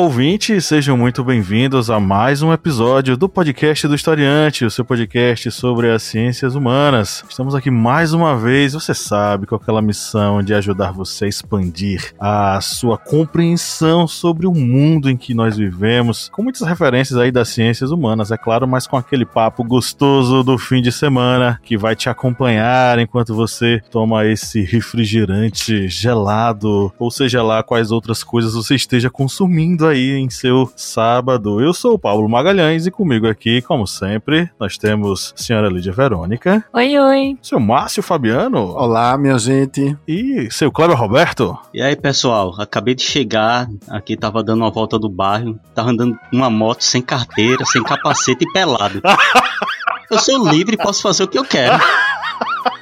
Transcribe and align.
Olá, 0.00 0.06
ouvintes, 0.06 0.64
sejam 0.64 0.96
muito 0.96 1.22
bem-vindos 1.22 1.90
a 1.90 2.00
mais 2.00 2.40
um 2.40 2.54
episódio 2.54 3.18
do 3.18 3.28
podcast 3.28 3.86
do 3.86 3.94
Historiante, 3.94 4.64
o 4.64 4.70
seu 4.70 4.82
podcast 4.82 5.50
sobre 5.50 5.90
as 5.90 6.02
ciências 6.02 6.54
humanas. 6.54 7.22
Estamos 7.28 7.54
aqui 7.54 7.70
mais 7.70 8.14
uma 8.14 8.34
vez, 8.34 8.72
você 8.72 8.94
sabe, 8.94 9.46
com 9.46 9.54
aquela 9.54 9.82
missão 9.82 10.42
de 10.42 10.54
ajudar 10.54 10.90
você 10.90 11.26
a 11.26 11.28
expandir 11.28 12.14
a 12.18 12.58
sua 12.62 12.96
compreensão 12.96 14.08
sobre 14.08 14.46
o 14.46 14.54
mundo 14.54 15.10
em 15.10 15.18
que 15.18 15.34
nós 15.34 15.58
vivemos, 15.58 16.30
com 16.30 16.42
muitas 16.42 16.66
referências 16.66 17.18
aí 17.18 17.30
das 17.30 17.50
ciências 17.50 17.90
humanas, 17.90 18.30
é 18.30 18.38
claro, 18.38 18.66
mas 18.66 18.86
com 18.86 18.96
aquele 18.96 19.26
papo 19.26 19.62
gostoso 19.62 20.42
do 20.42 20.56
fim 20.56 20.80
de 20.80 20.90
semana 20.90 21.60
que 21.62 21.76
vai 21.76 21.94
te 21.94 22.08
acompanhar 22.08 22.98
enquanto 22.98 23.34
você 23.34 23.82
toma 23.90 24.24
esse 24.24 24.62
refrigerante 24.62 25.88
gelado, 25.88 26.90
ou 26.98 27.10
seja 27.10 27.42
lá 27.42 27.62
quais 27.62 27.92
outras 27.92 28.24
coisas 28.24 28.54
você 28.54 28.74
esteja 28.74 29.10
consumindo 29.10 29.89
aí 29.90 30.12
em 30.12 30.30
seu 30.30 30.70
sábado. 30.76 31.60
Eu 31.60 31.74
sou 31.74 31.94
o 31.94 31.98
Paulo 31.98 32.28
Magalhães 32.28 32.86
e 32.86 32.90
comigo 32.90 33.28
aqui, 33.28 33.60
como 33.60 33.86
sempre, 33.86 34.48
nós 34.58 34.78
temos 34.78 35.34
a 35.36 35.42
senhora 35.42 35.68
Lídia 35.68 35.92
Verônica. 35.92 36.64
Oi, 36.72 36.98
oi. 36.98 37.38
Seu 37.42 37.60
Márcio 37.60 38.02
Fabiano. 38.02 38.58
Olá, 38.74 39.16
minha 39.18 39.38
gente. 39.38 39.96
E 40.06 40.48
seu 40.50 40.70
Cleber 40.72 40.96
Roberto. 40.96 41.58
E 41.74 41.82
aí, 41.82 41.96
pessoal, 41.96 42.54
acabei 42.58 42.94
de 42.94 43.02
chegar, 43.02 43.68
aqui 43.88 44.16
tava 44.16 44.42
dando 44.42 44.62
uma 44.62 44.70
volta 44.70 44.98
do 44.98 45.08
bairro, 45.08 45.58
tava 45.74 45.90
andando 45.90 46.18
uma 46.32 46.48
moto 46.48 46.82
sem 46.82 47.02
carteira, 47.02 47.64
sem 47.66 47.82
capacete 47.82 48.44
e 48.44 48.52
pelado. 48.52 49.00
Eu 50.10 50.18
sou 50.18 50.50
livre 50.50 50.74
e 50.74 50.76
posso 50.76 51.02
fazer 51.02 51.22
o 51.22 51.28
que 51.28 51.38
eu 51.38 51.44
quero. 51.44 51.78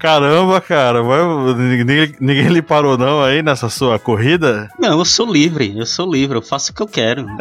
Caramba, 0.00 0.60
cara, 0.62 1.02
ninguém, 1.54 2.14
ninguém 2.18 2.48
lhe 2.48 2.62
parou 2.62 2.96
não 2.96 3.22
aí 3.22 3.42
nessa 3.42 3.68
sua 3.68 3.98
corrida? 3.98 4.70
Não, 4.78 4.98
eu 4.98 5.04
sou 5.04 5.30
livre, 5.30 5.76
eu 5.76 5.84
sou 5.84 6.10
livre, 6.10 6.38
eu 6.38 6.42
faço 6.42 6.72
o 6.72 6.74
que 6.74 6.82
eu 6.82 6.88
quero. 6.88 7.26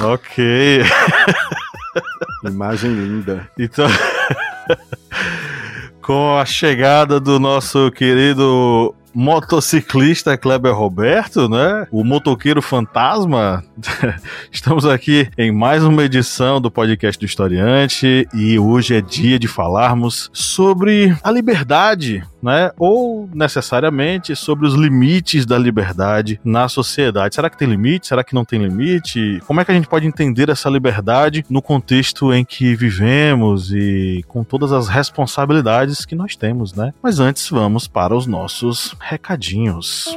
ok. 0.00 0.84
Imagem 2.44 2.92
linda. 2.92 3.50
Então, 3.58 3.88
com 6.00 6.38
a 6.38 6.44
chegada 6.44 7.18
do 7.18 7.40
nosso 7.40 7.90
querido 7.90 8.94
motociclista 9.14 10.36
Kleber 10.36 10.74
Roberto, 10.74 11.48
né? 11.48 11.86
O 11.90 12.02
motoqueiro 12.02 12.60
fantasma. 12.60 13.62
Estamos 14.50 14.84
aqui 14.84 15.28
em 15.38 15.52
mais 15.52 15.84
uma 15.84 16.02
edição 16.02 16.60
do 16.60 16.70
podcast 16.70 17.18
do 17.18 17.24
Historiante 17.24 18.26
e 18.34 18.58
hoje 18.58 18.96
é 18.96 19.00
dia 19.00 19.38
de 19.38 19.46
falarmos 19.46 20.30
sobre 20.32 21.16
a 21.22 21.30
liberdade, 21.30 22.24
né? 22.44 22.70
Ou 22.78 23.28
necessariamente 23.32 24.36
sobre 24.36 24.66
os 24.66 24.74
limites 24.74 25.46
da 25.46 25.56
liberdade 25.56 26.38
na 26.44 26.68
sociedade. 26.68 27.34
Será 27.34 27.48
que 27.48 27.56
tem 27.56 27.66
limite? 27.66 28.06
Será 28.06 28.22
que 28.22 28.34
não 28.34 28.44
tem 28.44 28.62
limite? 28.62 29.40
Como 29.46 29.60
é 29.60 29.64
que 29.64 29.70
a 29.70 29.74
gente 29.74 29.88
pode 29.88 30.06
entender 30.06 30.50
essa 30.50 30.68
liberdade 30.68 31.44
no 31.48 31.62
contexto 31.62 32.32
em 32.32 32.44
que 32.44 32.74
vivemos 32.76 33.72
e 33.72 34.22
com 34.28 34.44
todas 34.44 34.72
as 34.72 34.88
responsabilidades 34.88 36.04
que 36.04 36.14
nós 36.14 36.36
temos, 36.36 36.74
né? 36.74 36.92
Mas 37.02 37.18
antes 37.18 37.48
vamos 37.48 37.88
para 37.88 38.14
os 38.14 38.26
nossos 38.26 38.94
recadinhos. 39.00 40.14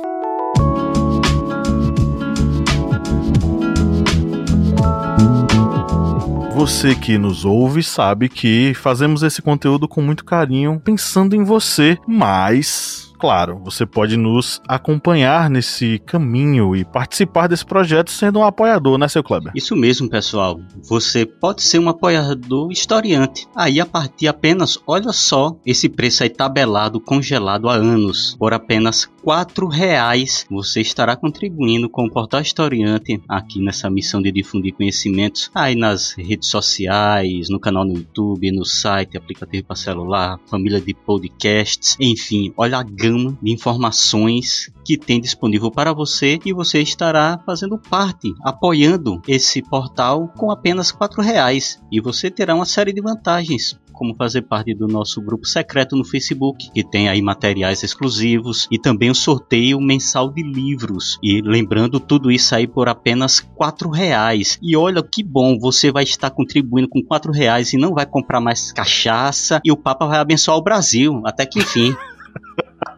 Você 6.58 6.96
que 6.96 7.20
nos 7.20 7.46
ouve 7.46 7.84
sabe 7.84 8.28
que 8.28 8.74
fazemos 8.74 9.22
esse 9.22 9.44
conteúdo 9.44 9.88
com 9.88 10.02
muito 10.02 10.26
carinho, 10.26 10.82
pensando 10.84 11.36
em 11.36 11.44
você, 11.44 12.00
mas 12.08 13.07
Claro, 13.20 13.60
você 13.64 13.86
pode 13.86 14.16
nos 14.16 14.62
acompanhar 14.68 15.50
nesse 15.50 16.00
caminho 16.06 16.76
e 16.76 16.86
participar 16.86 17.48
desse 17.48 17.66
projeto 17.66 18.12
sendo 18.12 18.40
um 18.40 18.44
apoiador, 18.44 18.98
né, 18.98 19.08
seu 19.08 19.24
Kleber? 19.24 19.52
Isso 19.56 19.76
mesmo, 19.76 20.10
pessoal. 20.10 20.60
Você 20.84 21.26
pode 21.26 21.64
ser 21.64 21.80
um 21.80 21.90
apoiador 21.90 22.72
historiante. 22.72 23.48
Aí, 23.56 23.80
a 23.80 23.86
partir 23.86 24.28
apenas, 24.28 24.78
olha 24.86 25.12
só, 25.12 25.58
esse 25.66 25.90
preço 25.90 26.24
aí 26.24 26.30
tabelado, 26.30 27.00
congelado 27.00 27.70
há 27.70 27.74
anos, 27.74 28.36
por 28.38 28.54
apenas 28.54 29.10
quatro 29.28 29.68
reais, 29.68 30.46
você 30.50 30.80
estará 30.80 31.16
contribuindo 31.16 31.90
com 31.90 32.06
o 32.06 32.10
Portal 32.10 32.40
Historiante 32.40 33.22
aqui 33.28 33.60
nessa 33.60 33.90
missão 33.90 34.22
de 34.22 34.32
difundir 34.32 34.74
conhecimentos 34.74 35.52
aí 35.54 35.76
nas 35.76 36.14
redes 36.14 36.50
sociais, 36.50 37.50
no 37.50 37.60
canal 37.60 37.84
no 37.84 37.94
YouTube, 37.94 38.52
no 38.52 38.64
site, 38.64 39.18
aplicativo 39.18 39.66
para 39.66 39.76
celular, 39.76 40.40
família 40.50 40.80
de 40.80 40.94
podcasts, 40.94 41.98
enfim, 42.00 42.54
olha 42.56 42.78
a 42.78 42.84
gama 43.08 43.38
de 43.42 43.52
informações 43.52 44.72
que 44.84 44.98
tem 44.98 45.20
disponível 45.20 45.72
para 45.72 45.94
você 45.94 46.40
e 46.46 46.54
você 46.54 46.82
estará 46.82 47.40
fazendo 47.46 47.78
parte, 47.78 48.34
apoiando 48.44 49.22
esse 49.28 49.62
portal 49.62 50.28
com 50.38 50.52
apenas 50.52 50.92
quatro 50.92 51.22
reais 51.22 51.82
e 51.92 52.00
você 52.02 52.30
terá 52.30 52.54
uma 52.54 52.66
série 52.66 52.94
de 52.94 53.02
vantagens 53.02 53.80
como 53.98 54.16
fazer 54.16 54.44
parte 54.44 54.76
do 54.76 54.88
nosso 54.88 55.20
grupo 55.20 55.48
secreto 55.48 55.96
no 55.96 56.06
Facebook, 56.06 56.70
que 56.72 56.84
tem 56.84 57.10
aí 57.10 57.20
materiais 57.20 57.82
exclusivos 57.82 58.68
e 58.72 58.78
também 58.78 59.10
o 59.10 59.16
sorteio 59.16 59.82
mensal 59.82 60.32
de 60.32 60.44
livros. 60.44 61.18
E 61.24 61.42
lembrando 61.42 62.00
tudo 62.00 62.30
isso 62.30 62.54
aí 62.54 62.68
por 62.68 62.88
apenas 62.88 63.40
quatro 63.40 63.90
reais. 63.90 64.60
E 64.62 64.78
olha 64.78 65.02
que 65.02 65.24
bom, 65.24 65.58
você 65.58 65.92
vai 65.92 66.04
estar 66.04 66.30
contribuindo 66.30 66.88
com 66.88 67.02
quatro 67.02 67.32
reais 67.32 67.74
e 67.74 67.78
não 67.78 67.96
vai 67.96 68.06
comprar 68.06 68.40
mais 68.40 68.72
cachaça 68.72 69.60
e 69.66 69.72
o 69.72 69.78
Papa 69.78 70.06
vai 70.06 70.20
abençoar 70.20 70.58
o 70.58 70.64
Brasil, 70.64 71.24
até 71.26 71.44
que 71.44 71.58
enfim. 71.58 71.96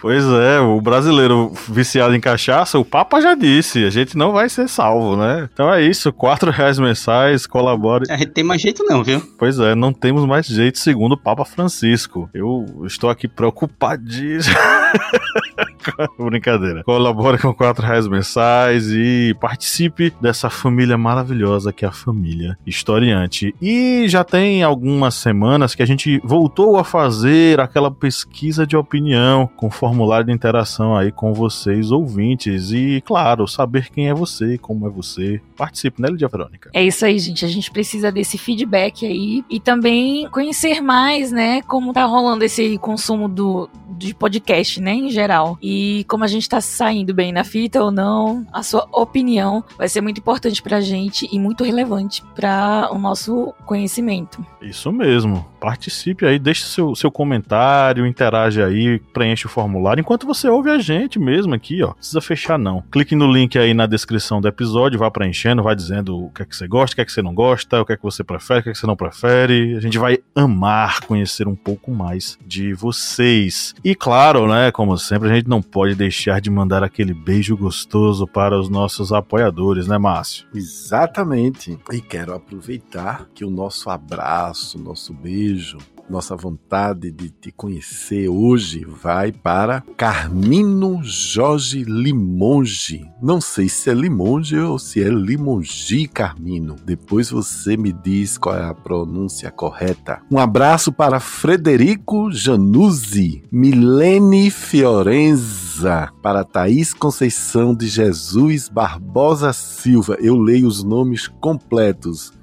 Pois 0.00 0.24
é, 0.24 0.60
o 0.60 0.80
brasileiro 0.80 1.52
viciado 1.68 2.14
em 2.14 2.20
cachaça, 2.20 2.78
o 2.78 2.84
Papa 2.84 3.20
já 3.20 3.34
disse, 3.34 3.84
a 3.84 3.90
gente 3.90 4.16
não 4.16 4.32
vai 4.32 4.48
ser 4.48 4.68
salvo, 4.68 5.16
né? 5.16 5.48
Então 5.52 5.72
é 5.72 5.82
isso, 5.82 6.12
quatro 6.12 6.50
reais 6.50 6.78
mensais, 6.78 7.46
colabore. 7.46 8.04
A 8.08 8.16
gente 8.16 8.30
tem 8.30 8.44
mais 8.44 8.62
jeito 8.62 8.84
não, 8.84 9.02
viu? 9.02 9.20
Pois 9.36 9.58
é, 9.58 9.74
não 9.74 9.92
temos 9.92 10.24
mais 10.24 10.46
jeito, 10.46 10.78
segundo 10.78 11.12
o 11.12 11.18
Papa 11.18 11.44
Francisco. 11.44 12.30
Eu 12.32 12.64
estou 12.84 13.10
aqui 13.10 13.26
preocupadíssimo. 13.26 14.56
Brincadeira. 16.18 16.84
Colabore 16.84 17.38
com 17.38 17.52
quatro 17.52 17.84
reais 17.84 18.06
mensais 18.06 18.88
e 18.92 19.34
participe 19.40 20.12
dessa 20.20 20.50
família 20.50 20.98
maravilhosa 20.98 21.72
que 21.72 21.84
é 21.84 21.88
a 21.88 21.92
família 21.92 22.56
historiante. 22.66 23.54
E 23.60 24.06
já 24.08 24.22
tem 24.22 24.62
algumas 24.62 25.14
semanas 25.14 25.74
que 25.74 25.82
a 25.82 25.86
gente 25.86 26.20
voltou 26.22 26.76
a 26.76 26.84
fazer 26.84 27.58
aquela 27.58 27.90
pesquisa 27.90 28.66
de 28.66 28.76
opinião 28.76 29.48
conforme 29.56 29.87
formulário 29.88 30.26
de 30.26 30.32
interação 30.32 30.94
aí 30.94 31.10
com 31.10 31.32
vocês, 31.32 31.90
ouvintes. 31.90 32.72
E, 32.72 33.02
claro, 33.04 33.48
saber 33.48 33.88
quem 33.90 34.08
é 34.08 34.14
você, 34.14 34.58
como 34.58 34.86
é 34.86 34.90
você. 34.90 35.40
Participe, 35.56 36.02
né, 36.02 36.08
Lidia 36.08 36.28
Verônica? 36.28 36.70
É 36.74 36.84
isso 36.84 37.04
aí, 37.04 37.18
gente. 37.18 37.44
A 37.44 37.48
gente 37.48 37.70
precisa 37.70 38.12
desse 38.12 38.36
feedback 38.36 39.06
aí 39.06 39.42
e 39.48 39.58
também 39.58 40.28
conhecer 40.28 40.80
mais, 40.82 41.32
né, 41.32 41.62
como 41.62 41.92
tá 41.92 42.04
rolando 42.04 42.44
esse 42.44 42.76
consumo 42.78 43.28
do, 43.28 43.68
de 43.96 44.14
podcast, 44.14 44.80
né, 44.80 44.92
em 44.92 45.10
geral. 45.10 45.58
E 45.62 46.04
como 46.06 46.22
a 46.22 46.28
gente 46.28 46.48
tá 46.48 46.60
saindo 46.60 47.14
bem 47.14 47.32
na 47.32 47.44
fita 47.44 47.82
ou 47.82 47.90
não, 47.90 48.46
a 48.52 48.62
sua 48.62 48.86
opinião 48.92 49.64
vai 49.76 49.88
ser 49.88 50.02
muito 50.02 50.18
importante 50.18 50.62
pra 50.62 50.80
gente 50.80 51.26
e 51.32 51.38
muito 51.38 51.64
relevante 51.64 52.22
para 52.34 52.90
o 52.92 52.98
nosso 52.98 53.54
conhecimento. 53.64 54.44
Isso 54.60 54.92
mesmo. 54.92 55.46
Participe 55.58 56.26
aí, 56.26 56.38
deixe 56.38 56.64
seu, 56.64 56.94
seu 56.94 57.10
comentário, 57.10 58.06
interage 58.06 58.62
aí, 58.62 59.00
preenche 59.12 59.46
o 59.46 59.50
formulário 59.50 59.77
formulário 59.78 60.00
enquanto 60.00 60.26
você 60.26 60.48
ouve 60.48 60.70
a 60.70 60.78
gente 60.78 61.18
mesmo 61.18 61.54
aqui, 61.54 61.82
ó. 61.82 61.92
Precisa 61.92 62.20
fechar 62.20 62.58
não. 62.58 62.82
Clique 62.90 63.14
no 63.14 63.30
link 63.30 63.56
aí 63.58 63.72
na 63.72 63.86
descrição 63.86 64.40
do 64.40 64.48
episódio, 64.48 64.98
vá 64.98 65.10
preenchendo, 65.10 65.62
vai 65.62 65.74
dizendo 65.74 66.18
o 66.18 66.30
que 66.30 66.42
é 66.42 66.44
que 66.44 66.56
você 66.56 66.66
gosta, 66.66 66.94
o 66.94 66.96
que 66.96 67.02
é 67.02 67.04
que 67.04 67.12
você 67.12 67.22
não 67.22 67.34
gosta, 67.34 67.80
o 67.80 67.86
que 67.86 67.92
é 67.92 67.96
que 67.96 68.02
você 68.02 68.24
prefere, 68.24 68.60
o 68.60 68.62
que 68.64 68.68
é 68.70 68.72
que 68.72 68.78
você 68.78 68.86
não 68.86 68.96
prefere. 68.96 69.76
A 69.76 69.80
gente 69.80 69.98
vai 69.98 70.18
amar 70.34 71.00
conhecer 71.00 71.46
um 71.46 71.54
pouco 71.54 71.90
mais 71.90 72.36
de 72.44 72.74
vocês. 72.74 73.74
E 73.84 73.94
claro, 73.94 74.48
né, 74.48 74.72
como 74.72 74.98
sempre, 74.98 75.30
a 75.30 75.34
gente 75.34 75.48
não 75.48 75.62
pode 75.62 75.94
deixar 75.94 76.40
de 76.40 76.50
mandar 76.50 76.82
aquele 76.82 77.14
beijo 77.14 77.56
gostoso 77.56 78.26
para 78.26 78.58
os 78.58 78.68
nossos 78.68 79.12
apoiadores, 79.12 79.86
né, 79.86 79.96
Márcio? 79.98 80.46
Exatamente. 80.54 81.78
E 81.92 82.00
quero 82.00 82.34
aproveitar 82.34 83.26
que 83.34 83.44
o 83.44 83.50
nosso 83.50 83.88
abraço, 83.90 84.78
nosso 84.78 85.14
beijo 85.14 85.78
nossa 86.08 86.34
vontade 86.34 87.10
de 87.10 87.28
te 87.28 87.52
conhecer 87.52 88.28
hoje 88.28 88.84
vai 88.84 89.30
para 89.30 89.82
Carmino 89.96 91.00
Jorge 91.02 91.84
Limonge. 91.84 93.04
Não 93.22 93.40
sei 93.40 93.68
se 93.68 93.90
é 93.90 93.94
Limonge 93.94 94.58
ou 94.58 94.78
se 94.78 95.02
é 95.02 95.08
Limongi 95.08 96.08
Carmino. 96.08 96.76
Depois 96.84 97.30
você 97.30 97.76
me 97.76 97.92
diz 97.92 98.38
qual 98.38 98.56
é 98.56 98.64
a 98.64 98.74
pronúncia 98.74 99.50
correta. 99.50 100.22
Um 100.30 100.38
abraço 100.38 100.92
para 100.92 101.20
Frederico 101.20 102.30
Januzzi, 102.32 103.42
Milene 103.52 104.50
Fiorenza, 104.50 106.10
para 106.22 106.44
Thaís 106.44 106.94
Conceição 106.94 107.74
de 107.74 107.86
Jesus 107.86 108.68
Barbosa 108.68 109.52
Silva. 109.52 110.16
Eu 110.20 110.38
leio 110.38 110.66
os 110.66 110.82
nomes 110.82 111.28
completos. 111.28 112.37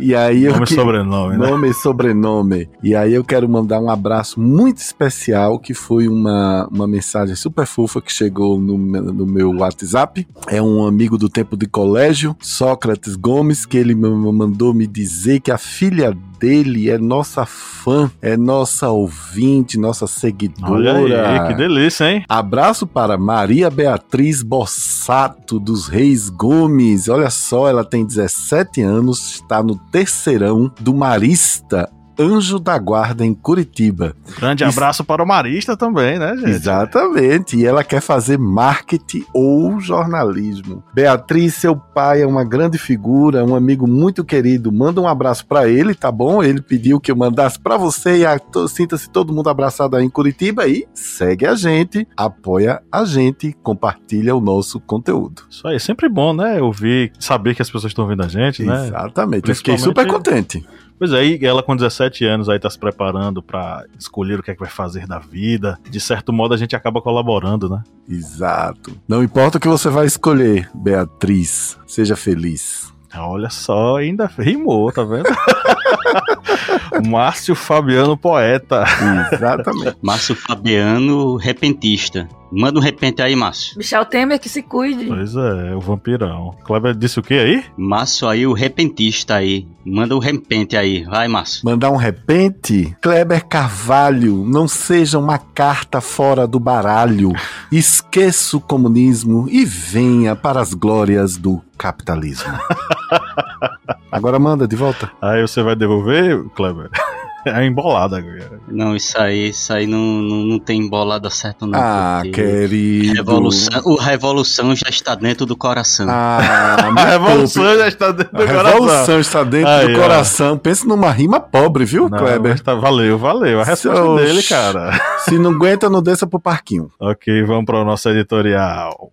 E 0.00 0.14
aí 0.14 0.46
Nome 0.48 0.62
e 0.62 0.66
que- 0.66 0.74
sobrenome, 0.74 1.36
né? 1.36 1.50
Nome 1.50 1.70
e 1.70 1.74
sobrenome. 1.74 2.68
E 2.82 2.94
aí 2.94 3.12
eu 3.14 3.24
quero 3.24 3.48
mandar 3.48 3.80
um 3.80 3.90
abraço 3.90 4.40
muito 4.40 4.78
especial, 4.78 5.58
que 5.58 5.74
foi 5.74 6.08
uma, 6.08 6.68
uma 6.70 6.86
mensagem 6.86 7.34
super 7.34 7.66
fofa 7.66 8.00
que 8.00 8.12
chegou 8.12 8.60
no, 8.60 8.76
no 8.78 9.26
meu 9.26 9.50
WhatsApp. 9.56 10.26
É 10.48 10.60
um 10.62 10.86
amigo 10.86 11.16
do 11.18 11.28
tempo 11.28 11.56
de 11.56 11.66
colégio, 11.66 12.36
Sócrates 12.40 13.16
Gomes, 13.16 13.64
que 13.66 13.76
ele 13.76 13.94
me 13.94 14.08
mandou 14.32 14.72
me 14.74 14.86
dizer 14.86 15.40
que 15.40 15.50
a 15.50 15.58
filha 15.58 16.16
dele 16.38 16.90
é 16.90 16.98
nossa 16.98 17.46
fã, 17.46 18.10
é 18.20 18.36
nossa 18.36 18.90
ouvinte, 18.90 19.78
nossa 19.78 20.06
seguidora. 20.06 20.94
Olha 20.94 21.28
aí, 21.28 21.48
que 21.48 21.54
delícia, 21.54 22.10
hein? 22.10 22.24
Abraço 22.28 22.86
para 22.86 23.16
Maria 23.16 23.70
Beatriz 23.70 24.42
Bossato 24.42 25.58
dos 25.58 25.88
Reis 25.88 26.28
Gomes. 26.28 27.08
Olha 27.08 27.30
só, 27.30 27.68
ela 27.68 27.84
tem 27.84 28.04
17 28.04 28.82
anos, 28.82 29.34
está 29.34 29.62
no 29.62 29.76
terceirão 29.76 30.70
do 30.80 30.94
Marista 30.94 31.90
Anjo 32.18 32.58
da 32.58 32.78
Guarda 32.78 33.24
em 33.24 33.34
Curitiba. 33.34 34.14
Grande 34.38 34.64
Isso- 34.64 34.78
abraço 34.78 35.04
para 35.04 35.22
o 35.22 35.26
Marista 35.26 35.76
também, 35.76 36.18
né, 36.18 36.36
gente? 36.36 36.50
Exatamente. 36.50 37.56
E 37.56 37.66
ela 37.66 37.84
quer 37.84 38.00
fazer 38.00 38.38
marketing 38.38 39.24
ou 39.32 39.78
jornalismo. 39.80 40.82
Beatriz, 40.94 41.54
seu 41.54 41.76
pai 41.76 42.22
é 42.22 42.26
uma 42.26 42.44
grande 42.44 42.78
figura, 42.78 43.44
um 43.44 43.54
amigo 43.54 43.86
muito 43.86 44.24
querido. 44.24 44.72
Manda 44.72 45.00
um 45.00 45.08
abraço 45.08 45.46
para 45.46 45.68
ele, 45.68 45.94
tá 45.94 46.10
bom? 46.10 46.42
Ele 46.42 46.60
pediu 46.62 47.00
que 47.00 47.10
eu 47.10 47.16
mandasse 47.16 47.58
para 47.58 47.76
você 47.76 48.18
e 48.18 48.26
a- 48.26 48.40
sinta-se 48.68 49.10
todo 49.10 49.32
mundo 49.32 49.48
abraçado 49.50 49.96
aí 49.96 50.04
em 50.04 50.10
Curitiba 50.10 50.66
e 50.66 50.86
segue 50.94 51.46
a 51.46 51.54
gente, 51.54 52.06
apoia 52.16 52.80
a 52.90 53.04
gente, 53.04 53.54
compartilha 53.62 54.34
o 54.34 54.40
nosso 54.40 54.80
conteúdo. 54.80 55.42
Isso 55.50 55.66
aí, 55.66 55.78
sempre 55.80 56.08
bom, 56.08 56.32
né? 56.32 56.60
Ouvir, 56.60 57.12
saber 57.18 57.54
que 57.54 57.62
as 57.62 57.70
pessoas 57.70 57.90
estão 57.90 58.06
vendo 58.06 58.22
a 58.22 58.28
gente, 58.28 58.62
né? 58.62 58.86
Exatamente. 58.86 59.48
Eu 59.48 59.54
fiquei 59.56 59.78
super 59.78 60.06
contente. 60.06 60.64
Pois 60.98 61.12
aí, 61.12 61.38
ela 61.42 61.62
com 61.62 61.76
17 61.76 62.05
anos 62.24 62.48
aí 62.48 62.58
tá 62.58 62.70
se 62.70 62.78
preparando 62.78 63.42
pra 63.42 63.84
escolher 63.98 64.38
o 64.38 64.42
que 64.42 64.50
é 64.50 64.54
que 64.54 64.60
vai 64.60 64.68
fazer 64.68 65.06
da 65.06 65.18
vida. 65.18 65.78
De 65.90 66.00
certo 66.00 66.32
modo, 66.32 66.54
a 66.54 66.56
gente 66.56 66.76
acaba 66.76 67.00
colaborando, 67.02 67.68
né? 67.68 67.82
Exato. 68.08 68.96
Não 69.08 69.22
importa 69.22 69.58
o 69.58 69.60
que 69.60 69.68
você 69.68 69.88
vai 69.88 70.06
escolher, 70.06 70.70
Beatriz, 70.74 71.78
seja 71.86 72.16
feliz. 72.16 72.92
Olha 73.14 73.48
só, 73.48 73.96
ainda 73.96 74.26
rimou, 74.26 74.92
tá 74.92 75.02
vendo? 75.02 75.28
Márcio 77.06 77.54
Fabiano 77.54 78.16
Poeta. 78.16 78.84
Exatamente. 79.32 79.96
Márcio 80.02 80.34
Fabiano, 80.34 81.36
repentista. 81.36 82.28
Manda 82.50 82.78
um 82.78 82.82
repente 82.82 83.20
aí, 83.20 83.34
Márcio. 83.34 83.76
Michel 83.76 84.04
Temer 84.04 84.38
que 84.38 84.48
se 84.48 84.62
cuide. 84.62 85.06
Pois 85.06 85.34
é, 85.34 85.74
o 85.74 85.80
vampirão. 85.80 86.54
Kleber 86.64 86.94
disse 86.94 87.18
o 87.18 87.22
que 87.22 87.34
aí? 87.34 87.64
Márcio 87.76 88.28
aí, 88.28 88.46
o 88.46 88.52
repentista 88.52 89.34
aí. 89.34 89.66
Manda 89.84 90.14
um 90.14 90.20
repente 90.20 90.76
aí. 90.76 91.04
Vai, 91.04 91.26
Márcio. 91.28 91.62
Mandar 91.64 91.90
um 91.90 91.96
repente? 91.96 92.96
Kleber 93.00 93.46
Carvalho, 93.46 94.44
não 94.46 94.68
seja 94.68 95.18
uma 95.18 95.38
carta 95.38 96.00
fora 96.00 96.46
do 96.46 96.60
baralho. 96.60 97.32
Esqueça 97.70 98.56
o 98.56 98.60
comunismo 98.60 99.48
e 99.50 99.64
venha 99.64 100.36
para 100.36 100.60
as 100.60 100.72
glórias 100.72 101.36
do 101.36 101.60
capitalismo. 101.76 102.52
Agora 104.10 104.38
manda 104.38 104.66
de 104.66 104.76
volta. 104.76 105.10
Aí 105.20 105.42
você 105.42 105.62
vai 105.62 105.76
devolver, 105.76 106.42
Kleber? 106.54 106.90
É 107.48 107.64
embolada. 107.64 108.20
Não, 108.66 108.96
isso 108.96 109.16
aí, 109.16 109.50
isso 109.50 109.72
aí 109.72 109.86
não, 109.86 110.00
não, 110.00 110.36
não 110.38 110.58
tem 110.58 110.90
bolada 110.90 111.30
certa, 111.30 111.64
não. 111.64 111.78
Ah, 111.80 112.20
querido. 112.34 113.14
Revolução, 113.14 113.82
o 113.84 113.94
revolução 113.96 114.74
já 114.74 114.88
está 114.88 115.14
dentro 115.14 115.46
do 115.46 115.54
coração. 115.56 116.08
Ah, 116.10 116.88
A 116.98 117.04
revolução 117.04 117.76
já 117.78 117.86
está 117.86 118.10
dentro 118.10 118.36
do 118.36 118.42
A 118.42 118.46
coração. 118.48 118.72
revolução 118.80 119.20
está 119.20 119.44
dentro 119.44 119.68
Aí, 119.70 119.92
do 119.94 119.96
ó. 119.96 120.02
coração. 120.02 120.58
Pensa 120.58 120.88
numa 120.88 121.12
rima 121.12 121.38
pobre, 121.38 121.84
viu, 121.84 122.08
Não, 122.08 122.18
Kleber? 122.18 122.58
tá- 122.60 122.74
valeu, 122.74 123.16
valeu. 123.16 123.60
A 123.60 123.64
resposta 123.64 124.02
Oxi. 124.02 124.24
dele, 124.24 124.42
cara. 124.42 125.00
Se 125.18 125.38
não 125.38 125.52
aguenta, 125.52 125.88
não 125.88 126.02
desça 126.02 126.26
pro 126.26 126.40
parquinho. 126.40 126.90
Ok, 126.98 127.44
vamos 127.44 127.64
para 127.64 127.80
o 127.80 127.84
nosso 127.84 128.08
editorial. 128.08 129.08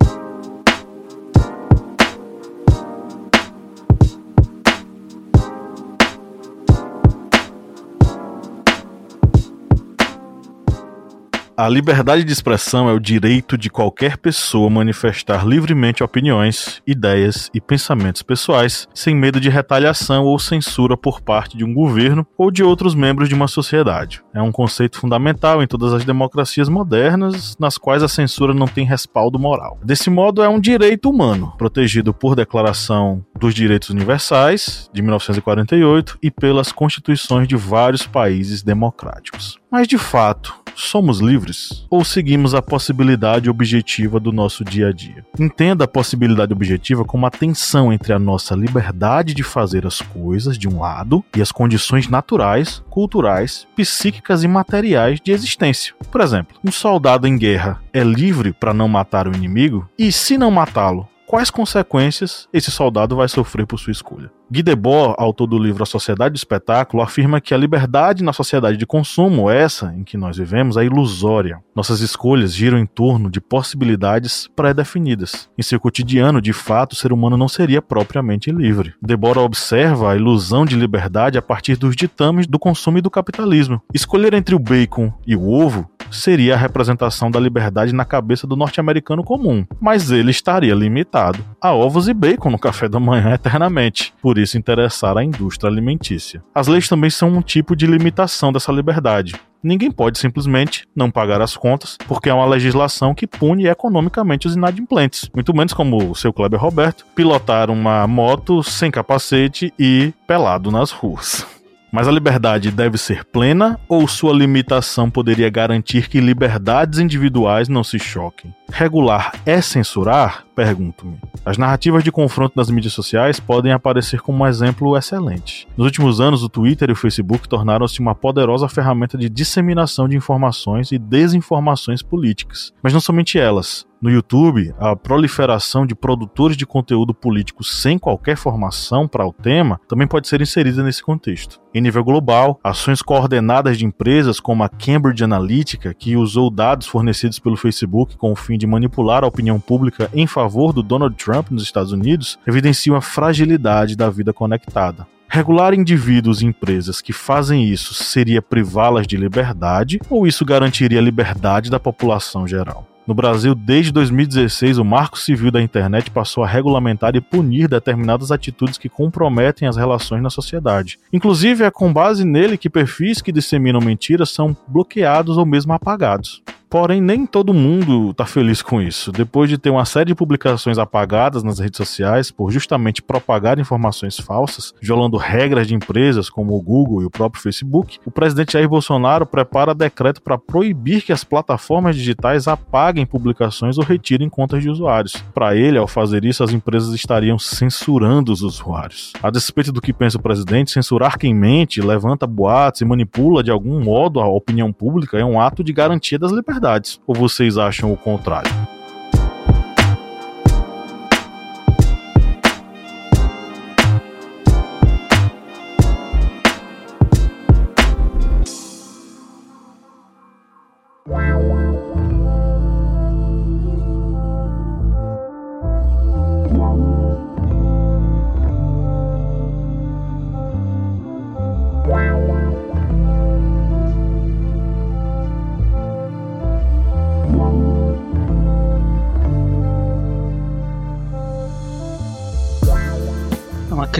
A 11.56 11.68
liberdade 11.68 12.24
de 12.24 12.32
expressão 12.32 12.88
é 12.88 12.92
o 12.92 12.98
direito 12.98 13.56
de 13.56 13.70
qualquer 13.70 14.16
pessoa 14.16 14.68
manifestar 14.68 15.46
livremente 15.46 16.02
opiniões, 16.02 16.82
ideias 16.84 17.48
e 17.54 17.60
pensamentos 17.60 18.22
pessoais, 18.22 18.88
sem 18.92 19.14
medo 19.14 19.38
de 19.38 19.48
retaliação 19.48 20.24
ou 20.24 20.36
censura 20.36 20.96
por 20.96 21.20
parte 21.20 21.56
de 21.56 21.64
um 21.64 21.72
governo 21.72 22.26
ou 22.36 22.50
de 22.50 22.64
outros 22.64 22.92
membros 22.92 23.28
de 23.28 23.36
uma 23.36 23.46
sociedade. 23.46 24.20
É 24.34 24.42
um 24.42 24.50
conceito 24.50 24.98
fundamental 24.98 25.62
em 25.62 25.66
todas 25.68 25.92
as 25.92 26.04
democracias 26.04 26.68
modernas, 26.68 27.54
nas 27.56 27.78
quais 27.78 28.02
a 28.02 28.08
censura 28.08 28.52
não 28.52 28.66
tem 28.66 28.84
respaldo 28.84 29.38
moral. 29.38 29.78
Desse 29.84 30.10
modo, 30.10 30.42
é 30.42 30.48
um 30.48 30.58
direito 30.58 31.08
humano, 31.08 31.54
protegido 31.56 32.12
por 32.12 32.34
Declaração 32.34 33.24
dos 33.38 33.54
Direitos 33.54 33.90
Universais, 33.90 34.90
de 34.92 35.00
1948, 35.02 36.18
e 36.20 36.32
pelas 36.32 36.72
constituições 36.72 37.46
de 37.46 37.54
vários 37.54 38.04
países 38.04 38.60
democráticos. 38.60 39.62
Mas, 39.74 39.88
de 39.88 39.98
fato, 39.98 40.54
somos 40.76 41.18
livres? 41.18 41.84
Ou 41.90 42.04
seguimos 42.04 42.54
a 42.54 42.62
possibilidade 42.62 43.50
objetiva 43.50 44.20
do 44.20 44.30
nosso 44.30 44.64
dia 44.64 44.90
a 44.90 44.92
dia? 44.92 45.26
Entenda 45.36 45.82
a 45.82 45.88
possibilidade 45.88 46.52
objetiva 46.52 47.04
como 47.04 47.26
a 47.26 47.30
tensão 47.30 47.92
entre 47.92 48.12
a 48.12 48.18
nossa 48.20 48.54
liberdade 48.54 49.34
de 49.34 49.42
fazer 49.42 49.84
as 49.84 50.00
coisas, 50.00 50.56
de 50.56 50.68
um 50.68 50.78
lado, 50.78 51.24
e 51.36 51.42
as 51.42 51.50
condições 51.50 52.06
naturais, 52.06 52.84
culturais, 52.88 53.66
psíquicas 53.74 54.44
e 54.44 54.46
materiais 54.46 55.20
de 55.20 55.32
existência. 55.32 55.92
Por 56.08 56.20
exemplo, 56.20 56.56
um 56.64 56.70
soldado 56.70 57.26
em 57.26 57.36
guerra 57.36 57.82
é 57.92 58.04
livre 58.04 58.52
para 58.52 58.72
não 58.72 58.86
matar 58.86 59.26
o 59.26 59.34
inimigo? 59.34 59.88
E 59.98 60.12
se 60.12 60.38
não 60.38 60.52
matá-lo, 60.52 61.08
quais 61.34 61.50
consequências 61.50 62.48
esse 62.52 62.70
soldado 62.70 63.16
vai 63.16 63.26
sofrer 63.26 63.66
por 63.66 63.76
sua 63.76 63.90
escolha. 63.90 64.30
Guy 64.48 64.62
Debord, 64.62 65.16
autor 65.18 65.48
do 65.48 65.58
livro 65.58 65.82
A 65.82 65.86
Sociedade 65.86 66.34
do 66.34 66.36
Espetáculo, 66.36 67.02
afirma 67.02 67.40
que 67.40 67.52
a 67.52 67.56
liberdade 67.56 68.22
na 68.22 68.32
sociedade 68.32 68.76
de 68.76 68.86
consumo, 68.86 69.50
essa 69.50 69.92
em 69.96 70.04
que 70.04 70.16
nós 70.16 70.36
vivemos, 70.36 70.76
é 70.76 70.84
ilusória. 70.84 71.58
Nossas 71.74 71.98
escolhas 72.00 72.54
giram 72.54 72.78
em 72.78 72.86
torno 72.86 73.28
de 73.28 73.40
possibilidades 73.40 74.48
pré-definidas. 74.54 75.48
Em 75.58 75.62
seu 75.62 75.80
cotidiano, 75.80 76.40
de 76.40 76.52
fato, 76.52 76.92
o 76.92 76.96
ser 76.96 77.12
humano 77.12 77.36
não 77.36 77.48
seria 77.48 77.82
propriamente 77.82 78.52
livre. 78.52 78.94
Debord 79.02 79.40
observa 79.40 80.12
a 80.12 80.16
ilusão 80.16 80.64
de 80.64 80.76
liberdade 80.76 81.36
a 81.36 81.42
partir 81.42 81.74
dos 81.74 81.96
ditames 81.96 82.46
do 82.46 82.60
consumo 82.60 82.98
e 82.98 83.02
do 83.02 83.10
capitalismo. 83.10 83.82
Escolher 83.92 84.34
entre 84.34 84.54
o 84.54 84.60
bacon 84.60 85.12
e 85.26 85.34
o 85.34 85.50
ovo 85.50 85.90
seria 86.10 86.54
a 86.54 86.58
representação 86.58 87.30
da 87.30 87.40
liberdade 87.40 87.94
na 87.94 88.04
cabeça 88.04 88.46
do 88.46 88.56
norte-americano 88.56 89.22
comum, 89.22 89.64
mas 89.80 90.10
ele 90.10 90.30
estaria 90.30 90.74
limitado 90.74 91.44
a 91.60 91.72
ovos 91.72 92.08
e 92.08 92.14
bacon 92.14 92.50
no 92.50 92.58
café 92.58 92.88
da 92.88 93.00
manhã 93.00 93.34
eternamente, 93.34 94.12
por 94.20 94.38
isso 94.38 94.58
interessar 94.58 95.16
a 95.16 95.24
indústria 95.24 95.70
alimentícia. 95.70 96.42
As 96.54 96.66
leis 96.66 96.88
também 96.88 97.10
são 97.10 97.28
um 97.28 97.42
tipo 97.42 97.74
de 97.74 97.86
limitação 97.86 98.52
dessa 98.52 98.72
liberdade. 98.72 99.34
Ninguém 99.62 99.90
pode 99.90 100.18
simplesmente 100.18 100.86
não 100.94 101.10
pagar 101.10 101.40
as 101.40 101.56
contas, 101.56 101.96
porque 102.06 102.28
é 102.28 102.34
uma 102.34 102.44
legislação 102.44 103.14
que 103.14 103.26
pune 103.26 103.66
economicamente 103.66 104.46
os 104.46 104.54
inadimplentes. 104.54 105.30
Muito 105.34 105.56
menos 105.56 105.72
como 105.72 106.10
o 106.10 106.14
seu 106.14 106.34
Kleber 106.34 106.60
Roberto, 106.60 107.06
pilotar 107.14 107.70
uma 107.70 108.06
moto 108.06 108.62
sem 108.62 108.90
capacete 108.90 109.72
e 109.78 110.12
pelado 110.26 110.70
nas 110.70 110.90
ruas. 110.90 111.46
Mas 111.94 112.08
a 112.08 112.10
liberdade 112.10 112.72
deve 112.72 112.98
ser 112.98 113.24
plena 113.24 113.78
ou 113.88 114.08
sua 114.08 114.32
limitação 114.32 115.08
poderia 115.08 115.48
garantir 115.48 116.08
que 116.08 116.18
liberdades 116.18 116.98
individuais 116.98 117.68
não 117.68 117.84
se 117.84 118.00
choquem? 118.00 118.52
Regular 118.68 119.32
é 119.46 119.60
censurar? 119.60 120.44
Pergunto-me. 120.56 121.20
As 121.44 121.56
narrativas 121.56 122.02
de 122.02 122.10
confronto 122.10 122.54
nas 122.56 122.68
mídias 122.68 122.94
sociais 122.94 123.38
podem 123.38 123.70
aparecer 123.70 124.20
como 124.20 124.42
um 124.42 124.46
exemplo 124.46 124.96
excelente. 124.96 125.68
Nos 125.76 125.84
últimos 125.84 126.20
anos, 126.20 126.42
o 126.42 126.48
Twitter 126.48 126.90
e 126.90 126.94
o 126.94 126.96
Facebook 126.96 127.48
tornaram-se 127.48 128.00
uma 128.00 128.14
poderosa 128.14 128.68
ferramenta 128.68 129.16
de 129.16 129.28
disseminação 129.28 130.08
de 130.08 130.16
informações 130.16 130.90
e 130.90 130.98
desinformações 130.98 132.02
políticas. 132.02 132.72
Mas 132.82 132.92
não 132.92 133.00
somente 133.00 133.38
elas. 133.38 133.86
No 134.00 134.10
YouTube, 134.10 134.74
a 134.78 134.94
proliferação 134.94 135.86
de 135.86 135.94
produtores 135.94 136.56
de 136.56 136.66
conteúdo 136.66 137.14
político 137.14 137.64
sem 137.64 137.98
qualquer 137.98 138.36
formação 138.36 139.08
para 139.08 139.26
o 139.26 139.32
tema 139.32 139.80
também 139.88 140.06
pode 140.06 140.28
ser 140.28 140.42
inserida 140.42 140.82
nesse 140.82 141.02
contexto. 141.02 141.60
Em 141.72 141.80
nível 141.80 142.04
global, 142.04 142.60
ações 142.62 143.00
coordenadas 143.00 143.78
de 143.78 143.86
empresas 143.86 144.38
como 144.38 144.62
a 144.62 144.68
Cambridge 144.68 145.24
Analytica, 145.24 145.94
que 145.94 146.16
usou 146.16 146.50
dados 146.50 146.86
fornecidos 146.86 147.38
pelo 147.38 147.56
Facebook 147.56 148.16
com 148.16 148.30
o 148.30 148.36
fim 148.36 148.58
de 148.58 148.66
manipular 148.66 149.24
a 149.24 149.26
opinião 149.26 149.58
pública 149.58 150.10
em 150.12 150.26
favor 150.26 150.72
do 150.72 150.82
Donald 150.82 151.16
Trump 151.16 151.50
nos 151.50 151.62
Estados 151.62 151.92
Unidos, 151.92 152.38
evidenciam 152.46 152.96
a 152.96 153.00
fragilidade 153.00 153.96
da 153.96 154.10
vida 154.10 154.32
conectada. 154.32 155.06
Regular 155.28 155.74
indivíduos 155.74 156.42
e 156.42 156.46
empresas 156.46 157.00
que 157.00 157.12
fazem 157.12 157.64
isso 157.64 157.92
seria 157.92 158.40
privá-las 158.40 159.06
de 159.06 159.16
liberdade 159.16 159.98
ou 160.08 160.26
isso 160.26 160.44
garantiria 160.44 161.00
a 161.00 161.02
liberdade 161.02 161.70
da 161.70 161.80
população 161.80 162.46
geral? 162.46 162.86
No 163.06 163.14
Brasil, 163.14 163.54
desde 163.54 163.92
2016, 163.92 164.78
o 164.78 164.84
Marco 164.84 165.18
Civil 165.18 165.50
da 165.50 165.60
Internet 165.60 166.10
passou 166.10 166.42
a 166.42 166.46
regulamentar 166.46 167.14
e 167.14 167.20
punir 167.20 167.68
determinadas 167.68 168.32
atitudes 168.32 168.78
que 168.78 168.88
comprometem 168.88 169.68
as 169.68 169.76
relações 169.76 170.22
na 170.22 170.30
sociedade. 170.30 170.98
Inclusive, 171.12 171.64
é 171.64 171.70
com 171.70 171.92
base 171.92 172.24
nele 172.24 172.56
que 172.56 172.70
perfis 172.70 173.20
que 173.20 173.30
disseminam 173.30 173.80
mentiras 173.80 174.30
são 174.30 174.56
bloqueados 174.66 175.36
ou 175.36 175.44
mesmo 175.44 175.74
apagados. 175.74 176.42
Porém, 176.74 177.00
nem 177.00 177.24
todo 177.24 177.54
mundo 177.54 178.10
está 178.10 178.26
feliz 178.26 178.60
com 178.60 178.82
isso. 178.82 179.12
Depois 179.12 179.48
de 179.48 179.56
ter 179.56 179.70
uma 179.70 179.84
série 179.84 180.06
de 180.06 180.14
publicações 180.16 180.76
apagadas 180.76 181.44
nas 181.44 181.60
redes 181.60 181.76
sociais 181.76 182.32
por 182.32 182.50
justamente 182.50 183.00
propagar 183.00 183.60
informações 183.60 184.18
falsas, 184.18 184.74
violando 184.82 185.16
regras 185.16 185.68
de 185.68 185.74
empresas 185.76 186.28
como 186.28 186.52
o 186.52 186.60
Google 186.60 187.02
e 187.02 187.04
o 187.04 187.10
próprio 187.10 187.40
Facebook, 187.40 188.00
o 188.04 188.10
presidente 188.10 188.54
Jair 188.54 188.68
Bolsonaro 188.68 189.24
prepara 189.24 189.72
decreto 189.72 190.20
para 190.20 190.36
proibir 190.36 191.02
que 191.02 191.12
as 191.12 191.22
plataformas 191.22 191.94
digitais 191.94 192.48
apaguem 192.48 193.06
publicações 193.06 193.78
ou 193.78 193.84
retirem 193.84 194.28
contas 194.28 194.60
de 194.60 194.68
usuários. 194.68 195.24
Para 195.32 195.54
ele, 195.54 195.78
ao 195.78 195.86
fazer 195.86 196.24
isso, 196.24 196.42
as 196.42 196.52
empresas 196.52 196.92
estariam 196.92 197.38
censurando 197.38 198.32
os 198.32 198.42
usuários. 198.42 199.12
A 199.22 199.30
despeito 199.30 199.70
do 199.70 199.80
que 199.80 199.92
pensa 199.92 200.18
o 200.18 200.22
presidente, 200.22 200.72
censurar 200.72 201.18
quem 201.18 201.32
mente, 201.32 201.80
levanta 201.80 202.26
boatos 202.26 202.80
e 202.80 202.84
manipula 202.84 203.44
de 203.44 203.52
algum 203.52 203.80
modo 203.80 204.18
a 204.18 204.26
opinião 204.26 204.72
pública 204.72 205.16
é 205.16 205.24
um 205.24 205.40
ato 205.40 205.62
de 205.62 205.72
garantia 205.72 206.18
das 206.18 206.32
liberdades 206.32 206.63
verdades? 206.64 206.98
Ou 207.06 207.14
vocês 207.14 207.58
acham 207.58 207.92
o 207.92 207.96
contrário? 207.96 208.50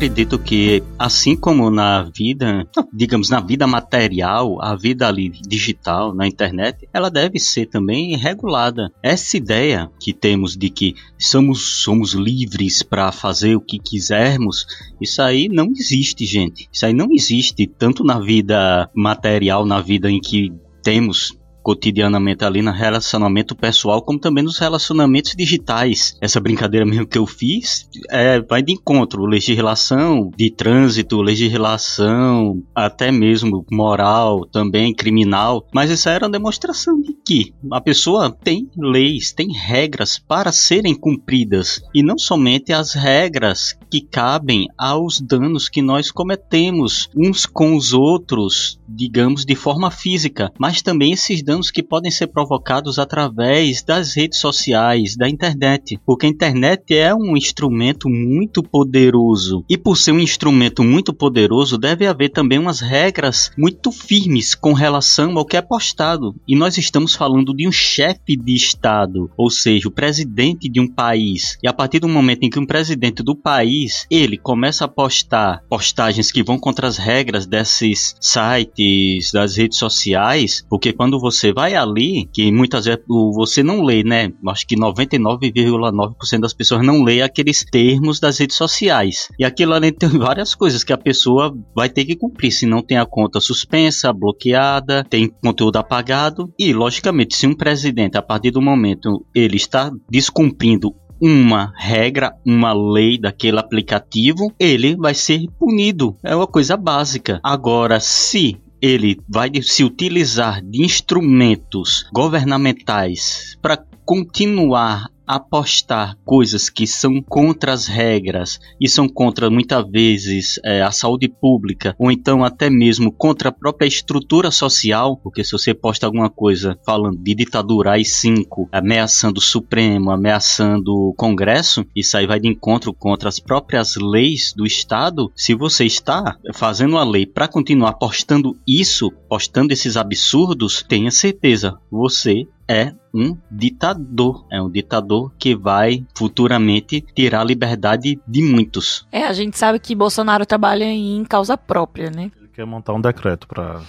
Acredito 0.04 0.38
que, 0.38 0.82
assim 0.99 1.34
como 1.34 1.70
na 1.70 2.02
vida, 2.02 2.68
digamos, 2.92 3.30
na 3.30 3.40
vida 3.40 3.66
material, 3.66 4.62
a 4.62 4.76
vida 4.76 5.08
ali 5.08 5.30
digital, 5.30 6.14
na 6.14 6.26
internet, 6.26 6.87
ela 6.92 7.11
deve 7.11 7.38
ser 7.38 7.66
também 7.66 8.14
regulada. 8.14 8.92
Essa 9.02 9.38
ideia 9.38 9.90
que 9.99 10.12
temos 10.12 10.58
de 10.58 10.68
que 10.68 10.94
somos, 11.18 11.82
somos 11.82 12.12
livres 12.12 12.82
para 12.82 13.11
fazer 13.12 13.56
o 13.56 13.62
que 13.62 13.78
quisermos, 13.78 14.66
isso 15.00 15.23
aí 15.23 15.49
não 15.49 15.70
existe, 15.70 16.26
gente. 16.26 16.68
Isso 16.70 16.84
aí 16.84 16.92
não 16.92 17.08
existe 17.11 17.66
tanto 17.66 18.04
na 18.04 18.20
vida 18.20 18.90
material, 18.94 19.64
na 19.64 19.80
vida 19.80 20.11
em 20.11 20.20
que 20.20 20.52
temos 20.82 21.34
cotidianamente 21.64 22.44
ali 22.44 22.61
no 22.61 22.71
relacionamento 22.71 23.56
pessoal, 23.56 24.02
como 24.02 24.18
também 24.18 24.44
nos 24.44 24.59
relacionamentos 24.59 25.33
digitais. 25.35 26.14
Essa 26.21 26.38
brincadeira 26.38 26.85
mesmo 26.85 27.06
que 27.06 27.16
eu 27.16 27.26
fiz 27.26 27.88
é, 28.11 28.38
vai 28.40 28.62
de 28.62 28.73
encontro, 28.73 29.25
legislação 29.25 30.30
de 30.37 30.50
trânsito, 30.50 31.23
legislação 31.23 32.62
até 32.75 33.11
mesmo 33.11 33.64
moral, 33.73 34.44
também 34.44 34.94
criminal, 34.94 35.66
mas 35.73 35.90
isso 35.90 36.09
era 36.09 36.26
uma 36.26 36.33
demonstração 36.33 37.00
de 37.00 37.14
que 37.25 37.54
a 37.73 37.80
pessoa 37.80 38.30
tem 38.30 38.68
leis, 38.76 39.33
tem 39.33 39.50
regras 39.50 40.18
para 40.18 40.52
serem 40.52 40.94
cumpridas 40.94 41.80
e 41.94 42.02
não 42.02 42.18
somente 42.18 42.73
as 42.73 42.92
regras 42.92 43.75
que 43.90 44.02
cabem 44.02 44.68
aos 44.76 45.18
danos 45.18 45.68
que 45.68 45.80
nós 45.80 46.11
cometemos 46.11 47.09
uns 47.16 47.47
com 47.47 47.75
os 47.75 47.94
outros, 47.94 48.78
digamos 48.87 49.47
de 49.47 49.54
forma 49.54 49.90
física, 49.90 50.52
mas 50.59 50.83
também 50.83 51.12
esses 51.12 51.42
danos 51.42 51.53
danos 51.54 51.70
que 51.70 51.82
podem 51.82 52.11
ser 52.11 52.26
provocados 52.26 52.99
através 52.99 53.82
das 53.82 54.14
redes 54.14 54.40
sociais, 54.40 55.16
da 55.16 55.28
internet, 55.28 56.00
porque 56.04 56.26
a 56.26 56.28
internet 56.28 56.92
é 56.94 57.14
um 57.14 57.37
instrumento 57.37 58.08
muito 58.08 58.61
poderoso 58.61 59.64
e 59.68 59.78
por 59.78 59.96
ser 59.96 60.12
um 60.12 60.18
instrumento 60.18 60.82
muito 60.82 61.12
poderoso 61.12 61.78
deve 61.78 62.06
haver 62.06 62.30
também 62.30 62.58
umas 62.58 62.80
regras 62.80 63.52
muito 63.56 63.92
firmes 63.92 64.54
com 64.54 64.73
relação 64.73 65.38
ao 65.38 65.44
que 65.44 65.56
é 65.56 65.62
postado. 65.62 66.34
E 66.49 66.56
nós 66.56 66.76
estamos 66.76 67.14
falando 67.14 67.54
de 67.54 67.68
um 67.68 67.73
chefe 67.73 68.37
de 68.37 68.54
estado, 68.54 69.30
ou 69.37 69.49
seja, 69.49 69.87
o 69.88 69.92
presidente 69.92 70.68
de 70.68 70.80
um 70.80 70.88
país. 70.88 71.56
E 71.62 71.68
a 71.68 71.73
partir 71.73 72.00
do 72.00 72.08
momento 72.08 72.42
em 72.42 72.50
que 72.50 72.58
um 72.58 72.66
presidente 72.66 73.23
do 73.23 73.37
país 73.37 74.06
ele 74.11 74.37
começa 74.37 74.87
a 74.87 74.88
postar 74.88 75.62
postagens 75.68 76.32
que 76.32 76.42
vão 76.42 76.58
contra 76.58 76.88
as 76.88 76.96
regras 76.96 77.46
desses 77.46 78.16
sites, 78.20 79.30
das 79.32 79.56
redes 79.56 79.78
sociais, 79.78 80.64
porque 80.68 80.92
quando 80.92 81.20
você 81.20 81.43
você 81.44 81.52
vai 81.52 81.74
ali, 81.74 82.26
que 82.32 82.50
muitas 82.50 82.86
vezes 82.86 83.02
você 83.06 83.62
não 83.62 83.82
lê, 83.82 84.02
né? 84.02 84.32
Acho 84.48 84.66
que 84.66 84.76
99,9% 84.76 86.40
das 86.40 86.54
pessoas 86.54 86.84
não 86.84 87.04
lê 87.04 87.20
aqueles 87.20 87.64
termos 87.70 88.18
das 88.18 88.38
redes 88.38 88.56
sociais. 88.56 89.28
E 89.38 89.44
aquilo 89.44 89.74
ali 89.74 89.92
tem 89.92 90.08
várias 90.18 90.54
coisas 90.54 90.82
que 90.82 90.92
a 90.92 90.98
pessoa 90.98 91.54
vai 91.74 91.90
ter 91.90 92.06
que 92.06 92.16
cumprir. 92.16 92.50
Se 92.50 92.64
não 92.64 92.80
tem 92.80 92.96
a 92.96 93.04
conta 93.04 93.40
suspensa, 93.40 94.12
bloqueada, 94.12 95.04
tem 95.04 95.28
conteúdo 95.28 95.76
apagado. 95.76 96.50
E, 96.58 96.72
logicamente, 96.72 97.36
se 97.36 97.46
um 97.46 97.54
presidente, 97.54 98.16
a 98.16 98.22
partir 98.22 98.50
do 98.50 98.62
momento, 98.62 99.26
ele 99.34 99.56
está 99.56 99.92
descumprindo 100.08 100.94
uma 101.20 101.72
regra, 101.76 102.34
uma 102.44 102.72
lei 102.72 103.18
daquele 103.18 103.58
aplicativo, 103.58 104.52
ele 104.58 104.96
vai 104.96 105.14
ser 105.14 105.46
punido. 105.58 106.16
É 106.22 106.34
uma 106.34 106.46
coisa 106.46 106.76
básica. 106.76 107.40
Agora, 107.42 108.00
se 108.00 108.56
ele 108.85 109.19
vai 109.26 109.50
se 109.62 109.83
utilizar 109.83 110.62
de 110.62 110.83
instrumentos 110.85 112.07
governamentais 112.12 113.57
para 113.62 113.83
continuar 114.05 115.11
apostar 115.26 116.16
coisas 116.25 116.69
que 116.69 116.87
são 116.87 117.21
contra 117.23 117.73
as 117.73 117.87
regras 117.87 118.59
e 118.81 118.88
são 118.88 119.09
contra 119.09 119.50
muitas 119.50 119.88
vezes 119.90 120.61
é, 120.64 120.83
a 120.83 120.90
saúde 120.90 121.28
pública 121.28 121.95
ou 121.99 122.11
então 122.11 122.45
até 122.45 122.69
mesmo 122.69 123.12
contra 123.12 123.49
a 123.49 123.52
própria 123.52 123.87
estrutura 123.87 124.50
social, 124.50 125.16
porque 125.16 125.45
se 125.45 125.52
você 125.52 125.75
posta 125.75 126.07
alguma 126.07 126.31
coisa 126.31 126.78
falando 126.85 127.19
de 127.19 127.35
ditadura 127.35 127.93
AI-5, 127.93 128.69
ameaçando 128.73 129.38
o 129.38 129.43
Supremo, 129.43 130.11
ameaçando 130.11 130.95
o 130.95 131.14
Congresso, 131.14 131.85
isso 131.95 132.16
aí 132.16 132.26
vai 132.26 132.40
de 132.40 132.49
encontro 132.49 132.93
contra 132.93 133.28
as 133.28 133.38
próprias 133.38 133.97
leis 133.97 134.52
do 134.57 134.66
Estado. 134.66 135.31
Se 135.35 135.54
você 135.54 135.85
está 135.85 136.37
fazendo 136.52 136.99
a 136.99 137.04
lei 137.04 137.26
para 137.26 137.49
continuar 137.49 137.95
postando 137.95 138.57
isso, 138.66 139.11
postando 139.28 139.73
esses 139.73 139.97
absurdos, 139.97 140.85
tenha 140.87 141.11
certeza, 141.11 141.78
você 141.90 142.47
é 142.68 142.92
um 143.12 143.37
ditador. 143.50 144.47
É 144.50 144.61
um 144.61 144.71
ditador 144.71 145.33
que 145.38 145.54
vai 145.54 146.04
futuramente 146.16 147.00
tirar 147.14 147.40
a 147.40 147.44
liberdade 147.44 148.18
de 148.26 148.42
muitos. 148.42 149.06
É, 149.12 149.25
a 149.25 149.33
gente 149.33 149.56
sabe 149.56 149.78
que 149.78 149.94
Bolsonaro 149.94 150.44
trabalha 150.44 150.85
em 150.85 151.25
causa 151.25 151.56
própria, 151.56 152.11
né? 152.11 152.30
Ele 152.37 152.49
quer 152.49 152.66
montar 152.66 152.92
um 152.94 153.00
decreto 153.00 153.47
para 153.47 153.80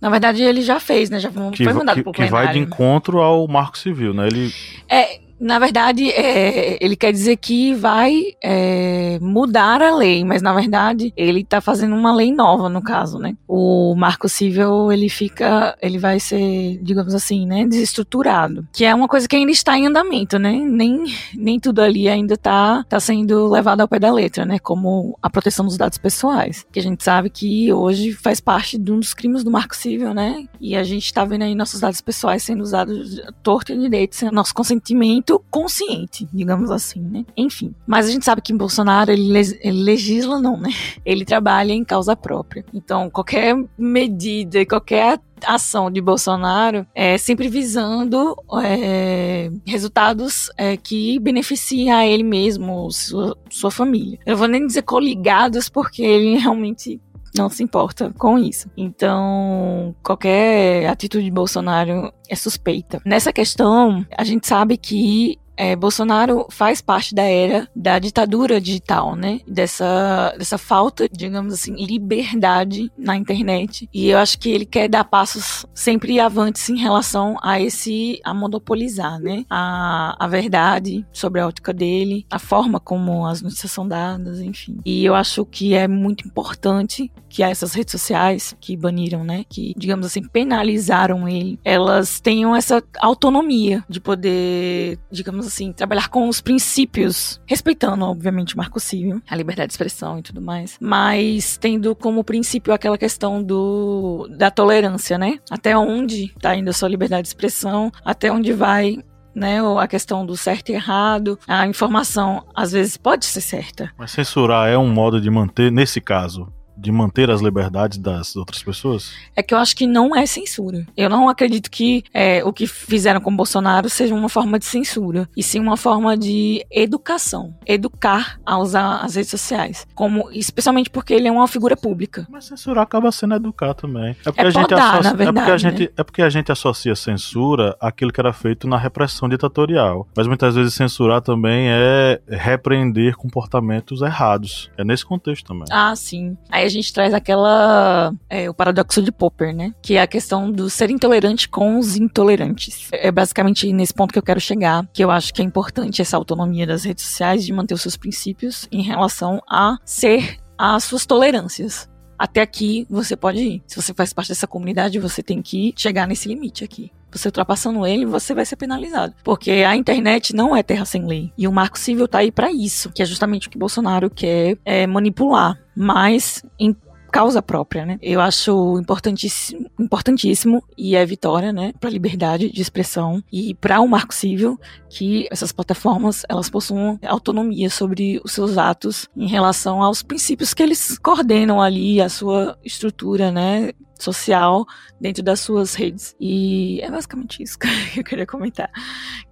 na 0.00 0.08
verdade, 0.08 0.42
ele 0.42 0.62
já 0.62 0.80
fez, 0.80 1.10
né? 1.10 1.18
Já 1.18 1.30
foi 1.30 1.50
que, 1.50 1.64
mandado 1.64 1.96
que, 1.96 2.02
pro 2.02 2.12
que 2.12 2.24
vai 2.24 2.50
de 2.52 2.58
encontro 2.58 3.20
ao 3.20 3.46
Marco 3.46 3.76
Civil, 3.76 4.14
né? 4.14 4.28
Ele 4.28 4.50
é 4.88 5.20
na 5.40 5.58
verdade, 5.58 6.10
é, 6.10 6.76
ele 6.84 6.94
quer 6.94 7.12
dizer 7.12 7.36
que 7.36 7.74
vai 7.74 8.34
é, 8.42 9.18
mudar 9.22 9.80
a 9.80 9.96
lei, 9.96 10.22
mas 10.22 10.42
na 10.42 10.52
verdade 10.52 11.12
ele 11.16 11.40
está 11.40 11.62
fazendo 11.62 11.96
uma 11.96 12.14
lei 12.14 12.30
nova 12.30 12.68
no 12.68 12.82
caso, 12.82 13.18
né? 13.18 13.34
O 13.48 13.94
Marco 13.96 14.28
Civil 14.28 14.92
ele 14.92 15.08
fica, 15.08 15.76
ele 15.80 15.98
vai 15.98 16.20
ser, 16.20 16.78
digamos 16.82 17.14
assim, 17.14 17.46
né, 17.46 17.66
desestruturado, 17.66 18.68
que 18.72 18.84
é 18.84 18.94
uma 18.94 19.08
coisa 19.08 19.26
que 19.26 19.34
ainda 19.34 19.50
está 19.50 19.78
em 19.78 19.86
andamento, 19.86 20.38
né? 20.38 20.52
Nem, 20.52 21.04
nem 21.34 21.58
tudo 21.58 21.80
ali 21.80 22.06
ainda 22.06 22.34
está 22.34 22.84
tá 22.84 23.00
sendo 23.00 23.48
levado 23.48 23.80
ao 23.80 23.88
pé 23.88 23.98
da 23.98 24.12
letra, 24.12 24.44
né? 24.44 24.58
Como 24.58 25.18
a 25.22 25.30
proteção 25.30 25.64
dos 25.64 25.78
dados 25.78 25.96
pessoais, 25.96 26.66
que 26.70 26.78
a 26.78 26.82
gente 26.82 27.02
sabe 27.02 27.30
que 27.30 27.72
hoje 27.72 28.12
faz 28.12 28.40
parte 28.40 28.76
de 28.76 28.92
um 28.92 29.00
dos 29.00 29.14
crimes 29.14 29.42
do 29.42 29.50
Marco 29.50 29.74
Civil, 29.74 30.12
né? 30.12 30.44
E 30.60 30.76
a 30.76 30.84
gente 30.84 31.06
está 31.06 31.24
vendo 31.24 31.42
aí 31.42 31.54
nossos 31.54 31.80
dados 31.80 32.02
pessoais 32.02 32.42
sendo 32.42 32.62
usados 32.62 33.22
torto 33.42 33.72
e 33.72 33.78
direito, 33.78 34.16
sem 34.16 34.30
nosso 34.30 34.54
consentimento 34.54 35.29
consciente, 35.38 36.28
digamos 36.32 36.70
assim, 36.70 37.00
né? 37.00 37.24
Enfim, 37.36 37.74
mas 37.86 38.06
a 38.06 38.10
gente 38.10 38.24
sabe 38.24 38.42
que 38.42 38.52
Bolsonaro 38.52 39.10
ele, 39.10 39.38
ele 39.60 39.82
legisla 39.82 40.40
não, 40.40 40.56
né? 40.56 40.70
Ele 41.04 41.24
trabalha 41.24 41.72
em 41.72 41.84
causa 41.84 42.14
própria. 42.14 42.64
Então, 42.72 43.10
qualquer 43.10 43.56
medida, 43.76 44.64
qualquer 44.66 45.18
ação 45.44 45.90
de 45.90 46.00
Bolsonaro 46.00 46.86
é 46.94 47.16
sempre 47.18 47.48
visando 47.48 48.36
é, 48.62 49.50
resultados 49.66 50.50
é, 50.56 50.76
que 50.76 51.18
beneficiem 51.18 51.90
a 51.90 52.06
ele 52.06 52.22
mesmo, 52.22 52.90
sua, 52.90 53.36
sua 53.48 53.70
família. 53.70 54.18
Eu 54.26 54.36
vou 54.36 54.46
nem 54.46 54.66
dizer 54.66 54.82
coligados, 54.82 55.68
porque 55.68 56.02
ele 56.02 56.38
realmente 56.38 57.00
não 57.36 57.48
se 57.48 57.62
importa 57.62 58.12
com 58.18 58.38
isso. 58.38 58.70
Então, 58.76 59.94
qualquer 60.02 60.86
atitude 60.86 61.24
de 61.24 61.30
Bolsonaro 61.30 62.12
é 62.28 62.34
suspeita. 62.34 63.00
Nessa 63.04 63.32
questão, 63.32 64.04
a 64.16 64.24
gente 64.24 64.46
sabe 64.46 64.76
que 64.76 65.38
é, 65.60 65.76
Bolsonaro 65.76 66.46
faz 66.48 66.80
parte 66.80 67.14
da 67.14 67.24
era 67.24 67.68
da 67.76 67.98
ditadura 67.98 68.58
digital, 68.58 69.14
né? 69.14 69.40
Dessa, 69.46 70.34
dessa 70.38 70.56
falta, 70.56 71.06
digamos 71.12 71.52
assim, 71.52 71.74
liberdade 71.74 72.90
na 72.96 73.14
internet. 73.14 73.86
E 73.92 74.08
eu 74.08 74.16
acho 74.16 74.38
que 74.38 74.48
ele 74.48 74.64
quer 74.64 74.88
dar 74.88 75.04
passos 75.04 75.66
sempre 75.74 76.18
avantes 76.18 76.66
em 76.70 76.78
relação 76.78 77.36
a 77.42 77.60
esse, 77.60 78.18
a 78.24 78.32
monopolizar, 78.32 79.20
né? 79.20 79.44
A, 79.50 80.16
a 80.18 80.26
verdade 80.26 81.04
sobre 81.12 81.42
a 81.42 81.46
ótica 81.46 81.74
dele, 81.74 82.24
a 82.30 82.38
forma 82.38 82.80
como 82.80 83.26
as 83.26 83.42
notícias 83.42 83.70
são 83.70 83.86
dadas, 83.86 84.40
enfim. 84.40 84.78
E 84.82 85.04
eu 85.04 85.14
acho 85.14 85.44
que 85.44 85.74
é 85.74 85.86
muito 85.86 86.26
importante 86.26 87.12
que 87.28 87.42
essas 87.42 87.74
redes 87.74 87.92
sociais 87.92 88.56
que 88.58 88.74
baniram, 88.78 89.24
né? 89.24 89.44
Que, 89.46 89.74
digamos 89.76 90.06
assim, 90.06 90.22
penalizaram 90.22 91.28
ele, 91.28 91.60
elas 91.62 92.18
tenham 92.18 92.56
essa 92.56 92.82
autonomia 92.98 93.84
de 93.88 94.00
poder, 94.00 94.98
digamos 95.10 95.49
assim, 95.50 95.72
trabalhar 95.72 96.08
com 96.08 96.28
os 96.28 96.40
princípios, 96.40 97.40
respeitando, 97.46 98.04
obviamente, 98.04 98.54
o 98.54 98.58
marco 98.58 98.80
civil, 98.80 99.20
a 99.28 99.36
liberdade 99.36 99.68
de 99.68 99.74
expressão 99.74 100.18
e 100.18 100.22
tudo 100.22 100.40
mais, 100.40 100.76
mas 100.80 101.58
tendo 101.58 101.94
como 101.94 102.24
princípio 102.24 102.72
aquela 102.72 102.96
questão 102.96 103.42
do 103.42 104.28
da 104.36 104.50
tolerância, 104.50 105.18
né? 105.18 105.38
Até 105.50 105.76
onde 105.76 106.26
está 106.26 106.56
indo 106.56 106.70
a 106.70 106.72
sua 106.72 106.88
liberdade 106.88 107.22
de 107.22 107.28
expressão, 107.28 107.90
até 108.04 108.32
onde 108.32 108.52
vai 108.52 108.98
né, 109.34 109.58
a 109.78 109.86
questão 109.86 110.26
do 110.26 110.36
certo 110.36 110.70
e 110.70 110.74
errado, 110.74 111.38
a 111.46 111.66
informação 111.66 112.44
às 112.54 112.72
vezes 112.72 112.96
pode 112.96 113.24
ser 113.24 113.40
certa. 113.40 113.90
Mas 113.96 114.10
censurar 114.10 114.68
é 114.68 114.76
um 114.76 114.92
modo 114.92 115.20
de 115.20 115.30
manter, 115.30 115.70
nesse 115.70 116.00
caso, 116.00 116.52
de 116.80 116.90
manter 116.90 117.30
as 117.30 117.40
liberdades 117.40 117.98
das 117.98 118.36
outras 118.36 118.62
pessoas? 118.62 119.12
É 119.36 119.42
que 119.42 119.54
eu 119.54 119.58
acho 119.58 119.76
que 119.76 119.86
não 119.86 120.14
é 120.16 120.24
censura. 120.26 120.86
Eu 120.96 121.08
não 121.10 121.28
acredito 121.28 121.70
que 121.70 122.02
é, 122.12 122.42
o 122.44 122.52
que 122.52 122.66
fizeram 122.66 123.20
com 123.20 123.34
Bolsonaro 123.34 123.88
seja 123.90 124.14
uma 124.14 124.28
forma 124.28 124.58
de 124.58 124.64
censura, 124.64 125.28
e 125.36 125.42
sim 125.42 125.60
uma 125.60 125.76
forma 125.76 126.16
de 126.16 126.64
educação. 126.70 127.54
Educar 127.66 128.40
a 128.44 128.58
usar 128.58 128.98
as 128.98 129.14
redes 129.14 129.30
sociais. 129.30 129.86
Como, 129.94 130.30
especialmente 130.32 130.90
porque 130.90 131.12
ele 131.12 131.28
é 131.28 131.32
uma 131.32 131.46
figura 131.46 131.76
pública. 131.76 132.26
Mas 132.30 132.46
censurar 132.46 132.84
acaba 132.84 133.12
sendo 133.12 133.34
educar 133.34 133.74
também. 133.74 134.16
É 134.24 134.24
porque, 134.24 134.40
é 134.40 134.46
a, 134.46 134.50
gente 134.50 134.68
podar, 134.68 134.94
associa, 134.94 135.14
verdade, 135.14 135.28
é 135.28 135.32
porque 135.32 135.50
a 135.50 135.58
gente 135.58 135.82
né? 135.82 135.88
é 135.96 136.04
porque 136.04 136.22
a 136.22 136.30
gente 136.30 136.52
associa 136.52 136.96
censura 136.96 137.76
àquilo 137.80 138.12
que 138.12 138.20
era 138.20 138.32
feito 138.32 138.66
na 138.66 138.78
repressão 138.78 139.28
ditatorial. 139.28 140.08
Mas 140.16 140.26
muitas 140.26 140.54
vezes 140.54 140.74
censurar 140.74 141.20
também 141.20 141.68
é 141.68 142.20
repreender 142.28 143.16
comportamentos 143.16 144.00
errados. 144.00 144.70
É 144.78 144.84
nesse 144.84 145.04
contexto 145.04 145.46
também. 145.46 145.64
Ah, 145.70 145.94
sim. 145.94 146.36
Aí 146.50 146.69
gente 146.70 146.92
traz 146.92 147.12
aquela. 147.12 148.12
É, 148.28 148.48
o 148.48 148.54
paradoxo 148.54 149.02
de 149.02 149.12
Popper, 149.12 149.54
né? 149.54 149.74
Que 149.82 149.96
é 149.96 150.02
a 150.02 150.06
questão 150.06 150.50
do 150.50 150.70
ser 150.70 150.90
intolerante 150.90 151.48
com 151.48 151.78
os 151.78 151.96
intolerantes. 151.96 152.88
É 152.92 153.10
basicamente 153.10 153.72
nesse 153.72 153.92
ponto 153.92 154.12
que 154.12 154.18
eu 154.18 154.22
quero 154.22 154.40
chegar, 154.40 154.86
que 154.92 155.04
eu 155.04 155.10
acho 155.10 155.34
que 155.34 155.42
é 155.42 155.44
importante 155.44 156.00
essa 156.00 156.16
autonomia 156.16 156.66
das 156.66 156.84
redes 156.84 157.04
sociais 157.04 157.44
de 157.44 157.52
manter 157.52 157.74
os 157.74 157.82
seus 157.82 157.96
princípios 157.96 158.68
em 158.72 158.82
relação 158.82 159.42
a 159.48 159.76
ser 159.84 160.38
as 160.56 160.84
suas 160.84 161.06
tolerâncias 161.06 161.90
até 162.20 162.42
aqui 162.42 162.86
você 162.90 163.16
pode 163.16 163.38
ir. 163.38 163.62
Se 163.66 163.76
você 163.76 163.94
faz 163.94 164.12
parte 164.12 164.28
dessa 164.28 164.46
comunidade, 164.46 164.98
você 164.98 165.22
tem 165.22 165.40
que 165.40 165.72
chegar 165.74 166.06
nesse 166.06 166.28
limite 166.28 166.62
aqui. 166.62 166.92
Você 167.10 167.28
ultrapassando 167.28 167.86
ele, 167.86 168.04
você 168.04 168.34
vai 168.34 168.44
ser 168.44 168.56
penalizado. 168.56 169.14
Porque 169.24 169.50
a 169.50 169.74
internet 169.74 170.34
não 170.34 170.54
é 170.54 170.62
terra 170.62 170.84
sem 170.84 171.06
lei. 171.06 171.32
E 171.36 171.48
o 171.48 171.52
Marco 171.52 171.78
Civil 171.78 172.06
tá 172.06 172.18
aí 172.18 172.30
para 172.30 172.52
isso, 172.52 172.90
que 172.92 173.02
é 173.02 173.06
justamente 173.06 173.48
o 173.48 173.50
que 173.50 173.58
Bolsonaro 173.58 174.10
quer 174.10 174.58
é, 174.66 174.86
manipular. 174.86 175.58
Mas 175.82 176.44
em 176.58 176.76
causa 177.10 177.40
própria, 177.42 177.86
né? 177.86 177.98
Eu 178.02 178.20
acho 178.20 178.78
importantíssimo, 178.78 179.66
importantíssimo 179.80 180.62
e 180.76 180.94
é 180.94 181.04
vitória, 181.04 181.52
né, 181.52 181.72
para 181.80 181.88
a 181.88 181.92
liberdade 181.92 182.52
de 182.52 182.62
expressão 182.62 183.22
e 183.32 183.54
para 183.54 183.80
o 183.80 183.88
marco 183.88 184.14
civil 184.14 184.60
que 184.88 185.26
essas 185.30 185.52
plataformas 185.52 186.22
elas 186.28 186.48
possuam 186.48 186.98
autonomia 187.04 187.68
sobre 187.68 188.20
os 188.22 188.32
seus 188.32 188.56
atos 188.56 189.08
em 189.16 189.26
relação 189.26 189.82
aos 189.82 190.02
princípios 190.02 190.54
que 190.54 190.62
eles 190.62 190.98
coordenam 190.98 191.60
ali 191.60 192.00
a 192.00 192.08
sua 192.08 192.56
estrutura, 192.62 193.32
né, 193.32 193.72
social 193.98 194.64
dentro 195.00 195.22
das 195.22 195.40
suas 195.40 195.74
redes. 195.74 196.14
E 196.20 196.80
é 196.82 196.90
basicamente 196.90 197.42
isso 197.42 197.58
que 197.58 197.66
eu 197.98 198.04
queria 198.04 198.26
comentar, 198.26 198.70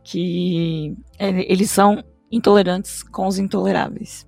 que 0.03 0.97
é, 1.19 1.53
eles 1.53 1.71
são 1.71 2.03
intolerantes 2.33 3.03
com 3.03 3.27
os 3.27 3.39
intoleráveis. 3.39 4.28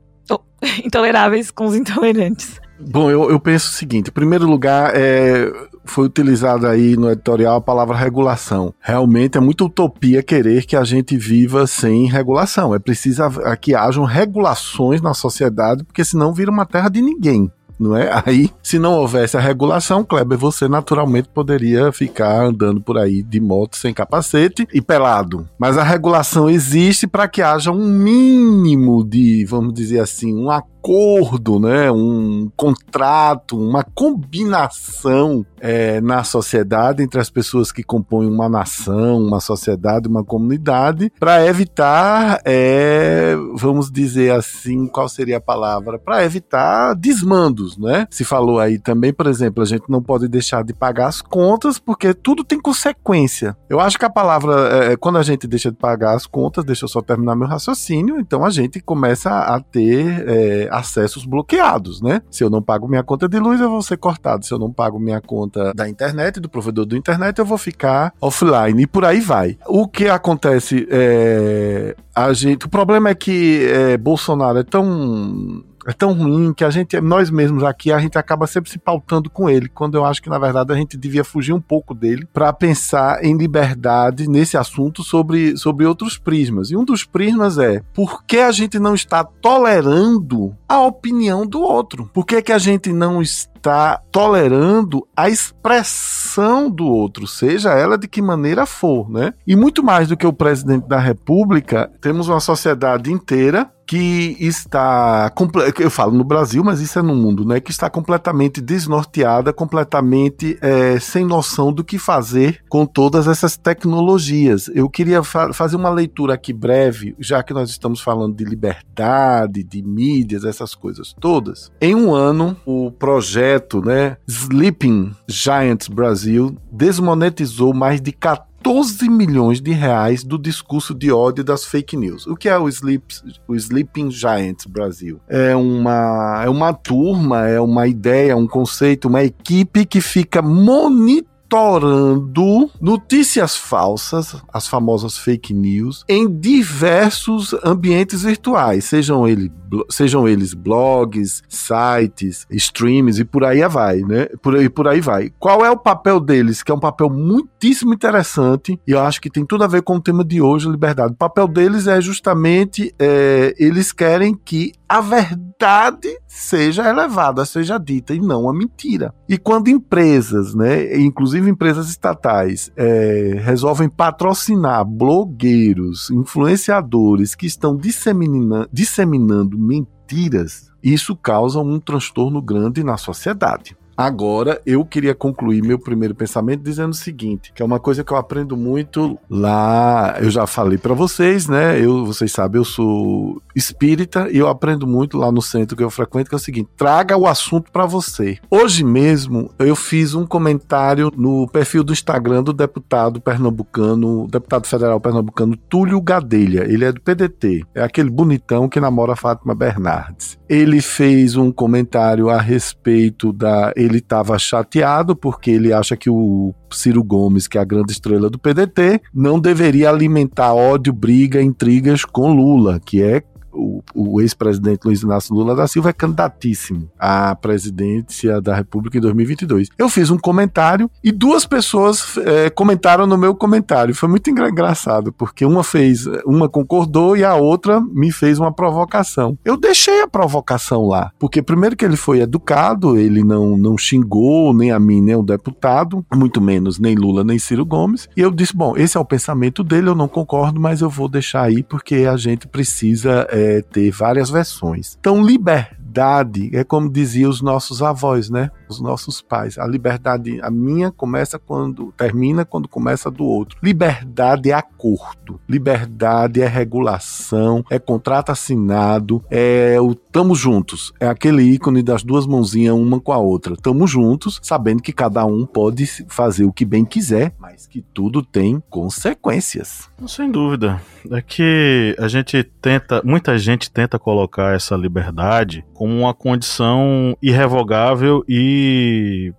Intoleráveis 0.84 1.50
com 1.50 1.66
os 1.66 1.74
intolerantes. 1.74 2.60
Bom, 2.78 3.10
eu, 3.10 3.30
eu 3.30 3.38
penso 3.38 3.68
o 3.68 3.72
seguinte: 3.72 4.08
em 4.08 4.12
primeiro 4.12 4.46
lugar, 4.46 4.92
é, 4.94 5.50
foi 5.84 6.06
utilizada 6.06 6.68
aí 6.70 6.96
no 6.96 7.10
editorial 7.10 7.56
a 7.56 7.60
palavra 7.60 7.96
regulação. 7.96 8.72
Realmente 8.80 9.36
é 9.36 9.40
muita 9.40 9.64
utopia 9.64 10.22
querer 10.22 10.64
que 10.64 10.76
a 10.76 10.84
gente 10.84 11.16
viva 11.16 11.66
sem 11.66 12.06
regulação. 12.06 12.74
É 12.74 12.78
preciso 12.78 13.22
que 13.60 13.74
hajam 13.74 14.04
regulações 14.04 15.02
na 15.02 15.12
sociedade, 15.12 15.84
porque 15.84 16.04
senão 16.04 16.32
vira 16.32 16.50
uma 16.50 16.64
terra 16.64 16.88
de 16.88 17.02
ninguém 17.02 17.50
não 17.80 17.96
é? 17.96 18.10
Aí, 18.26 18.50
se 18.62 18.78
não 18.78 18.92
houvesse 18.92 19.36
a 19.36 19.40
regulação, 19.40 20.04
Kleber, 20.04 20.36
você 20.36 20.68
naturalmente 20.68 21.28
poderia 21.28 21.90
ficar 21.90 22.44
andando 22.44 22.80
por 22.80 22.98
aí 22.98 23.22
de 23.22 23.40
moto 23.40 23.76
sem 23.76 23.94
capacete 23.94 24.68
e 24.72 24.82
pelado. 24.82 25.48
Mas 25.58 25.78
a 25.78 25.82
regulação 25.82 26.50
existe 26.50 27.06
para 27.06 27.26
que 27.26 27.40
haja 27.40 27.72
um 27.72 27.86
mínimo 27.86 29.02
de, 29.02 29.46
vamos 29.46 29.72
dizer 29.72 30.00
assim, 30.00 30.34
um 30.34 30.50
acordo, 30.80 31.60
né? 31.60 31.90
um 31.90 32.50
contrato, 32.56 33.58
uma 33.58 33.84
combinação 33.84 35.44
é, 35.60 36.00
na 36.00 36.24
sociedade 36.24 37.02
entre 37.02 37.20
as 37.20 37.28
pessoas 37.28 37.70
que 37.70 37.82
compõem 37.82 38.26
uma 38.26 38.48
nação, 38.48 39.18
uma 39.18 39.40
sociedade, 39.40 40.08
uma 40.08 40.24
comunidade, 40.24 41.12
para 41.20 41.46
evitar, 41.46 42.40
é, 42.46 43.36
vamos 43.54 43.90
dizer 43.90 44.32
assim, 44.32 44.86
qual 44.86 45.08
seria 45.08 45.36
a 45.36 45.40
palavra? 45.40 45.98
Para 45.98 46.24
evitar 46.24 46.94
desmandos, 46.94 47.76
né? 47.76 48.06
Se 48.10 48.24
falou 48.24 48.58
aí 48.58 48.78
também, 48.78 49.12
por 49.12 49.26
exemplo, 49.26 49.62
a 49.62 49.66
gente 49.66 49.84
não 49.88 50.02
pode 50.02 50.28
deixar 50.28 50.64
de 50.64 50.72
pagar 50.72 51.08
as 51.08 51.20
contas 51.20 51.78
porque 51.78 52.14
tudo 52.14 52.42
tem 52.42 52.58
consequência. 52.58 53.54
Eu 53.68 53.80
acho 53.80 53.98
que 53.98 54.04
a 54.04 54.10
palavra, 54.10 54.86
é, 54.86 54.92
é 54.92 54.96
quando 54.96 55.18
a 55.18 55.22
gente 55.22 55.46
deixa 55.46 55.70
de 55.70 55.76
pagar 55.76 56.14
as 56.14 56.26
contas, 56.26 56.64
deixa 56.64 56.86
eu 56.86 56.88
só 56.88 57.02
terminar 57.02 57.36
meu 57.36 57.46
raciocínio, 57.46 58.18
então 58.18 58.44
a 58.44 58.50
gente 58.50 58.80
começa 58.80 59.30
a 59.30 59.60
ter 59.60 60.24
é, 60.26 60.69
acessos 60.70 61.24
bloqueados, 61.24 62.00
né? 62.00 62.22
Se 62.30 62.44
eu 62.44 62.50
não 62.50 62.62
pago 62.62 62.88
minha 62.88 63.02
conta 63.02 63.28
de 63.28 63.38
luz, 63.38 63.60
eu 63.60 63.68
vou 63.68 63.82
ser 63.82 63.96
cortado. 63.96 64.44
Se 64.44 64.52
eu 64.52 64.58
não 64.58 64.72
pago 64.72 64.98
minha 64.98 65.20
conta 65.20 65.72
da 65.74 65.88
internet, 65.88 66.40
do 66.40 66.48
provedor 66.48 66.86
da 66.86 66.96
internet, 66.96 67.38
eu 67.38 67.44
vou 67.44 67.58
ficar 67.58 68.12
offline 68.20 68.82
e 68.82 68.86
por 68.86 69.04
aí 69.04 69.20
vai. 69.20 69.58
O 69.66 69.86
que 69.86 70.08
acontece 70.08 70.86
é. 70.90 71.96
A 72.14 72.32
gente, 72.32 72.66
o 72.66 72.68
problema 72.68 73.10
é 73.10 73.14
que 73.14 73.66
é, 73.66 73.96
Bolsonaro 73.96 74.58
é 74.58 74.64
tão 74.64 75.62
é 75.86 75.92
tão 75.92 76.12
ruim 76.12 76.52
que 76.52 76.64
a 76.64 76.70
gente, 76.70 77.00
nós 77.00 77.30
mesmos 77.30 77.62
aqui, 77.62 77.92
a 77.92 77.98
gente 77.98 78.18
acaba 78.18 78.46
sempre 78.46 78.70
se 78.70 78.78
pautando 78.78 79.30
com 79.30 79.48
ele, 79.48 79.68
quando 79.68 79.96
eu 79.96 80.04
acho 80.04 80.22
que 80.22 80.28
na 80.28 80.38
verdade 80.38 80.72
a 80.72 80.76
gente 80.76 80.96
devia 80.96 81.24
fugir 81.24 81.52
um 81.52 81.60
pouco 81.60 81.94
dele 81.94 82.26
para 82.32 82.52
pensar 82.52 83.24
em 83.24 83.36
liberdade 83.36 84.28
nesse 84.28 84.56
assunto 84.56 85.02
sobre, 85.02 85.56
sobre 85.56 85.86
outros 85.86 86.18
prismas. 86.18 86.70
E 86.70 86.76
um 86.76 86.84
dos 86.84 87.04
prismas 87.04 87.58
é 87.58 87.82
por 87.94 88.24
que 88.24 88.38
a 88.38 88.52
gente 88.52 88.78
não 88.78 88.94
está 88.94 89.24
tolerando 89.24 90.54
a 90.68 90.80
opinião 90.80 91.46
do 91.46 91.60
outro? 91.60 92.10
Por 92.12 92.24
que, 92.24 92.40
que 92.42 92.52
a 92.52 92.58
gente 92.58 92.92
não 92.92 93.20
está 93.20 94.00
tolerando 94.10 95.06
a 95.14 95.28
expressão 95.28 96.70
do 96.70 96.86
outro, 96.86 97.26
seja 97.26 97.74
ela 97.74 97.98
de 97.98 98.08
que 98.08 98.22
maneira 98.22 98.64
for, 98.64 99.10
né? 99.10 99.34
E 99.46 99.54
muito 99.54 99.82
mais 99.82 100.08
do 100.08 100.16
que 100.16 100.26
o 100.26 100.32
presidente 100.32 100.88
da 100.88 100.98
República, 100.98 101.90
temos 102.00 102.28
uma 102.28 102.40
sociedade 102.40 103.12
inteira 103.12 103.70
que 103.90 104.36
está, 104.38 105.32
eu 105.80 105.90
falo 105.90 106.16
no 106.16 106.22
Brasil, 106.22 106.62
mas 106.62 106.80
isso 106.80 106.96
é 106.96 107.02
no 107.02 107.12
mundo, 107.12 107.44
né? 107.44 107.58
Que 107.58 107.72
está 107.72 107.90
completamente 107.90 108.60
desnorteada, 108.60 109.52
completamente 109.52 110.56
é, 110.62 111.00
sem 111.00 111.24
noção 111.24 111.72
do 111.72 111.82
que 111.82 111.98
fazer 111.98 112.62
com 112.68 112.86
todas 112.86 113.26
essas 113.26 113.56
tecnologias. 113.56 114.70
Eu 114.72 114.88
queria 114.88 115.24
fa 115.24 115.52
fazer 115.52 115.74
uma 115.74 115.90
leitura 115.90 116.34
aqui 116.34 116.52
breve, 116.52 117.16
já 117.18 117.42
que 117.42 117.52
nós 117.52 117.68
estamos 117.68 118.00
falando 118.00 118.36
de 118.36 118.44
liberdade, 118.44 119.64
de 119.64 119.82
mídias, 119.82 120.44
essas 120.44 120.72
coisas 120.72 121.12
todas. 121.18 121.72
Em 121.80 121.96
um 121.96 122.14
ano, 122.14 122.56
o 122.64 122.92
projeto, 122.92 123.84
né, 123.84 124.18
Sleeping 124.28 125.10
Giants 125.26 125.88
Brasil 125.88 126.56
desmonetizou 126.70 127.74
mais 127.74 128.00
de 128.00 128.12
14 128.12 128.49
12 128.62 129.08
milhões 129.08 129.60
de 129.60 129.72
reais 129.72 130.22
do 130.22 130.38
discurso 130.38 130.94
de 130.94 131.10
ódio 131.10 131.42
das 131.42 131.64
fake 131.64 131.96
news. 131.96 132.26
O 132.26 132.36
que 132.36 132.48
é 132.48 132.58
o, 132.58 132.68
Sleep, 132.68 133.04
o 133.48 133.54
Sleeping 133.54 134.10
Giants 134.10 134.66
Brasil? 134.66 135.20
É 135.28 135.56
uma, 135.56 136.42
é 136.44 136.48
uma 136.48 136.72
turma, 136.72 137.48
é 137.48 137.60
uma 137.60 137.86
ideia, 137.86 138.36
um 138.36 138.46
conceito, 138.46 139.08
uma 139.08 139.22
equipe 139.22 139.86
que 139.86 140.00
fica 140.00 140.42
monitorando 140.42 141.29
monitorando 141.50 142.70
notícias 142.80 143.56
falsas, 143.56 144.36
as 144.52 144.68
famosas 144.68 145.18
fake 145.18 145.52
news, 145.52 146.04
em 146.08 146.28
diversos 146.28 147.54
ambientes 147.64 148.22
virtuais, 148.22 148.84
sejam, 148.84 149.26
ele, 149.26 149.50
sejam 149.88 150.28
eles 150.28 150.54
blogs, 150.54 151.42
sites, 151.48 152.46
streams 152.50 153.20
e 153.20 153.24
por 153.24 153.44
aí 153.44 153.66
vai, 153.68 153.98
né? 154.00 154.26
Por 154.40 154.54
aí, 154.54 154.68
por 154.68 154.86
aí 154.86 155.00
vai. 155.00 155.32
Qual 155.38 155.64
é 155.64 155.70
o 155.70 155.76
papel 155.76 156.20
deles? 156.20 156.62
Que 156.62 156.70
é 156.70 156.74
um 156.74 156.80
papel 156.80 157.10
muitíssimo 157.10 157.92
interessante 157.92 158.78
e 158.86 158.92
eu 158.92 159.00
acho 159.00 159.20
que 159.20 159.30
tem 159.30 159.44
tudo 159.44 159.64
a 159.64 159.68
ver 159.68 159.82
com 159.82 159.96
o 159.96 160.00
tema 160.00 160.24
de 160.24 160.40
hoje, 160.40 160.68
liberdade. 160.68 161.12
O 161.12 161.16
papel 161.16 161.48
deles 161.48 161.86
é 161.86 162.00
justamente 162.00 162.94
é, 162.98 163.54
eles 163.58 163.92
querem 163.92 164.34
que 164.34 164.72
a 164.88 165.00
verdade 165.00 166.18
seja 166.26 166.88
elevada, 166.88 167.44
seja 167.44 167.78
dita 167.78 168.12
e 168.12 168.18
não 168.20 168.48
a 168.48 168.52
mentira. 168.52 169.14
E 169.28 169.38
quando 169.38 169.68
empresas, 169.68 170.52
né, 170.52 170.96
inclusive 170.98 171.39
empresas 171.48 171.88
estatais, 171.88 172.70
é, 172.76 173.40
resolvem 173.42 173.88
patrocinar 173.88 174.84
blogueiros, 174.84 176.10
influenciadores 176.10 177.34
que 177.34 177.46
estão 177.46 177.76
disseminando 177.76 179.58
mentiras, 179.58 180.70
isso 180.82 181.14
causa 181.16 181.60
um 181.60 181.78
transtorno 181.78 182.40
grande 182.42 182.82
na 182.82 182.96
sociedade. 182.96 183.76
Agora, 184.00 184.62
eu 184.64 184.82
queria 184.82 185.14
concluir 185.14 185.62
meu 185.62 185.78
primeiro 185.78 186.14
pensamento 186.14 186.62
dizendo 186.62 186.92
o 186.92 186.96
seguinte, 186.96 187.52
que 187.54 187.62
é 187.62 187.66
uma 187.66 187.78
coisa 187.78 188.02
que 188.02 188.10
eu 188.10 188.16
aprendo 188.16 188.56
muito 188.56 189.18
lá, 189.28 190.16
eu 190.18 190.30
já 190.30 190.46
falei 190.46 190.78
para 190.78 190.94
vocês, 190.94 191.46
né? 191.46 191.78
Eu, 191.78 192.06
vocês 192.06 192.32
sabem, 192.32 192.58
eu 192.58 192.64
sou 192.64 193.42
espírita 193.54 194.26
e 194.30 194.38
eu 194.38 194.48
aprendo 194.48 194.86
muito 194.86 195.18
lá 195.18 195.30
no 195.30 195.42
centro 195.42 195.76
que 195.76 195.82
eu 195.82 195.90
frequento, 195.90 196.30
que 196.30 196.34
é 196.34 196.38
o 196.38 196.40
seguinte: 196.40 196.70
traga 196.78 197.14
o 197.14 197.26
assunto 197.26 197.70
para 197.70 197.84
você. 197.84 198.38
Hoje 198.50 198.82
mesmo 198.82 199.50
eu 199.58 199.76
fiz 199.76 200.14
um 200.14 200.24
comentário 200.24 201.12
no 201.14 201.46
perfil 201.46 201.84
do 201.84 201.92
Instagram 201.92 202.42
do 202.42 202.54
deputado 202.54 203.20
pernambucano, 203.20 204.26
deputado 204.28 204.66
federal 204.66 204.98
pernambucano 204.98 205.58
Túlio 205.68 206.00
Gadelha. 206.00 206.64
Ele 206.66 206.86
é 206.86 206.92
do 206.92 207.02
PDT, 207.02 207.66
é 207.74 207.82
aquele 207.82 208.08
bonitão 208.08 208.66
que 208.66 208.80
namora 208.80 209.14
Fátima 209.14 209.54
Bernardes. 209.54 210.38
Ele 210.48 210.80
fez 210.80 211.36
um 211.36 211.52
comentário 211.52 212.30
a 212.30 212.40
respeito 212.40 213.30
da 213.30 213.74
ele 213.90 213.98
estava 213.98 214.38
chateado 214.38 215.14
porque 215.14 215.50
ele 215.50 215.72
acha 215.72 215.96
que 215.96 216.08
o 216.08 216.54
Ciro 216.72 217.02
Gomes, 217.02 217.46
que 217.46 217.58
é 217.58 217.60
a 217.60 217.64
grande 217.64 217.92
estrela 217.92 218.30
do 218.30 218.38
PDT, 218.38 219.00
não 219.12 219.38
deveria 219.38 219.90
alimentar 219.90 220.54
ódio, 220.54 220.92
briga, 220.92 221.42
intrigas 221.42 222.04
com 222.04 222.32
Lula, 222.32 222.80
que 222.84 223.02
é 223.02 223.22
o, 223.52 223.82
o 223.94 224.20
ex-presidente 224.20 224.84
Luiz 224.84 225.02
Inácio 225.02 225.34
Lula 225.34 225.54
da 225.54 225.66
Silva 225.66 225.90
é 225.90 225.92
candidatíssimo 225.92 226.90
à 226.98 227.34
presidência 227.34 228.40
da 228.40 228.54
República 228.54 228.98
em 228.98 229.00
2022. 229.00 229.68
Eu 229.76 229.88
fiz 229.88 230.10
um 230.10 230.18
comentário 230.18 230.90
e 231.02 231.12
duas 231.12 231.46
pessoas 231.46 232.16
é, 232.18 232.50
comentaram 232.50 233.06
no 233.06 233.18
meu 233.18 233.34
comentário. 233.34 233.94
Foi 233.94 234.08
muito 234.08 234.30
engraçado, 234.30 235.12
porque 235.12 235.44
uma 235.44 235.64
fez, 235.64 236.06
uma 236.24 236.48
concordou 236.48 237.16
e 237.16 237.24
a 237.24 237.34
outra 237.34 237.80
me 237.80 238.12
fez 238.12 238.38
uma 238.38 238.52
provocação. 238.52 239.36
Eu 239.44 239.56
deixei 239.56 240.02
a 240.02 240.08
provocação 240.08 240.86
lá, 240.86 241.10
porque 241.18 241.42
primeiro 241.42 241.76
que 241.76 241.84
ele 241.84 241.96
foi 241.96 242.20
educado, 242.20 242.98
ele 242.98 243.24
não, 243.24 243.56
não 243.56 243.76
xingou 243.76 244.54
nem 244.54 244.70
a 244.70 244.78
mim, 244.78 245.00
nem 245.00 245.16
o 245.16 245.22
deputado, 245.22 246.04
muito 246.14 246.40
menos 246.40 246.78
nem 246.78 246.94
Lula, 246.94 247.24
nem 247.24 247.38
Ciro 247.38 247.64
Gomes. 247.64 248.08
E 248.16 248.20
eu 248.20 248.30
disse: 248.30 248.56
bom, 248.56 248.76
esse 248.76 248.96
é 248.96 249.00
o 249.00 249.04
pensamento 249.04 249.62
dele, 249.62 249.88
eu 249.88 249.94
não 249.94 250.08
concordo, 250.08 250.60
mas 250.60 250.80
eu 250.80 250.90
vou 250.90 251.08
deixar 251.08 251.42
aí 251.42 251.62
porque 251.62 252.06
a 252.06 252.16
gente 252.16 252.46
precisa. 252.46 253.26
É, 253.30 253.39
é, 253.40 253.62
ter 253.62 253.90
várias 253.90 254.30
versões. 254.30 254.96
Então, 255.00 255.24
liberdade 255.24 256.50
é 256.52 256.62
como 256.62 256.90
diziam 256.90 257.30
os 257.30 257.40
nossos 257.40 257.82
avós, 257.82 258.28
né? 258.30 258.50
Os 258.70 258.80
nossos 258.80 259.20
pais. 259.20 259.58
A 259.58 259.66
liberdade, 259.66 260.40
a 260.42 260.50
minha 260.50 260.92
começa 260.92 261.38
quando 261.38 261.92
termina 261.96 262.44
quando 262.44 262.68
começa 262.68 263.10
do 263.10 263.24
outro. 263.24 263.58
Liberdade 263.60 264.50
é 264.50 264.54
acordo. 264.54 265.40
Liberdade 265.48 266.40
é 266.40 266.46
regulação, 266.46 267.64
é 267.68 267.78
contrato 267.78 268.30
assinado, 268.30 269.24
é 269.28 269.76
o 269.80 269.94
tamo 269.94 270.34
juntos. 270.34 270.92
É 271.00 271.08
aquele 271.08 271.42
ícone 271.42 271.82
das 271.82 272.02
duas 272.02 272.26
mãozinhas 272.26 272.76
uma 272.76 273.00
com 273.00 273.12
a 273.12 273.18
outra. 273.18 273.56
Tamo 273.56 273.86
juntos, 273.86 274.38
sabendo 274.42 274.82
que 274.82 274.92
cada 274.92 275.24
um 275.24 275.44
pode 275.44 275.86
fazer 276.08 276.44
o 276.44 276.52
que 276.52 276.64
bem 276.64 276.84
quiser, 276.84 277.34
mas 277.38 277.66
que 277.66 277.82
tudo 277.82 278.22
tem 278.22 278.62
consequências. 278.70 279.88
Sem 280.06 280.30
dúvida. 280.30 280.80
É 281.10 281.20
que 281.20 281.96
a 281.98 282.08
gente 282.08 282.42
tenta, 282.42 283.02
muita 283.04 283.38
gente 283.38 283.70
tenta 283.70 283.98
colocar 283.98 284.54
essa 284.54 284.76
liberdade 284.76 285.64
como 285.74 285.98
uma 285.98 286.12
condição 286.12 287.16
irrevogável 287.22 288.24
e 288.28 288.59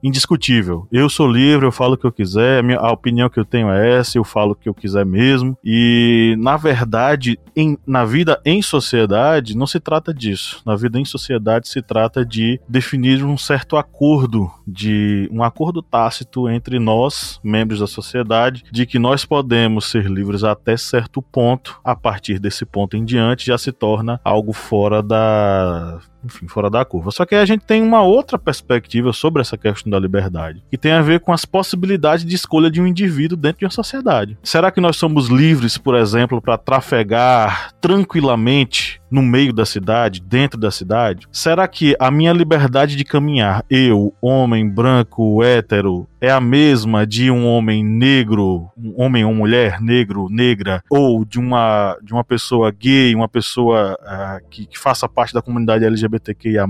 indiscutível. 0.04 0.88
Eu 0.92 1.10
sou 1.10 1.28
livre, 1.28 1.66
eu 1.66 1.72
falo 1.72 1.94
o 1.94 1.98
que 1.98 2.06
eu 2.06 2.12
quiser, 2.12 2.64
a 2.80 2.92
opinião 2.92 3.30
que 3.30 3.40
eu 3.40 3.46
tenho 3.46 3.70
é 3.70 4.00
essa, 4.00 4.18
eu 4.18 4.24
falo 4.24 4.52
o 4.52 4.56
que 4.56 4.70
eu 4.70 4.74
quiser 4.74 5.06
mesmo. 5.06 5.58
E 5.64 6.36
na 6.40 6.58
verdade, 6.58 7.40
em, 7.56 7.78
na 7.86 8.06
vida 8.06 8.40
em 8.46 8.62
sociedade, 8.62 9.56
não 9.56 9.68
se 9.68 9.80
trata 9.80 10.14
disso. 10.14 10.62
Na 10.66 10.76
vida 10.76 11.00
em 11.00 11.06
sociedade 11.06 11.68
se 11.68 11.82
trata 11.82 12.26
de 12.26 12.60
definir 12.68 13.24
um 13.24 13.38
certo 13.38 13.78
acordo, 13.78 14.50
de 14.68 15.30
um 15.32 15.44
acordo 15.44 15.82
tácito 15.82 16.50
entre 16.50 16.80
nós, 16.80 17.40
membros 17.44 17.80
da 17.80 17.88
sociedade, 17.88 18.64
de 18.72 18.86
que 18.86 19.00
nós 19.00 19.26
podemos 19.26 19.90
ser 19.90 20.06
livres 20.06 20.44
até 20.44 20.78
certo 20.78 21.22
ponto. 21.22 21.80
A 21.84 21.96
partir 21.96 22.40
desse 22.40 22.66
ponto 22.66 22.96
em 22.96 23.04
diante, 23.04 23.46
já 23.46 23.58
se 23.58 23.72
torna 23.72 24.20
algo 24.24 24.54
fora 24.54 25.02
da 25.02 26.00
enfim, 26.24 26.48
fora 26.48 26.70
da 26.70 26.84
curva. 26.86 27.12
Só 27.12 27.26
que 27.26 27.36
a 27.36 27.46
gente 27.46 27.66
tem 27.66 27.82
uma 27.82 28.02
outra 28.02 28.38
perspectiva 28.38 29.12
sobre 29.14 29.42
essa 29.42 29.58
questão 29.58 29.90
da 29.92 30.00
liberdade, 30.00 30.64
que 30.70 30.78
tem 30.78 30.92
a 30.92 31.02
ver 31.02 31.20
com 31.20 31.34
as 31.34 31.46
possibilidades 31.46 32.26
de 32.26 32.36
escolha 32.36 32.70
de 32.70 32.82
um 32.82 32.88
indivíduo 32.88 33.38
dentro 33.38 33.60
de 33.60 33.66
uma 33.66 33.72
sociedade. 33.72 34.38
Será 34.44 34.72
que 34.72 34.82
nós 34.82 34.98
somos 34.98 35.28
livres, 35.28 35.78
por 35.78 35.96
exemplo, 35.96 36.42
para 36.42 36.58
trafegar 36.58 37.74
tranquilamente 37.82 39.01
no 39.12 39.21
meio 39.21 39.52
da 39.52 39.65
cidade, 39.65 40.21
dentro 40.21 40.60
da 40.60 40.71
cidade? 40.71 41.28
Será 41.32 41.67
que 41.67 41.95
a 42.00 42.10
minha 42.10 42.32
liberdade 42.32 42.95
de 42.95 43.04
caminhar, 43.04 43.65
eu, 43.69 44.13
homem 44.21 44.67
branco, 44.67 45.43
hétero, 45.43 46.08
é 46.21 46.30
a 46.30 46.39
mesma 46.39 47.06
de 47.06 47.32
um 47.32 47.47
homem 47.47 47.84
negro, 47.84 48.69
um 48.78 49.02
homem 49.02 49.26
ou 49.26 49.34
mulher, 49.34 49.82
negro, 49.82 50.28
negra, 50.30 50.84
ou 50.88 51.26
de 51.26 51.39
uma, 51.39 51.97
de 52.04 52.13
uma 52.13 52.24
pessoa 52.24 52.71
gay, 52.71 53.15
uma 53.15 53.28
pessoa 53.28 53.97
uh, 54.00 54.50
que, 54.50 54.67
que 54.67 54.78
faça 54.78 55.10
parte 55.10 55.34
da 55.34 55.41
comunidade 55.41 55.84
LGBTQIA? 55.84 56.65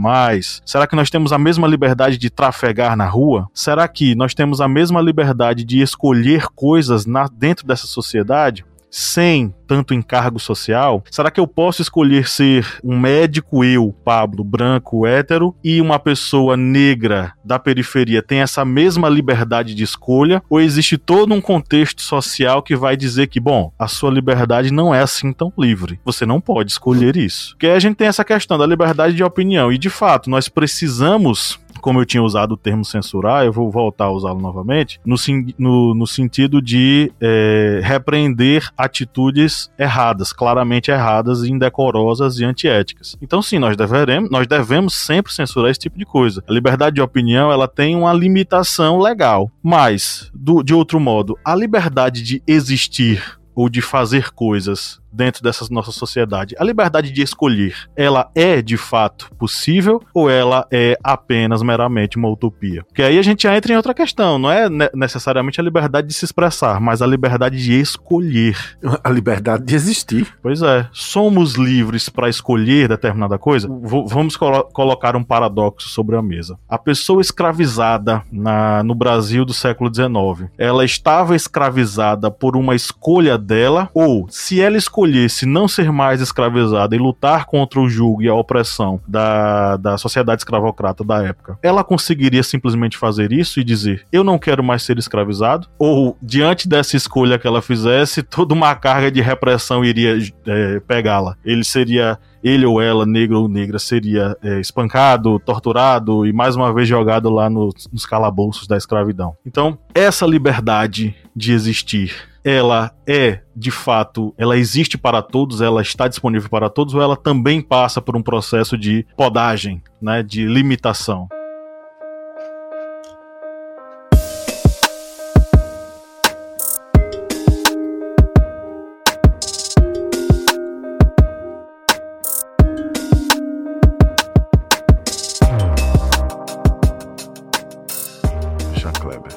Será 0.66 0.88
que 0.88 0.96
nós 0.96 1.10
temos 1.10 1.34
a 1.34 1.38
mesma 1.38 1.68
liberdade 1.68 2.18
de 2.18 2.30
trafegar 2.30 2.96
na 2.96 3.06
rua? 3.06 3.50
Será 3.54 3.88
que 3.88 4.16
nós 4.16 4.34
temos 4.34 4.62
a 4.62 4.68
mesma 4.68 5.02
liberdade 5.02 5.66
de 5.66 5.82
escolher 5.82 6.48
coisas 6.56 7.06
na, 7.06 7.28
dentro 7.28 7.68
dessa 7.68 7.88
sociedade? 7.88 8.66
Sem 8.92 9.54
tanto 9.66 9.94
encargo 9.94 10.38
social? 10.38 11.04
Será 11.10 11.32
que 11.32 11.40
eu 11.40 11.48
posso 11.48 11.82
escolher 11.82 12.28
ser 12.28 12.68
um 12.84 13.00
médico, 13.00 13.64
eu, 13.64 13.96
Pablo, 14.04 14.44
branco, 14.44 15.08
hétero, 15.08 15.56
e 15.64 15.80
uma 15.80 15.98
pessoa 15.98 16.58
negra 16.58 17.34
da 17.44 17.58
periferia 17.58 18.22
tem 18.22 18.42
essa 18.42 18.66
mesma 18.66 19.08
liberdade 19.08 19.74
de 19.74 19.84
escolha? 19.84 20.44
Ou 20.50 20.60
existe 20.60 20.98
todo 20.98 21.34
um 21.34 21.40
contexto 21.42 22.02
social 22.02 22.62
que 22.62 22.76
vai 22.76 22.98
dizer 22.98 23.28
que, 23.28 23.40
bom, 23.40 23.72
a 23.80 23.88
sua 23.88 24.12
liberdade 24.12 24.72
não 24.74 24.94
é 24.94 25.02
assim 25.02 25.32
tão 25.32 25.54
livre? 25.58 26.00
Você 26.04 26.26
não 26.26 26.42
pode 26.42 26.72
escolher 26.72 27.16
isso. 27.16 27.52
Porque 27.52 27.68
a 27.68 27.80
gente 27.80 27.96
tem 27.96 28.08
essa 28.08 28.26
questão 28.26 28.58
da 28.58 28.66
liberdade 28.66 29.16
de 29.16 29.24
opinião, 29.24 29.72
e 29.72 29.78
de 29.78 29.90
fato, 29.90 30.30
nós 30.30 30.50
precisamos 30.50 31.60
como 31.82 32.00
eu 32.00 32.06
tinha 32.06 32.24
usado 32.24 32.54
o 32.54 32.58
termo 32.58 32.86
censurar, 32.86 33.46
eu 33.46 33.52
vou 33.52 33.70
voltar 33.70 34.06
a 34.06 34.12
usá-lo 34.12 34.40
novamente, 34.40 35.00
no, 35.06 35.16
no, 35.58 35.96
no 35.96 36.08
sentido 36.08 36.62
de 36.62 37.12
é, 37.20 37.82
repreender 37.84 38.70
atitudes 38.78 39.72
erradas, 39.78 40.32
claramente 40.32 40.92
erradas, 40.92 41.44
indecorosas 41.44 42.40
e 42.40 42.46
antiéticas. 42.46 43.18
Então, 43.22 43.42
sim, 43.42 43.60
nós 43.60 43.76
devemos, 43.76 44.30
nós 44.30 44.48
devemos 44.48 44.94
sempre 44.94 45.34
censurar 45.34 45.72
esse 45.72 45.80
tipo 45.80 45.98
de 45.98 46.06
coisa. 46.06 46.44
A 46.48 46.54
liberdade 46.54 46.96
de 46.96 47.02
opinião 47.02 47.52
ela 47.52 47.68
tem 47.68 47.96
uma 47.96 48.14
limitação 48.14 49.00
legal, 49.00 49.52
mas, 49.64 50.32
do, 50.34 50.64
de 50.64 50.74
outro 50.74 51.00
modo, 51.00 51.38
a 51.44 51.56
liberdade 51.56 52.22
de 52.22 52.44
existir 52.48 53.40
ou 53.54 53.70
de 53.70 53.82
fazer 53.82 54.32
coisas 54.32 55.02
dentro 55.12 55.44
dessa 55.44 55.66
nossa 55.70 55.92
sociedade. 55.92 56.56
A 56.58 56.64
liberdade 56.64 57.12
de 57.12 57.22
escolher, 57.22 57.76
ela 57.96 58.30
é 58.34 58.62
de 58.62 58.78
fato 58.78 59.32
possível 59.38 60.02
ou 60.14 60.30
ela 60.30 60.66
é 60.72 60.98
apenas 61.04 61.62
meramente 61.62 62.18
uma 62.18 62.30
utopia? 62.30 62.84
Porque 62.84 63.04
aí 63.04 63.20
a 63.20 63.22
gente 63.22 63.44
já 63.44 63.56
entra 63.56 63.74
em 63.74 63.76
outra 63.76 63.94
questão, 63.94 64.40
não 64.40 64.52
é 64.52 64.68
necessariamente 64.94 65.60
a 65.60 65.64
liberdade 65.64 66.08
de 66.08 66.14
se 66.14 66.26
expressar, 66.26 66.80
mas 66.80 67.02
a 67.02 67.08
liberdade 67.08 67.62
de 67.62 67.80
escolher. 67.80 68.58
A 69.04 69.10
liberdade 69.10 69.66
de 69.66 69.76
existir. 69.76 70.28
Pois 70.42 70.62
é. 70.62 70.88
Somos 70.92 71.56
livres 71.56 72.10
para 72.10 72.30
escolher 72.30 72.88
determinada 72.88 73.38
coisa? 73.38 73.68
V 73.68 74.06
vamos 74.08 74.36
colo 74.38 74.64
colocar 74.74 75.16
um 75.16 75.24
paradoxo 75.24 75.90
sobre 75.90 76.16
a 76.16 76.22
mesa. 76.22 76.58
A 76.70 76.78
pessoa 76.78 77.22
escravizada 77.22 78.24
na, 78.32 78.84
no 78.84 78.96
Brasil 78.96 79.46
do 79.46 79.54
século 79.54 79.94
XIX, 79.94 80.50
ela 80.58 80.86
estava 80.86 81.36
escravizada 81.36 82.30
por 82.32 82.56
uma 82.56 82.76
escolha 82.76 83.38
dela 83.38 83.90
ou 83.94 84.28
se 84.30 84.62
ela 84.62 84.78
escolheu 84.78 85.01
escolhesse 85.02 85.46
não 85.46 85.68
ser 85.68 85.92
mais 85.92 86.22
escravizada 86.22 86.96
e 86.96 87.00
lutar 87.00 87.46
contra 87.46 87.80
o 87.80 87.90
jugo 87.90 88.22
e 88.22 88.30
a 88.30 88.34
opressão 88.34 89.02
da, 89.08 89.78
da 89.78 89.98
sociedade 89.98 90.42
escravocrata 90.42 91.04
da 91.04 91.24
época, 91.24 91.58
ela 91.64 91.84
conseguiria 91.84 92.44
simplesmente 92.44 92.98
fazer 92.98 93.32
isso 93.32 93.60
e 93.60 93.64
dizer: 93.64 94.06
Eu 94.12 94.24
não 94.24 94.38
quero 94.38 94.64
mais 94.64 94.84
ser 94.84 94.98
escravizado? 94.98 95.68
Ou, 95.80 96.16
diante 96.22 96.68
dessa 96.68 96.96
escolha 96.96 97.40
que 97.40 97.48
ela 97.48 97.62
fizesse, 97.62 98.22
toda 98.24 98.54
uma 98.54 98.76
carga 98.76 99.12
de 99.12 99.22
repressão 99.22 99.84
iria 99.84 100.18
é, 100.46 100.80
pegá-la? 100.82 101.36
Ele 101.44 101.64
seria 101.64 102.20
ele 102.44 102.66
ou 102.66 102.82
ela, 102.82 103.06
negro 103.06 103.42
ou 103.42 103.48
negra, 103.48 103.78
seria 103.78 104.36
é, 104.42 104.60
espancado, 104.60 105.40
torturado 105.40 106.26
e 106.26 106.34
mais 106.34 106.56
uma 106.56 106.74
vez 106.74 106.88
jogado 106.88 107.30
lá 107.30 107.50
nos 107.50 108.06
calabouços 108.06 108.68
da 108.68 108.76
escravidão. 108.76 109.36
Então, 109.46 109.78
essa 109.94 110.26
liberdade 110.26 111.16
de 111.36 111.54
existir 111.54 112.31
ela 112.44 112.92
é 113.08 113.42
de 113.56 113.72
fato, 113.72 114.34
ela 114.38 114.58
existe 114.58 114.98
para 114.98 115.22
todos, 115.22 115.62
ela 115.62 115.82
está 115.82 116.08
disponível 116.08 116.50
para 116.50 116.70
todos, 116.70 116.94
ou 116.94 117.02
ela 117.02 117.16
também 117.16 117.62
passa 117.62 118.02
por 118.02 118.16
um 118.16 118.24
processo 118.24 118.78
de 118.78 119.06
podagem, 119.16 119.82
né, 120.02 120.24
de 120.24 120.46
limitação. 120.46 121.28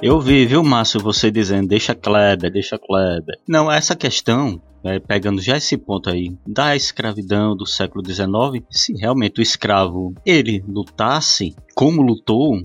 Eu 0.06 0.20
vi, 0.20 0.44
viu, 0.44 0.62
Márcio, 0.62 1.00
você 1.00 1.30
dizendo, 1.30 1.68
deixa 1.68 1.94
Kleber, 1.94 2.52
deixa 2.52 2.78
Kleber. 2.78 3.38
Não, 3.48 3.72
essa 3.72 3.96
questão 3.96 4.60
é, 4.84 4.98
pegando 4.98 5.40
já 5.40 5.56
esse 5.56 5.78
ponto 5.78 6.10
aí 6.10 6.36
da 6.46 6.76
escravidão 6.76 7.56
do 7.56 7.64
século 7.64 8.04
XIX, 8.04 8.62
se 8.70 8.92
realmente 8.92 9.40
o 9.40 9.42
escravo 9.42 10.12
ele 10.26 10.62
lutasse 10.68 11.56
como 11.74 12.02
lutou, 12.02 12.60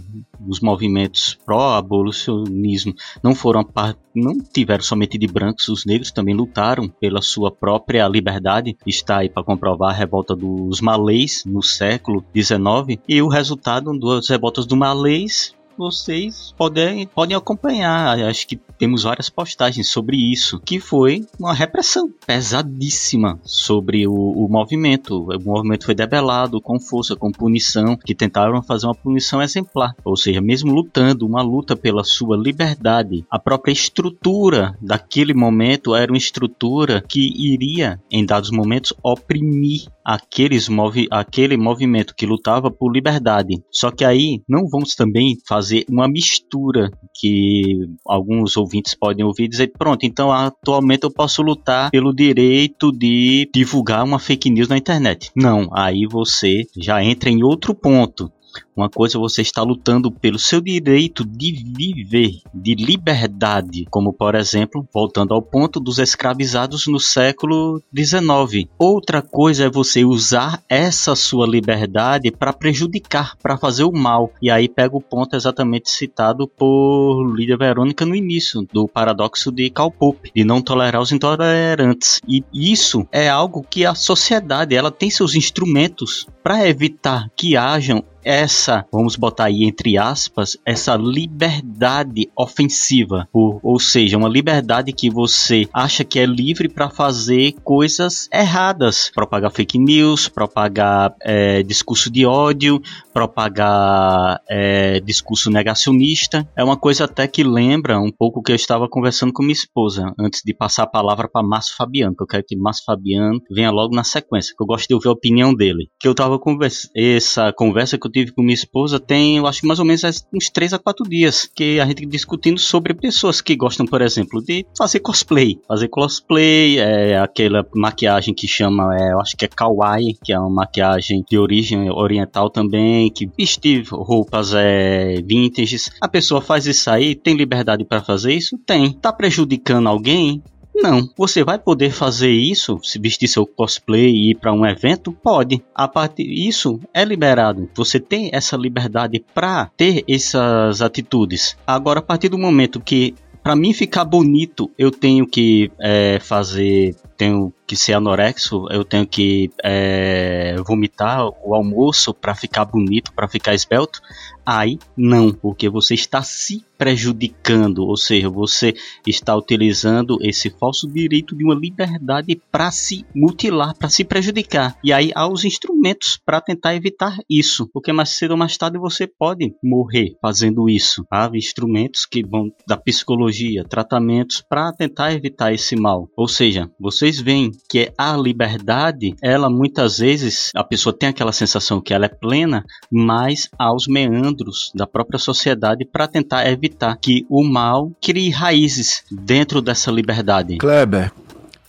os 0.45 0.59
movimentos 0.59 1.39
pró-abolicionismo 1.45 2.93
não 3.23 3.33
foram 3.33 3.65
não 4.13 4.37
tiveram 4.37 4.83
somente 4.83 5.17
de 5.17 5.25
brancos, 5.25 5.69
os 5.69 5.85
negros 5.85 6.11
também 6.11 6.35
lutaram 6.35 6.89
pela 6.89 7.21
sua 7.21 7.49
própria 7.49 8.05
liberdade. 8.09 8.75
Está 8.85 9.19
aí 9.19 9.29
para 9.29 9.43
comprovar 9.45 9.91
a 9.91 9.97
revolta 9.97 10.35
dos 10.35 10.81
malês 10.81 11.43
no 11.45 11.63
século 11.63 12.21
XIX 12.35 13.01
e 13.07 13.21
o 13.21 13.29
resultado 13.29 13.97
das 13.97 14.27
revoltas 14.27 14.65
do 14.65 14.75
malês 14.75 15.55
vocês 15.79 16.53
podem, 16.57 17.07
podem 17.07 17.37
acompanhar. 17.37 18.19
Acho 18.19 18.45
que 18.45 18.57
temos 18.77 19.03
várias 19.03 19.29
postagens 19.29 19.87
sobre 19.87 20.17
isso, 20.17 20.59
que 20.59 20.79
foi 20.79 21.25
uma 21.39 21.53
repressão 21.53 22.11
pesadíssima 22.27 23.39
sobre 23.43 24.05
o, 24.05 24.13
o 24.13 24.49
movimento. 24.49 25.29
O 25.29 25.39
movimento 25.41 25.85
foi 25.85 25.95
debelado 25.95 26.59
com 26.59 26.77
força, 26.79 27.15
com 27.15 27.31
punição, 27.31 27.95
que 27.95 28.13
tentaram 28.13 28.61
fazer 28.61 28.87
uma 28.87 28.95
punição 28.95 29.41
exemplar. 29.41 29.95
Ou 30.03 30.17
seja, 30.17 30.41
mesmo 30.41 30.73
lutando, 30.73 31.25
uma 31.25 31.41
luta 31.41 31.77
pela 31.77 32.03
sua 32.03 32.35
liberdade, 32.35 33.25
a 33.31 33.39
própria 33.39 33.71
estrutura 33.71 34.77
daquele 34.81 35.33
momento 35.33 35.95
era 35.95 36.11
uma 36.11 36.17
estrutura 36.17 37.01
que 37.01 37.31
iria, 37.37 38.01
em 38.11 38.25
dados 38.25 38.51
momentos, 38.51 38.93
oprimir 39.01 39.87
aqueles 40.03 40.67
movi 40.69 41.07
aquele 41.11 41.57
movimento 41.57 42.15
que 42.15 42.25
lutava 42.25 42.71
por 42.71 42.91
liberdade. 42.91 43.61
Só 43.71 43.91
que 43.91 44.03
aí 44.05 44.41
não 44.47 44.67
vamos 44.67 44.95
também 44.95 45.37
fazer 45.47 45.85
uma 45.89 46.07
mistura 46.07 46.89
que 47.13 47.87
alguns 48.05 48.57
ouvintes 48.57 48.95
podem 48.95 49.25
ouvir 49.25 49.45
e 49.45 49.49
dizer: 49.49 49.71
pronto, 49.77 50.05
então 50.05 50.31
atualmente 50.31 51.03
eu 51.03 51.11
posso 51.11 51.41
lutar 51.41 51.91
pelo 51.91 52.13
direito 52.13 52.91
de 52.91 53.49
divulgar 53.53 54.03
uma 54.03 54.19
fake 54.19 54.49
news 54.49 54.67
na 54.67 54.77
internet. 54.77 55.31
Não, 55.35 55.69
aí 55.73 56.05
você 56.09 56.63
já 56.77 57.03
entra 57.03 57.29
em 57.29 57.43
outro 57.43 57.73
ponto. 57.73 58.31
Uma 58.79 58.89
coisa 58.89 59.17
é 59.17 59.19
você 59.19 59.41
está 59.41 59.61
lutando 59.61 60.09
pelo 60.09 60.39
seu 60.39 60.61
direito 60.61 61.25
de 61.25 61.51
viver, 61.51 62.39
de 62.53 62.75
liberdade, 62.75 63.85
como 63.91 64.13
por 64.13 64.35
exemplo, 64.35 64.87
voltando 64.93 65.33
ao 65.33 65.41
ponto 65.41 65.81
dos 65.81 65.99
escravizados 65.99 66.87
no 66.87 66.97
século 66.97 67.83
XIX. 67.93 68.69
Outra 68.77 69.21
coisa 69.21 69.65
é 69.65 69.69
você 69.69 70.05
usar 70.05 70.63
essa 70.69 71.13
sua 71.13 71.45
liberdade 71.45 72.31
para 72.31 72.53
prejudicar, 72.53 73.35
para 73.43 73.57
fazer 73.57 73.83
o 73.83 73.91
mal. 73.91 74.31
E 74.41 74.49
aí 74.49 74.69
pega 74.69 74.95
o 74.95 75.01
ponto 75.01 75.35
exatamente 75.35 75.89
citado 75.89 76.47
por 76.47 77.35
Lídia 77.35 77.57
Verônica 77.57 78.05
no 78.05 78.15
início 78.15 78.65
do 78.71 78.87
paradoxo 78.87 79.51
de 79.51 79.69
Karl 79.69 79.91
Popper, 79.91 80.31
de 80.33 80.45
não 80.45 80.61
tolerar 80.61 81.01
os 81.01 81.11
intolerantes. 81.11 82.21
E 82.25 82.45
isso 82.53 83.05
é 83.11 83.27
algo 83.27 83.61
que 83.69 83.85
a 83.85 83.93
sociedade 83.93 84.73
ela 84.73 84.89
tem 84.89 85.09
seus 85.09 85.35
instrumentos 85.35 86.25
para 86.41 86.65
evitar 86.65 87.29
que 87.35 87.57
hajam 87.57 88.01
essa, 88.23 88.68
vamos 88.91 89.15
botar 89.15 89.45
aí 89.45 89.63
entre 89.63 89.97
aspas, 89.97 90.57
essa 90.65 90.95
liberdade 90.95 92.29
ofensiva, 92.37 93.27
ou, 93.33 93.59
ou 93.63 93.79
seja, 93.79 94.17
uma 94.17 94.29
liberdade 94.29 94.93
que 94.93 95.09
você 95.09 95.67
acha 95.73 96.03
que 96.03 96.19
é 96.19 96.25
livre 96.25 96.69
para 96.69 96.89
fazer 96.89 97.53
coisas 97.63 98.29
erradas, 98.33 99.11
propagar 99.13 99.51
fake 99.51 99.77
news, 99.77 100.27
propagar 100.27 101.15
é, 101.21 101.63
discurso 101.63 102.09
de 102.11 102.25
ódio, 102.25 102.81
propagar 103.13 104.41
é, 104.49 104.99
discurso 104.99 105.49
negacionista. 105.49 106.47
É 106.55 106.63
uma 106.63 106.77
coisa 106.77 107.05
até 107.05 107.27
que 107.27 107.43
lembra 107.43 107.99
um 107.99 108.11
pouco 108.11 108.41
que 108.41 108.51
eu 108.51 108.55
estava 108.55 108.87
conversando 108.87 109.33
com 109.33 109.43
minha 109.43 109.53
esposa 109.53 110.13
antes 110.19 110.41
de 110.43 110.53
passar 110.53 110.83
a 110.83 110.87
palavra 110.87 111.29
para 111.31 111.45
Márcio 111.45 111.75
Fabiano, 111.75 112.15
que 112.15 112.23
eu 112.23 112.27
quero 112.27 112.43
que 112.45 112.55
Márcio 112.55 112.85
Fabiano 112.85 113.39
venha 113.49 113.71
logo 113.71 113.95
na 113.95 114.03
sequência, 114.03 114.53
que 114.55 114.61
eu 114.61 114.67
gosto 114.67 114.87
de 114.87 114.93
ouvir 114.93 115.07
a 115.07 115.13
opinião 115.13 115.53
dele. 115.53 115.89
Que 115.99 116.07
eu 116.07 116.11
estava 116.11 116.39
conversa 116.39 116.89
essa 116.95 117.51
conversa 117.53 117.97
que 117.97 118.07
eu 118.07 118.11
tive 118.11 118.31
com 118.31 118.41
minha 118.41 118.53
esposa 118.59 118.99
tem, 118.99 119.37
eu 119.37 119.47
acho 119.47 119.61
que 119.61 119.67
mais 119.67 119.79
ou 119.79 119.85
menos 119.85 120.03
uns 120.33 120.49
3 120.49 120.73
a 120.73 120.79
4 120.79 121.07
dias, 121.07 121.49
que 121.53 121.79
a 121.79 121.85
gente 121.85 122.05
discutindo 122.05 122.59
sobre 122.59 122.93
pessoas 122.93 123.41
que 123.41 123.55
gostam, 123.55 123.85
por 123.85 124.01
exemplo, 124.01 124.43
de 124.43 124.65
fazer 124.77 124.99
cosplay. 124.99 125.59
Fazer 125.67 125.87
cosplay, 125.87 126.79
é 126.79 127.17
aquela 127.17 127.65
maquiagem 127.75 128.33
que 128.33 128.47
chama, 128.47 128.95
é, 128.95 129.13
eu 129.13 129.19
acho 129.19 129.35
que 129.35 129.45
é 129.45 129.47
kawaii, 129.47 130.17
que 130.23 130.33
é 130.33 130.39
uma 130.39 130.49
maquiagem 130.49 131.23
de 131.29 131.37
origem 131.37 131.89
oriental 131.89 132.49
também, 132.49 133.11
que 133.11 133.29
vestir 133.37 133.85
roupas 133.89 134.53
é, 134.53 135.15
vintages. 135.23 135.89
A 136.01 136.07
pessoa 136.07 136.41
faz 136.41 136.65
isso 136.65 136.89
aí, 136.89 137.15
tem 137.15 137.35
liberdade 137.35 137.85
para 137.85 138.03
fazer 138.03 138.33
isso? 138.33 138.57
Tem. 138.65 138.91
Tá 138.93 139.11
prejudicando 139.11 139.87
alguém? 139.87 140.41
Não, 140.81 141.09
você 141.17 141.43
vai 141.43 141.59
poder 141.59 141.91
fazer 141.91 142.31
isso, 142.31 142.79
se 142.83 142.97
vestir 142.99 143.27
seu 143.27 143.45
cosplay 143.45 144.09
e 144.09 144.31
ir 144.31 144.35
para 144.35 144.53
um 144.53 144.65
evento? 144.65 145.11
Pode. 145.11 145.61
A 145.75 145.87
partir 145.87 146.23
isso 146.23 146.79
é 146.93 147.03
liberado. 147.03 147.69
Você 147.75 147.99
tem 147.99 148.29
essa 148.31 148.55
liberdade 148.55 149.23
para 149.33 149.69
ter 149.75 150.03
essas 150.07 150.81
atitudes. 150.81 151.57
Agora, 151.67 151.99
a 151.99 152.03
partir 152.03 152.29
do 152.29 152.37
momento 152.37 152.79
que 152.79 153.13
para 153.43 153.55
mim 153.55 153.73
ficar 153.73 154.05
bonito, 154.05 154.69
eu 154.77 154.91
tenho 154.91 155.25
que 155.25 155.71
é, 155.79 156.19
fazer 156.19 156.95
tenho 157.17 157.53
que 157.67 157.75
ser 157.75 157.93
anorexo, 157.93 158.65
eu 158.69 158.85
tenho 158.85 159.05
que 159.05 159.51
é, 159.63 160.55
vomitar 160.65 161.27
o 161.43 161.53
almoço 161.53 162.13
para 162.13 162.33
ficar 162.33 162.63
bonito, 162.63 163.11
para 163.11 163.27
ficar 163.27 163.53
esbelto. 163.53 164.01
Aí 164.45 164.79
não, 164.95 165.33
porque 165.33 165.67
você 165.67 165.93
está 165.93 166.21
se 166.21 166.63
prejudicando, 166.79 167.79
ou 167.79 167.97
seja, 167.97 168.29
você 168.29 168.73
está 169.05 169.35
utilizando 169.35 170.17
esse 170.21 170.49
falso 170.49 170.87
direito 170.87 171.35
de 171.35 171.43
uma 171.43 171.53
liberdade 171.53 172.41
para 172.49 172.71
se 172.71 173.05
mutilar, 173.13 173.75
para 173.77 173.89
se 173.89 174.05
prejudicar. 174.05 174.77
E 174.81 174.93
aí 174.93 175.11
há 175.13 175.27
os 175.27 175.43
instrumentos 175.43 176.17
para 176.25 176.39
tentar 176.39 176.73
evitar 176.75 177.17
isso, 177.29 177.69
porque 177.73 177.91
mais 177.91 178.11
cedo 178.11 178.31
ou 178.31 178.37
mais 178.37 178.57
tarde 178.57 178.77
você 178.77 179.05
pode 179.05 179.53
morrer 179.61 180.15
fazendo 180.21 180.69
isso. 180.69 181.05
Há 181.11 181.29
instrumentos 181.33 182.05
que 182.05 182.25
vão 182.25 182.49
da 182.65 182.77
psicologia, 182.77 183.65
tratamentos 183.65 184.41
para 184.47 184.71
tentar 184.71 185.13
evitar 185.13 185.53
esse 185.53 185.75
mal. 185.75 186.09
Ou 186.15 186.29
seja, 186.29 186.71
vocês 186.79 187.19
veem 187.19 187.51
que 187.69 187.91
a 187.97 188.15
liberdade, 188.15 189.15
ela 189.21 189.49
muitas 189.49 189.97
vezes 189.97 190.49
a 190.55 190.63
pessoa 190.63 190.97
tem 190.97 191.09
aquela 191.09 191.33
sensação 191.33 191.81
que 191.81 191.93
ela 191.93 192.05
é 192.05 192.09
plena, 192.09 192.63
mas 192.89 193.49
aos 193.57 193.85
meandros 193.85 194.71
da 194.73 194.87
própria 194.87 195.19
sociedade 195.19 195.83
para 195.83 196.07
tentar 196.07 196.49
evitar 196.49 196.68
evitar 196.69 196.95
que 196.97 197.25
o 197.29 197.43
mal 197.43 197.91
crie 198.01 198.29
raízes 198.29 199.03
dentro 199.11 199.61
dessa 199.61 199.91
liberdade. 199.91 200.57
Kleber, 200.57 201.11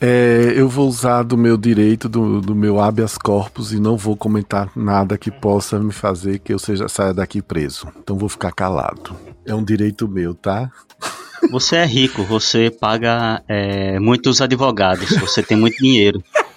é, 0.00 0.52
eu 0.54 0.68
vou 0.68 0.88
usar 0.88 1.22
do 1.22 1.36
meu 1.36 1.56
direito, 1.56 2.08
do, 2.08 2.40
do, 2.40 2.54
meu 2.54 2.80
habeas 2.80 3.18
corpus 3.18 3.72
e 3.72 3.80
não 3.80 3.96
vou 3.96 4.16
comentar 4.16 4.70
nada 4.76 5.18
que 5.18 5.30
possa 5.30 5.78
me 5.78 5.92
fazer 5.92 6.38
que 6.38 6.52
eu 6.52 6.58
seja 6.58 6.88
saia 6.88 7.12
daqui 7.12 7.42
preso. 7.42 7.88
Então 8.02 8.16
vou 8.16 8.28
ficar 8.28 8.52
calado. 8.52 9.16
É 9.44 9.54
um 9.54 9.64
direito 9.64 10.06
meu, 10.06 10.34
tá? 10.34 10.70
Você 11.50 11.76
é 11.76 11.86
rico, 11.86 12.22
você 12.22 12.70
paga 12.70 13.42
é, 13.48 13.98
muitos 13.98 14.42
advogados, 14.42 15.10
você 15.18 15.42
tem 15.42 15.56
muito 15.56 15.76
dinheiro. 15.78 16.22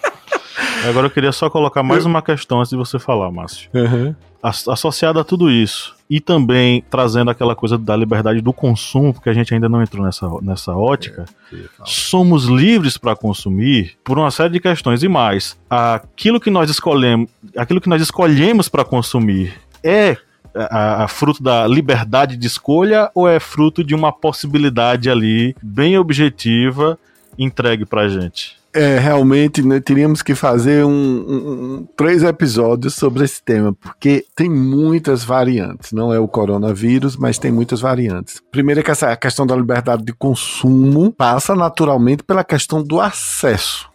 Agora 0.87 1.07
eu 1.07 1.11
queria 1.11 1.31
só 1.31 1.49
colocar 1.49 1.81
mais 1.81 2.05
uma 2.05 2.21
questão 2.21 2.59
antes 2.59 2.71
de 2.71 2.75
você 2.75 2.99
falar, 2.99 3.31
Márcio. 3.31 3.69
Uhum. 3.73 4.13
Associada 4.41 5.21
a 5.21 5.23
tudo 5.23 5.49
isso, 5.49 5.95
e 6.09 6.19
também 6.19 6.83
trazendo 6.89 7.31
aquela 7.31 7.55
coisa 7.55 7.77
da 7.77 7.95
liberdade 7.95 8.41
do 8.41 8.51
consumo, 8.51 9.13
porque 9.13 9.29
a 9.29 9.33
gente 9.33 9.53
ainda 9.53 9.69
não 9.69 9.81
entrou 9.81 10.05
nessa, 10.05 10.29
nessa 10.41 10.73
ótica, 10.73 11.23
é, 11.53 11.57
somos 11.85 12.45
livres 12.45 12.97
para 12.97 13.15
consumir 13.15 13.93
por 14.03 14.19
uma 14.19 14.29
série 14.29 14.51
de 14.51 14.59
questões 14.59 15.01
e 15.01 15.07
mais. 15.07 15.57
Aquilo 15.69 16.41
que 16.41 16.49
nós 16.49 16.69
escolhemos, 16.69 17.29
aquilo 17.55 17.79
que 17.79 17.87
nós 17.87 18.01
escolhemos 18.01 18.67
para 18.67 18.83
consumir 18.83 19.53
é 19.81 20.17
a, 20.53 21.05
a, 21.05 21.07
fruto 21.07 21.41
da 21.41 21.65
liberdade 21.65 22.35
de 22.35 22.45
escolha 22.45 23.09
ou 23.15 23.27
é 23.27 23.39
fruto 23.39 23.81
de 23.81 23.95
uma 23.95 24.11
possibilidade 24.11 25.09
ali 25.09 25.55
bem 25.63 25.97
objetiva 25.97 26.99
entregue 27.37 27.85
para 27.85 28.09
gente? 28.09 28.62
É, 28.73 28.97
realmente 28.97 29.61
né, 29.61 29.79
teríamos 29.79 30.23
que 30.23 30.33
fazer 30.33 30.83
um, 30.83 30.91
um, 30.91 31.87
três 31.95 32.23
episódios 32.23 32.95
sobre 32.95 33.23
esse 33.23 33.41
tema, 33.41 33.71
porque 33.73 34.25
tem 34.35 34.49
muitas 34.49 35.23
variantes. 35.23 35.91
Não 35.91 36.11
é 36.11 36.19
o 36.19 36.27
coronavírus, 36.27 37.15
mas 37.15 37.37
tem 37.37 37.51
muitas 37.51 37.79
variantes. 37.81 38.41
Primeiro 38.51 38.81
é 38.81 38.83
que 38.83 38.89
essa 38.89 39.15
questão 39.15 39.45
da 39.45 39.55
liberdade 39.55 40.03
de 40.03 40.11
consumo 40.11 41.11
passa 41.11 41.55
naturalmente 41.55 42.23
pela 42.23 42.43
questão 42.43 42.83
do 42.83 42.99
acesso. 42.99 43.91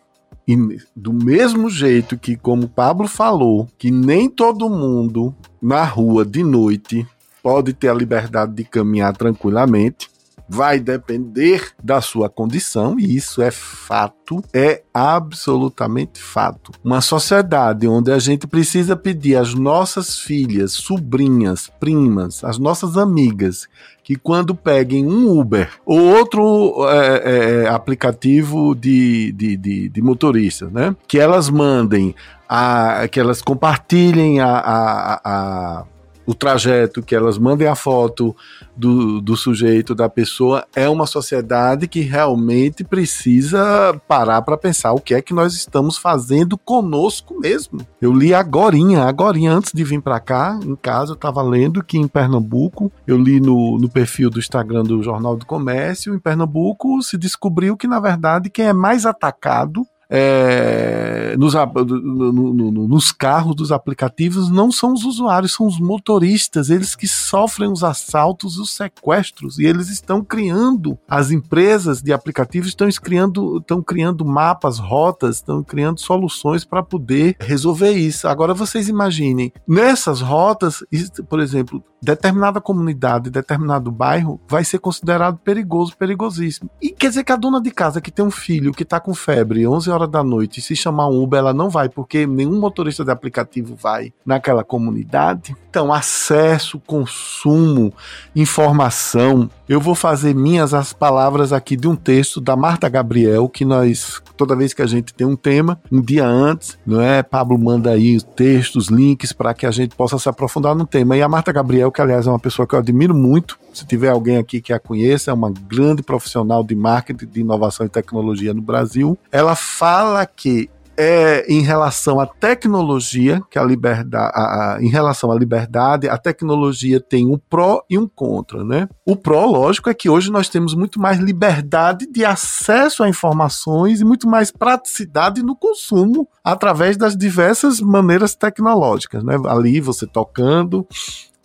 E 0.47 0.57
do 0.97 1.13
mesmo 1.13 1.69
jeito 1.69 2.17
que, 2.17 2.37
como 2.37 2.65
o 2.65 2.69
Pablo 2.69 3.07
falou, 3.07 3.69
que 3.77 3.91
nem 3.91 4.31
todo 4.31 4.71
mundo 4.71 5.35
na 5.61 5.85
rua 5.85 6.25
de 6.25 6.43
noite 6.43 7.07
pode 7.43 7.73
ter 7.73 7.89
a 7.89 7.95
liberdade 7.95 8.55
de 8.55 8.65
caminhar 8.65 9.15
tranquilamente, 9.17 10.09
vai 10.49 10.81
depender 10.81 11.73
da 11.83 12.01
sua 12.01 12.29
condição, 12.29 12.99
e 12.99 13.17
isso 13.17 13.43
é 13.43 13.51
fato, 13.51 14.43
é 14.53 14.83
absolutamente 14.95 16.21
fato. 16.21 16.73
Uma 16.83 17.01
sociedade 17.01 17.87
onde 17.87 18.11
a 18.11 18.19
gente 18.19 18.47
precisa 18.47 18.97
pedir 18.97 19.37
às 19.37 19.53
nossas 19.53 20.19
filhas, 20.19 20.73
sobrinhas, 20.73 21.71
primas, 21.79 22.43
às 22.43 22.59
nossas 22.59 22.97
amigas, 22.97 23.69
que 24.03 24.17
quando 24.17 24.55
peguem 24.55 25.07
um 25.07 25.39
Uber 25.39 25.71
ou 25.85 26.01
outro 26.01 26.87
é, 26.89 27.65
é, 27.65 27.69
aplicativo 27.69 28.75
de, 28.75 29.33
de, 29.33 29.57
de, 29.57 29.89
de 29.91 30.03
motorista, 30.03 30.71
né? 30.73 30.97
Que 31.07 31.19
elas 31.19 31.51
mandem, 31.51 32.15
a, 32.49 33.07
que 33.09 33.21
elas 33.21 33.43
compartilhem 33.43 34.41
a, 34.41 34.49
a, 34.49 35.21
a 35.25 35.85
o 36.29 36.35
trajeto, 36.35 37.03
que 37.03 37.15
elas 37.15 37.39
mandem 37.39 37.67
a 37.67 37.75
foto 37.75 38.37
do, 38.77 39.19
do 39.19 39.35
sujeito, 39.35 39.95
da 39.95 40.11
pessoa, 40.11 40.67
é 40.77 40.87
uma 40.87 41.07
sociedade 41.07 41.89
que 41.89 42.01
realmente 42.01 42.85
precisa 42.85 43.99
parar 44.07 44.43
para 44.43 44.59
pensar 44.59 44.93
o 44.93 45.01
que 45.01 45.15
é 45.15 45.23
que 45.23 45.33
nós 45.33 45.55
estamos 45.55 45.97
fazendo 45.97 46.59
conosco 46.59 47.41
mesmo. 47.41 47.81
Eu 47.99 48.13
li 48.13 48.35
agorinha, 48.35 49.05
agorinha, 49.05 49.55
antes 49.55 49.73
de 49.73 49.83
vir 49.83 50.03
para 50.03 50.21
cá, 50.21 50.61
em 50.63 50.77
casa, 50.77 51.13
eu 51.13 51.15
estava 51.15 51.41
lendo 51.41 51.83
que 51.83 51.97
em 51.97 52.07
Pernambuco, 52.07 52.93
eu 53.07 53.17
li 53.17 53.41
no, 53.41 53.79
no 53.79 53.89
perfil 53.89 54.29
do 54.29 54.39
Instagram 54.39 54.83
do 54.83 55.03
Jornal 55.03 55.35
do 55.35 55.47
Comércio, 55.47 56.15
em 56.15 56.19
Pernambuco 56.19 57.01
se 57.01 57.17
descobriu 57.17 57.75
que, 57.75 57.87
na 57.87 57.99
verdade, 57.99 58.51
quem 58.51 58.67
é 58.67 58.73
mais 58.75 59.07
atacado 59.07 59.83
é, 60.11 61.37
nos, 61.37 61.55
no, 61.55 62.33
no, 62.33 62.89
nos 62.89 63.13
carros 63.13 63.55
dos 63.55 63.71
aplicativos 63.71 64.51
não 64.51 64.73
são 64.73 64.93
os 64.93 65.05
usuários, 65.05 65.53
são 65.53 65.67
os 65.67 65.79
motoristas, 65.79 66.71
eles 66.71 66.95
que 66.95 67.07
sofrem 67.07 67.71
os 67.71 67.85
assaltos 67.85 68.57
e 68.57 68.61
os 68.61 68.75
sequestros, 68.75 69.59
e 69.59 69.67
eles 69.67 69.89
estão 69.89 70.25
criando, 70.25 70.99
as 71.09 71.31
empresas 71.31 72.01
de 72.01 72.13
aplicativos 72.13 72.69
estão 72.69 72.89
criando, 73.03 73.59
estão 73.59 73.83
criando 73.83 74.25
mapas, 74.25 74.79
rotas, 74.79 75.37
estão 75.37 75.63
criando 75.63 76.01
soluções 76.01 76.65
para 76.65 76.83
poder 76.83 77.37
resolver 77.39 77.93
isso. 77.93 78.27
Agora 78.29 78.55
vocês 78.55 78.89
imaginem, 78.89 79.53
nessas 79.67 80.21
rotas, 80.21 80.83
por 81.29 81.41
exemplo, 81.41 81.83
determinada 82.01 82.61
comunidade, 82.61 83.31
determinado 83.31 83.91
bairro 83.91 84.41
vai 84.49 84.65
ser 84.65 84.79
considerado 84.79 85.39
perigoso, 85.39 85.97
perigosíssimo. 85.97 86.71
E 86.81 86.91
quer 86.91 87.09
dizer 87.09 87.25
que 87.25 87.33
a 87.33 87.37
dona 87.37 87.61
de 87.61 87.71
casa 87.71 88.01
que 88.01 88.11
tem 88.11 88.25
um 88.25 88.31
filho 88.31 88.73
que 88.73 88.85
está 88.85 89.01
com 89.01 89.15
febre 89.15 89.67
11 89.67 89.91
horas 89.99 90.11
da 90.11 90.23
noite, 90.23 90.61
se 90.61 90.75
chamar 90.75 91.09
um 91.09 91.23
Uber, 91.23 91.39
ela 91.39 91.53
não 91.53 91.69
vai, 91.69 91.89
porque 91.89 92.27
nenhum 92.27 92.59
motorista 92.59 93.05
de 93.05 93.11
aplicativo 93.11 93.75
vai 93.75 94.13
naquela 94.25 94.65
comunidade. 94.65 95.57
Então, 95.69 95.93
acesso, 95.93 96.81
consumo, 96.81 97.93
informação. 98.35 99.51
Eu 99.69 99.83
vou 99.83 99.95
fazer 99.95 100.35
minhas 100.35 100.73
as 100.73 100.95
palavras 100.95 101.53
aqui 101.53 101.77
de 101.77 101.87
um 101.87 101.95
texto 101.95 102.41
da 102.41 102.57
Marta 102.57 102.89
Gabriel, 102.89 103.51
que 103.51 103.67
nós, 103.67 104.23
toda 104.35 104.57
vez 104.57 104.73
que 104.73 104.81
a 104.81 104.87
gente 104.87 105.13
tem 105.13 105.27
um 105.27 105.37
tema, 105.37 105.79
um 105.93 106.01
dia 106.01 106.27
antes, 106.27 106.79
não 106.87 107.03
é? 107.03 107.23
Pablo 107.23 107.59
manda 107.59 107.91
aí 107.91 108.17
os 108.17 108.23
textos, 108.23 108.89
links, 108.89 109.31
para 109.31 109.53
que 109.53 109.67
a 109.67 109.71
gente 109.71 109.95
possa 109.95 110.19
se 110.19 110.27
aprofundar 110.27 110.75
no 110.75 110.87
tema. 110.87 111.19
E 111.19 111.23
a 111.23 111.29
Marta 111.29 111.53
Gabriel, 111.53 111.93
que 111.93 112.01
aliás 112.01 112.27
é 112.27 112.31
uma 112.31 112.39
pessoa 112.39 112.67
que 112.67 112.75
eu 112.75 112.79
admiro 112.79 113.15
muito, 113.15 113.59
se 113.75 113.87
tiver 113.87 114.09
alguém 114.09 114.39
aqui 114.39 114.63
que 114.63 114.73
a 114.73 114.81
conheça, 114.81 115.33
é 115.33 115.35
uma 115.35 115.51
grande 115.51 116.03
profissional 116.03 116.65
de 116.65 116.75
marketing, 116.75 117.27
de 117.27 117.41
inovação 117.43 117.85
e 117.85 117.91
tecnologia 117.91 118.55
no 118.55 118.63
Brasil. 118.63 119.19
Ela 119.31 119.55
fala 119.55 120.25
que 120.25 120.71
é 120.99 121.47
em 121.49 121.63
relação 121.63 122.19
à 122.19 122.27
tecnologia, 122.27 123.41
que 123.49 123.57
a 123.57 123.63
liberdade, 123.63 124.17
a, 124.35 124.75
a, 124.75 124.83
em 124.83 124.89
relação 124.89 125.31
à 125.31 125.39
liberdade, 125.39 126.09
a 126.09 126.19
tecnologia 126.19 127.01
tem 127.01 127.29
um 127.29 127.39
pró 127.39 127.85
e 127.89 127.97
um 127.97 128.09
contra, 128.09 128.65
né? 128.65 128.89
O 129.07 129.15
pró, 129.15 129.47
lógico, 129.47 129.89
é 129.89 129.95
que 129.95 130.11
hoje 130.11 130.29
nós 130.29 130.49
temos 130.49 130.75
muito 130.75 131.01
mais 131.01 131.19
liberdade 131.19 132.05
de 132.11 132.25
acesso 132.25 133.05
a 133.05 133.09
informações 133.09 134.01
e 134.01 134.05
muito 134.05 134.29
mais 134.29 134.51
praticidade 134.51 135.41
no 135.41 135.55
consumo 135.55 136.29
através 136.43 136.97
das 136.97 137.17
diversas 137.17 137.81
maneiras 137.81 138.35
tecnológicas, 138.35 139.23
né? 139.23 139.37
Ali 139.47 139.81
você 139.81 140.05
tocando, 140.05 140.85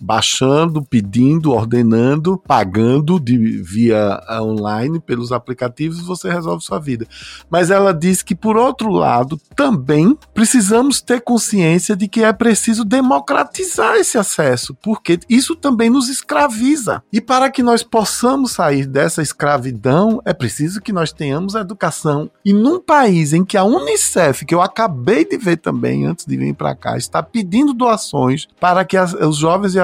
baixando, 0.04 0.84
pedindo, 0.84 1.52
ordenando, 1.52 2.38
pagando 2.38 3.20
de, 3.20 3.62
via 3.62 4.22
online 4.42 5.00
pelos 5.00 5.32
aplicativos, 5.32 6.02
você 6.02 6.30
resolve 6.30 6.64
sua 6.64 6.78
vida. 6.78 7.08
Mas 7.50 7.72
ela 7.72 7.94
diz 7.94 8.22
que, 8.22 8.36
por 8.36 8.58
outro 8.58 8.90
lado, 8.90 9.40
também 9.56 10.18
precisamos 10.34 11.00
ter 11.00 11.22
consciência 11.22 11.96
de 11.96 12.10
que 12.10 12.22
é 12.22 12.34
preciso 12.34 12.84
democratizar 12.84 13.96
esse 13.96 14.18
acesso, 14.18 14.76
porque 14.82 15.20
isso 15.30 15.56
também 15.56 15.90
nos 15.90 16.10
escraviza. 16.10 17.02
E 17.12 17.22
para 17.22 17.50
que 17.50 17.64
nós 17.64 17.82
possamos 17.82 18.52
sair 18.52 18.86
dessa 18.86 19.22
escravidão, 19.22 20.22
é 20.26 20.34
preciso 20.34 20.82
que 20.82 20.92
nós 20.92 21.14
tenhamos 21.14 21.56
educação. 21.56 22.30
E 22.44 22.52
num 22.52 22.80
país 22.80 23.32
em 23.32 23.46
que 23.46 23.56
a 23.56 23.64
Unicef, 23.64 24.46
que 24.46 24.54
eu 24.54 24.62
acabei 24.62 25.24
de 25.24 25.38
ver 25.38 25.58
também 25.58 26.06
antes 26.06 26.26
de 26.26 26.36
vir 26.36 26.54
para 26.54 26.76
cá, 26.76 26.98
está 26.98 27.24
pedindo 27.24 27.74
doações 27.74 28.48
para 28.60 28.84
que 28.84 28.98
as, 28.98 29.14
os 29.14 29.38
jovens 29.38 29.76
e 29.76 29.80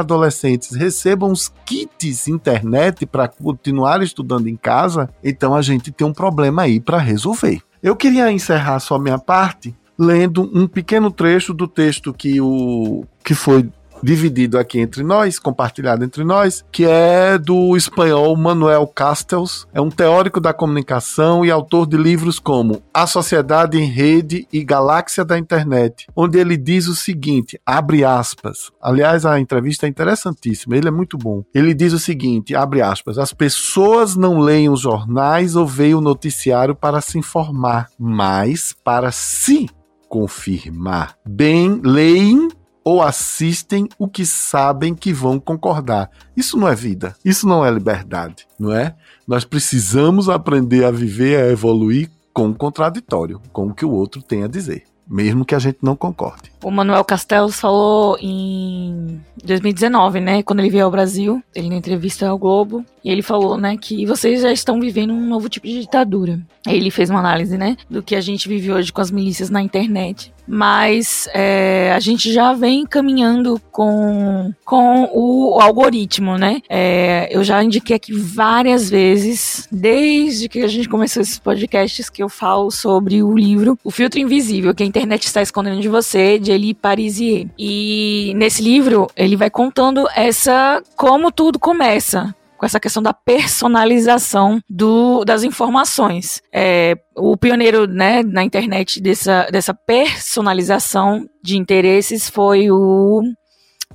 recebam 0.72 1.32
os 1.32 1.52
kits 1.66 2.28
internet 2.28 3.06
para 3.06 3.28
continuar 3.28 4.02
estudando 4.02 4.48
em 4.48 4.56
casa, 4.56 5.10
então 5.24 5.56
a 5.56 5.62
gente 5.62 5.92
tem 5.92 6.06
um 6.06 6.14
problema 6.14 6.64
aí 6.64 6.80
para 6.80 6.98
resolver. 6.98 7.62
Eu 7.82 7.96
queria 7.96 8.32
encerrar 8.32 8.80
só 8.80 8.98
minha 9.00 9.18
parte 9.18 9.76
lendo 9.98 10.50
um 10.54 10.66
pequeno 10.66 11.12
trecho 11.12 11.54
do 11.54 11.68
texto 11.68 12.14
que 12.14 12.40
o 12.40 13.04
que 13.24 13.36
foi 13.36 13.70
dividido 14.02 14.58
aqui 14.58 14.80
entre 14.80 15.04
nós, 15.04 15.40
compartilhado 15.40 16.04
entre 16.04 16.24
nós, 16.24 16.64
que 16.72 16.86
é 16.86 17.38
do 17.38 17.76
espanhol 17.76 18.36
Manuel 18.36 18.88
Castells. 18.88 19.68
É 19.74 19.82
um 19.82 19.90
teórico 19.90 20.40
da 20.40 20.54
comunicação 20.54 21.46
e 21.46 21.52
autor 21.52 21.88
de 21.88 21.98
livros 21.98 22.40
como 22.40 22.82
A 22.94 23.06
Sociedade 23.06 23.78
em 23.78 23.86
Rede 23.86 24.48
e 24.52 24.64
Galáxia 24.64 25.24
da 25.24 25.38
Internet, 25.38 26.08
onde 26.16 26.38
ele 26.40 26.58
diz 26.58 26.88
o 26.88 26.96
seguinte, 26.96 27.60
abre 27.66 28.04
aspas. 28.04 28.72
Aliás, 28.82 29.26
a 29.26 29.40
entrevista 29.40 29.86
é 29.86 29.90
interessantíssima, 29.90 30.78
ele 30.78 30.88
é 30.88 30.92
muito 30.92 31.18
bom. 31.18 31.44
Ele 31.54 31.74
diz 31.74 31.94
o 31.94 32.00
seguinte, 32.00 32.56
abre 32.56 32.82
aspas, 32.82 33.18
as 33.18 33.34
pessoas 33.34 34.16
não 34.16 34.40
leem 34.40 34.70
os 34.70 34.82
jornais 34.82 35.56
ou 35.56 35.66
veem 35.66 35.96
o 35.96 36.02
noticiário 36.02 36.76
para 36.76 37.02
se 37.02 37.18
informar, 37.18 37.88
mas 37.98 38.74
para 38.84 39.12
se 39.12 39.68
confirmar. 40.08 41.16
Bem, 41.26 41.80
leem 41.84 42.50
ou 42.90 43.04
assistem 43.04 43.88
o 44.00 44.08
que 44.08 44.26
sabem 44.26 44.96
que 44.96 45.14
vão 45.14 45.40
concordar. 45.40 46.10
Isso 46.36 46.58
não 46.58 46.68
é 46.68 46.74
vida, 46.74 47.16
isso 47.24 47.48
não 47.48 47.64
é 47.64 47.70
liberdade, 47.70 48.48
não 48.60 48.74
é? 48.74 48.96
Nós 49.28 49.46
precisamos 49.46 50.28
aprender 50.28 50.84
a 50.84 50.90
viver, 50.90 51.40
a 51.40 51.52
evoluir 51.52 52.10
com 52.34 52.50
o 52.50 52.56
contraditório, 52.56 53.40
com 53.54 53.68
o 53.68 53.76
que 53.76 53.86
o 53.86 53.92
outro 53.92 54.24
tem 54.24 54.44
a 54.44 54.48
dizer, 54.48 54.86
mesmo 55.08 55.46
que 55.46 55.54
a 55.54 55.60
gente 55.60 55.78
não 55.84 55.96
concorde. 55.96 56.52
O 56.62 56.70
Manuel 56.70 57.06
Castells 57.06 57.60
falou 57.60 58.18
em 58.20 59.22
2019, 59.44 60.20
né, 60.20 60.44
quando 60.44 60.60
ele 60.60 60.70
veio 60.70 60.86
ao 60.86 60.92
Brasil, 60.92 61.42
ele 61.56 61.70
na 61.70 61.76
entrevista 61.76 62.28
ao 62.28 62.38
Globo, 62.38 62.86
e 63.04 63.10
ele 63.10 63.22
falou, 63.22 63.58
né, 63.58 63.78
que 63.78 64.06
vocês 64.06 64.42
já 64.42 64.52
estão 64.52 64.80
vivendo 64.80 65.14
um 65.14 65.26
novo 65.26 65.48
tipo 65.48 65.66
de 65.66 65.82
ditadura. 65.82 66.40
Ele 66.68 66.92
fez 66.92 67.10
uma 67.10 67.20
análise, 67.20 67.58
né, 67.58 67.78
do 67.90 68.04
que 68.04 68.16
a 68.16 68.22
gente 68.22 68.48
vive 68.48 68.72
hoje 68.72 68.92
com 68.92 69.02
as 69.02 69.12
milícias 69.12 69.50
na 69.50 69.62
internet. 69.62 70.34
Mas 70.52 71.30
é, 71.32 71.94
a 71.96 72.00
gente 72.00 72.34
já 72.34 72.54
vem 72.54 72.84
caminhando 72.84 73.62
com, 73.72 74.52
com 74.66 75.08
o, 75.14 75.60
algoritmo, 75.62 76.40
né? 76.40 76.60
É, 76.68 77.30
eu 77.30 77.44
já 77.44 77.64
indiquei 77.64 77.96
aqui 77.96 78.14
várias 78.14 78.90
vezes, 78.90 79.68
desde 79.72 80.50
que 80.50 80.64
a 80.64 80.68
gente 80.68 80.90
começou 80.90 81.22
esses 81.22 81.38
podcasts, 81.38 82.10
que 82.10 82.24
eu 82.24 82.30
falo 82.30 82.72
sobre 82.72 83.22
o 83.22 83.38
livro 83.38 83.78
O 83.84 83.92
Filtro 83.92 84.20
Invisível, 84.20 84.74
que 84.74 84.82
a 84.82 84.88
internet 84.88 85.26
está 85.26 85.40
escondendo 85.40 85.82
de 85.82 85.88
você, 85.88 86.40
de 86.50 86.52
Elie 86.52 86.74
Parisier. 86.74 87.48
E 87.58 88.34
nesse 88.36 88.62
livro, 88.62 89.08
ele 89.16 89.36
vai 89.36 89.50
contando 89.50 90.08
essa 90.16 90.82
como 90.96 91.32
tudo 91.32 91.60
começa 91.60 92.34
com 92.58 92.66
essa 92.66 92.80
questão 92.80 93.02
da 93.02 93.14
personalização 93.14 94.60
do, 94.70 95.24
das 95.24 95.44
informações. 95.44 96.42
É, 96.54 96.98
o 97.16 97.38
pioneiro 97.38 97.88
né, 97.88 98.22
na 98.22 98.44
internet 98.44 99.00
dessa, 99.00 99.48
dessa 99.50 99.74
personalização 99.74 101.26
de 101.42 101.56
interesses 101.56 102.30
foi 102.30 102.70
o, 102.70 103.22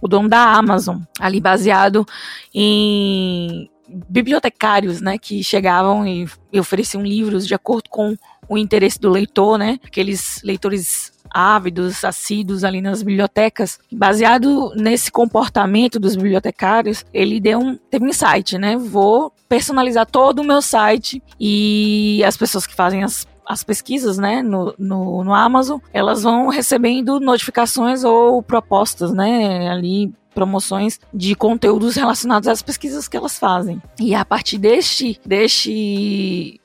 o 0.00 0.08
dono 0.08 0.30
da 0.30 0.54
Amazon, 0.54 0.98
ali 1.20 1.40
baseado 1.40 2.06
em 2.54 3.68
bibliotecários 4.08 5.00
né, 5.00 5.18
que 5.18 5.42
chegavam 5.42 6.06
e, 6.06 6.26
e 6.52 6.60
ofereciam 6.60 7.02
livros 7.02 7.46
de 7.46 7.54
acordo 7.54 7.88
com 7.88 8.16
o 8.48 8.58
interesse 8.58 9.00
do 9.00 9.08
leitor, 9.08 9.58
né? 9.58 9.78
Aqueles 9.82 10.40
leitores 10.42 11.12
ávidos, 11.30 12.04
assíduos 12.04 12.62
ali 12.62 12.80
nas 12.80 13.02
bibliotecas. 13.02 13.78
Baseado 13.90 14.72
nesse 14.76 15.10
comportamento 15.10 15.98
dos 15.98 16.14
bibliotecários, 16.14 17.04
ele 17.12 17.40
deu 17.40 17.58
um, 17.58 17.76
teve 17.76 18.04
um 18.04 18.08
insight, 18.08 18.58
né? 18.58 18.76
Vou 18.76 19.32
personalizar 19.48 20.06
todo 20.06 20.40
o 20.40 20.44
meu 20.44 20.62
site 20.62 21.22
e 21.40 22.22
as 22.24 22.36
pessoas 22.36 22.66
que 22.66 22.74
fazem 22.74 23.02
as 23.02 23.26
as 23.46 23.62
pesquisas, 23.62 24.16
né, 24.16 24.42
no, 24.42 24.74
no, 24.78 25.22
no, 25.22 25.34
Amazon, 25.34 25.78
elas 25.92 26.22
vão 26.22 26.48
recebendo 26.48 27.20
notificações 27.20 28.02
ou 28.02 28.42
propostas, 28.42 29.12
né, 29.12 29.68
ali 29.68 30.10
promoções 30.34 31.00
de 31.12 31.34
conteúdos 31.34 31.96
relacionados 31.96 32.48
às 32.48 32.62
pesquisas 32.62 33.08
que 33.08 33.16
elas 33.16 33.38
fazem. 33.38 33.80
E 34.00 34.14
a 34.14 34.24
partir 34.24 34.58
deste, 34.58 35.20
deste 35.24 36.60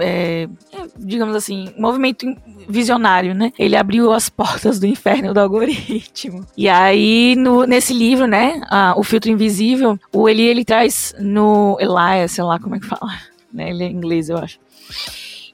é, 0.00 0.48
digamos 0.98 1.36
assim, 1.36 1.72
movimento 1.78 2.26
visionário, 2.68 3.34
né? 3.34 3.52
Ele 3.58 3.76
abriu 3.76 4.12
as 4.12 4.28
portas 4.28 4.78
do 4.78 4.86
inferno 4.86 5.32
do 5.32 5.40
algoritmo. 5.40 6.44
E 6.56 6.68
aí, 6.68 7.34
no, 7.36 7.64
nesse 7.64 7.92
livro, 7.92 8.26
né, 8.26 8.60
O 8.96 9.02
Filtro 9.02 9.30
Invisível, 9.30 9.98
o 10.12 10.28
Eli, 10.28 10.42
ele 10.42 10.64
traz 10.64 11.14
no 11.18 11.76
Elias, 11.80 12.32
sei 12.32 12.44
lá 12.44 12.58
como 12.58 12.74
é 12.74 12.80
que 12.80 12.86
fala, 12.86 13.12
né? 13.52 13.70
Ele 13.70 13.84
é 13.84 13.88
inglês, 13.88 14.28
eu 14.28 14.38
acho. 14.38 14.58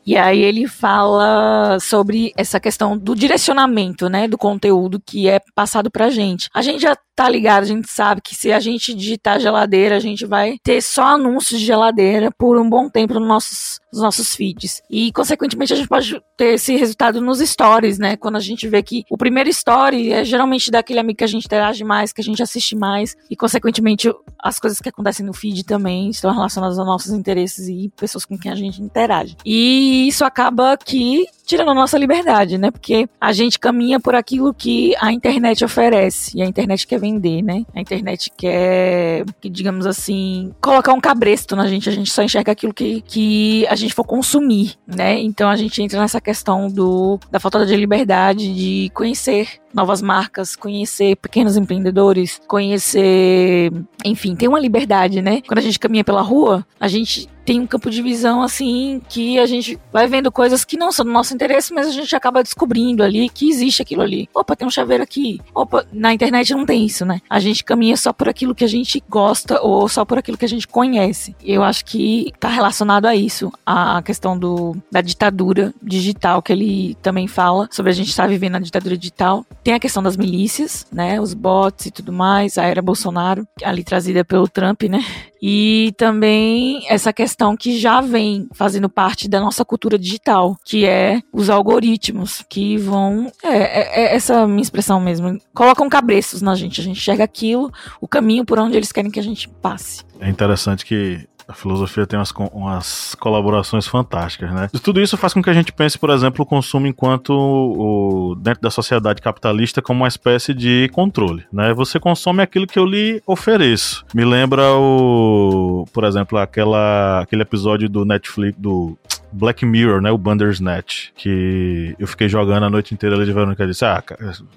E 0.08 0.16
aí 0.16 0.40
ele 0.40 0.66
fala 0.66 1.78
sobre 1.78 2.32
essa 2.34 2.58
questão 2.58 2.96
do 2.96 3.14
direcionamento, 3.14 4.08
né, 4.08 4.26
do 4.26 4.38
conteúdo 4.38 4.98
que 5.04 5.28
é 5.28 5.38
passado 5.54 5.90
pra 5.90 6.08
gente. 6.08 6.48
A 6.54 6.62
gente 6.62 6.80
já 6.80 6.96
tá 7.14 7.28
ligado, 7.28 7.64
a 7.64 7.66
gente 7.66 7.90
sabe 7.90 8.22
que 8.24 8.34
se 8.34 8.50
a 8.50 8.58
gente 8.58 8.94
digitar 8.94 9.38
geladeira, 9.38 9.96
a 9.96 10.00
gente 10.00 10.24
vai 10.24 10.56
ter 10.64 10.80
só 10.80 11.08
anúncios 11.08 11.60
de 11.60 11.66
geladeira 11.66 12.30
por 12.38 12.56
um 12.56 12.70
bom 12.70 12.88
tempo 12.88 13.12
nos 13.12 13.28
nossos, 13.28 13.80
nos 13.92 14.02
nossos 14.02 14.34
feeds. 14.34 14.82
E, 14.90 15.12
consequentemente, 15.12 15.72
a 15.72 15.76
gente 15.76 15.88
pode 15.88 16.20
ter 16.36 16.54
esse 16.54 16.76
resultado 16.76 17.20
nos 17.20 17.40
stories, 17.40 17.98
né? 17.98 18.16
Quando 18.16 18.36
a 18.36 18.40
gente 18.40 18.68
vê 18.68 18.82
que 18.82 19.04
o 19.10 19.16
primeiro 19.16 19.48
story 19.50 20.12
é 20.12 20.24
geralmente 20.24 20.70
daquele 20.70 21.00
amigo 21.00 21.18
que 21.18 21.24
a 21.24 21.28
gente 21.28 21.44
interage 21.46 21.84
mais, 21.84 22.12
que 22.12 22.20
a 22.20 22.24
gente 22.24 22.42
assiste 22.42 22.76
mais, 22.76 23.16
e, 23.30 23.36
consequentemente, 23.36 24.12
as 24.38 24.58
coisas 24.58 24.80
que 24.80 24.88
acontecem 24.88 25.24
no 25.24 25.32
feed 25.32 25.64
também 25.64 26.10
estão 26.10 26.32
relacionadas 26.32 26.78
aos 26.78 26.86
nossos 26.86 27.12
interesses 27.12 27.68
e 27.68 27.90
pessoas 27.96 28.24
com 28.24 28.38
quem 28.38 28.52
a 28.52 28.54
gente 28.54 28.82
interage. 28.82 29.36
E 29.44 30.08
isso 30.08 30.24
acaba 30.24 30.76
que 30.76 31.26
tirando 31.48 31.70
a 31.70 31.74
nossa 31.74 31.96
liberdade, 31.96 32.58
né? 32.58 32.70
Porque 32.70 33.08
a 33.18 33.32
gente 33.32 33.58
caminha 33.58 33.98
por 33.98 34.14
aquilo 34.14 34.52
que 34.52 34.94
a 35.00 35.10
internet 35.10 35.64
oferece 35.64 36.36
e 36.36 36.42
a 36.42 36.46
internet 36.46 36.86
quer 36.86 37.00
vender, 37.00 37.40
né? 37.40 37.64
A 37.74 37.80
internet 37.80 38.30
quer, 38.36 39.24
que, 39.40 39.48
digamos 39.48 39.86
assim, 39.86 40.52
colocar 40.60 40.92
um 40.92 41.00
cabresto 41.00 41.56
na 41.56 41.66
gente. 41.66 41.88
A 41.88 41.92
gente 41.92 42.10
só 42.10 42.22
enxerga 42.22 42.52
aquilo 42.52 42.74
que, 42.74 43.00
que 43.00 43.66
a 43.68 43.74
gente 43.74 43.94
for 43.94 44.04
consumir, 44.04 44.74
né? 44.86 45.18
Então 45.20 45.48
a 45.48 45.56
gente 45.56 45.82
entra 45.82 45.98
nessa 45.98 46.20
questão 46.20 46.68
do, 46.68 47.18
da 47.30 47.40
falta 47.40 47.64
de 47.64 47.74
liberdade 47.74 48.54
de 48.54 48.90
conhecer 48.92 49.48
novas 49.72 50.02
marcas, 50.02 50.54
conhecer 50.54 51.16
pequenos 51.16 51.56
empreendedores, 51.56 52.40
conhecer, 52.46 53.72
enfim, 54.04 54.36
tem 54.36 54.48
uma 54.48 54.60
liberdade, 54.60 55.22
né? 55.22 55.40
Quando 55.46 55.58
a 55.58 55.62
gente 55.62 55.78
caminha 55.78 56.04
pela 56.04 56.20
rua, 56.20 56.66
a 56.78 56.88
gente 56.88 57.26
tem 57.48 57.60
um 57.60 57.66
campo 57.66 57.88
de 57.88 58.02
visão 58.02 58.42
assim 58.42 59.00
que 59.08 59.38
a 59.38 59.46
gente 59.46 59.78
vai 59.90 60.06
vendo 60.06 60.30
coisas 60.30 60.66
que 60.66 60.76
não 60.76 60.92
são 60.92 61.02
do 61.02 61.10
nosso 61.10 61.32
interesse, 61.32 61.72
mas 61.72 61.86
a 61.86 61.90
gente 61.90 62.14
acaba 62.14 62.42
descobrindo 62.42 63.02
ali 63.02 63.30
que 63.30 63.48
existe 63.48 63.80
aquilo 63.80 64.02
ali. 64.02 64.28
Opa, 64.34 64.54
tem 64.54 64.68
um 64.68 64.70
chaveiro 64.70 65.02
aqui. 65.02 65.40
Opa, 65.54 65.86
na 65.90 66.12
internet 66.12 66.52
não 66.52 66.66
tem 66.66 66.84
isso, 66.84 67.06
né? 67.06 67.22
A 67.26 67.40
gente 67.40 67.64
caminha 67.64 67.96
só 67.96 68.12
por 68.12 68.28
aquilo 68.28 68.54
que 68.54 68.64
a 68.64 68.68
gente 68.68 69.02
gosta 69.08 69.62
ou 69.62 69.88
só 69.88 70.04
por 70.04 70.18
aquilo 70.18 70.36
que 70.36 70.44
a 70.44 70.48
gente 70.48 70.68
conhece. 70.68 71.34
Eu 71.42 71.62
acho 71.62 71.86
que 71.86 72.30
tá 72.38 72.50
relacionado 72.50 73.06
a 73.06 73.16
isso, 73.16 73.50
a 73.64 74.02
questão 74.02 74.38
do, 74.38 74.76
da 74.92 75.00
ditadura 75.00 75.72
digital 75.82 76.42
que 76.42 76.52
ele 76.52 76.98
também 77.00 77.26
fala 77.26 77.66
sobre 77.72 77.90
a 77.90 77.94
gente 77.94 78.10
estar 78.10 78.24
tá 78.24 78.28
vivendo 78.28 78.56
a 78.56 78.60
ditadura 78.60 78.94
digital. 78.94 79.46
Tem 79.64 79.72
a 79.72 79.80
questão 79.80 80.02
das 80.02 80.18
milícias, 80.18 80.86
né? 80.92 81.18
Os 81.18 81.32
bots 81.32 81.86
e 81.86 81.90
tudo 81.90 82.12
mais, 82.12 82.58
a 82.58 82.64
era 82.64 82.82
Bolsonaro, 82.82 83.48
ali 83.64 83.82
trazida 83.82 84.22
pelo 84.22 84.46
Trump, 84.46 84.82
né? 84.82 85.02
E 85.40 85.92
também 85.96 86.84
essa 86.88 87.12
questão 87.12 87.56
que 87.56 87.78
já 87.78 88.00
vem 88.00 88.48
fazendo 88.52 88.88
parte 88.88 89.28
da 89.28 89.40
nossa 89.40 89.64
cultura 89.64 89.98
digital, 89.98 90.56
que 90.64 90.84
é 90.84 91.20
os 91.32 91.48
algoritmos 91.48 92.44
que 92.48 92.76
vão. 92.76 93.30
É, 93.42 93.56
é, 93.56 94.00
é 94.04 94.14
essa 94.14 94.46
minha 94.46 94.62
expressão 94.62 95.00
mesmo. 95.00 95.38
Colocam 95.54 95.88
cabreços 95.88 96.42
na 96.42 96.54
gente. 96.54 96.80
A 96.80 96.84
gente 96.84 96.98
enxerga 96.98 97.24
aquilo, 97.24 97.72
o 98.00 98.08
caminho 98.08 98.44
por 98.44 98.58
onde 98.58 98.76
eles 98.76 98.92
querem 98.92 99.10
que 99.10 99.20
a 99.20 99.22
gente 99.22 99.48
passe. 99.48 100.02
É 100.20 100.28
interessante 100.28 100.84
que 100.84 101.26
a 101.48 101.54
filosofia 101.54 102.06
tem 102.06 102.18
umas, 102.18 102.30
umas 102.52 103.14
colaborações 103.14 103.86
fantásticas, 103.86 104.52
né? 104.52 104.68
E 104.72 104.78
tudo 104.78 105.00
isso 105.00 105.16
faz 105.16 105.32
com 105.32 105.42
que 105.42 105.48
a 105.48 105.54
gente 105.54 105.72
pense, 105.72 105.98
por 105.98 106.10
exemplo, 106.10 106.42
o 106.42 106.46
consumo 106.46 106.86
enquanto 106.86 107.30
o, 107.30 108.34
dentro 108.34 108.60
da 108.60 108.70
sociedade 108.70 109.22
capitalista 109.22 109.80
como 109.80 110.02
uma 110.02 110.08
espécie 110.08 110.52
de 110.52 110.90
controle, 110.92 111.46
né? 111.50 111.72
Você 111.72 111.98
consome 111.98 112.42
aquilo 112.42 112.66
que 112.66 112.78
eu 112.78 112.84
lhe 112.84 113.22
ofereço. 113.26 114.04
Me 114.14 114.26
lembra 114.26 114.74
o, 114.74 115.86
por 115.90 116.04
exemplo, 116.04 116.38
aquela, 116.38 117.20
aquele 117.20 117.42
episódio 117.42 117.88
do 117.88 118.04
Netflix 118.04 118.58
do 118.58 118.98
Black 119.32 119.64
Mirror, 119.64 120.02
né? 120.02 120.10
O 120.10 120.18
Bandersnatch. 120.18 121.10
Que 121.16 121.94
eu 121.98 122.06
fiquei 122.06 122.28
jogando 122.28 122.64
a 122.64 122.70
noite 122.70 122.92
inteira 122.92 123.16
ali 123.16 123.24
de 123.24 123.32
verão 123.32 123.54
e 123.58 123.66
disse: 123.66 123.84
Ah, 123.84 124.02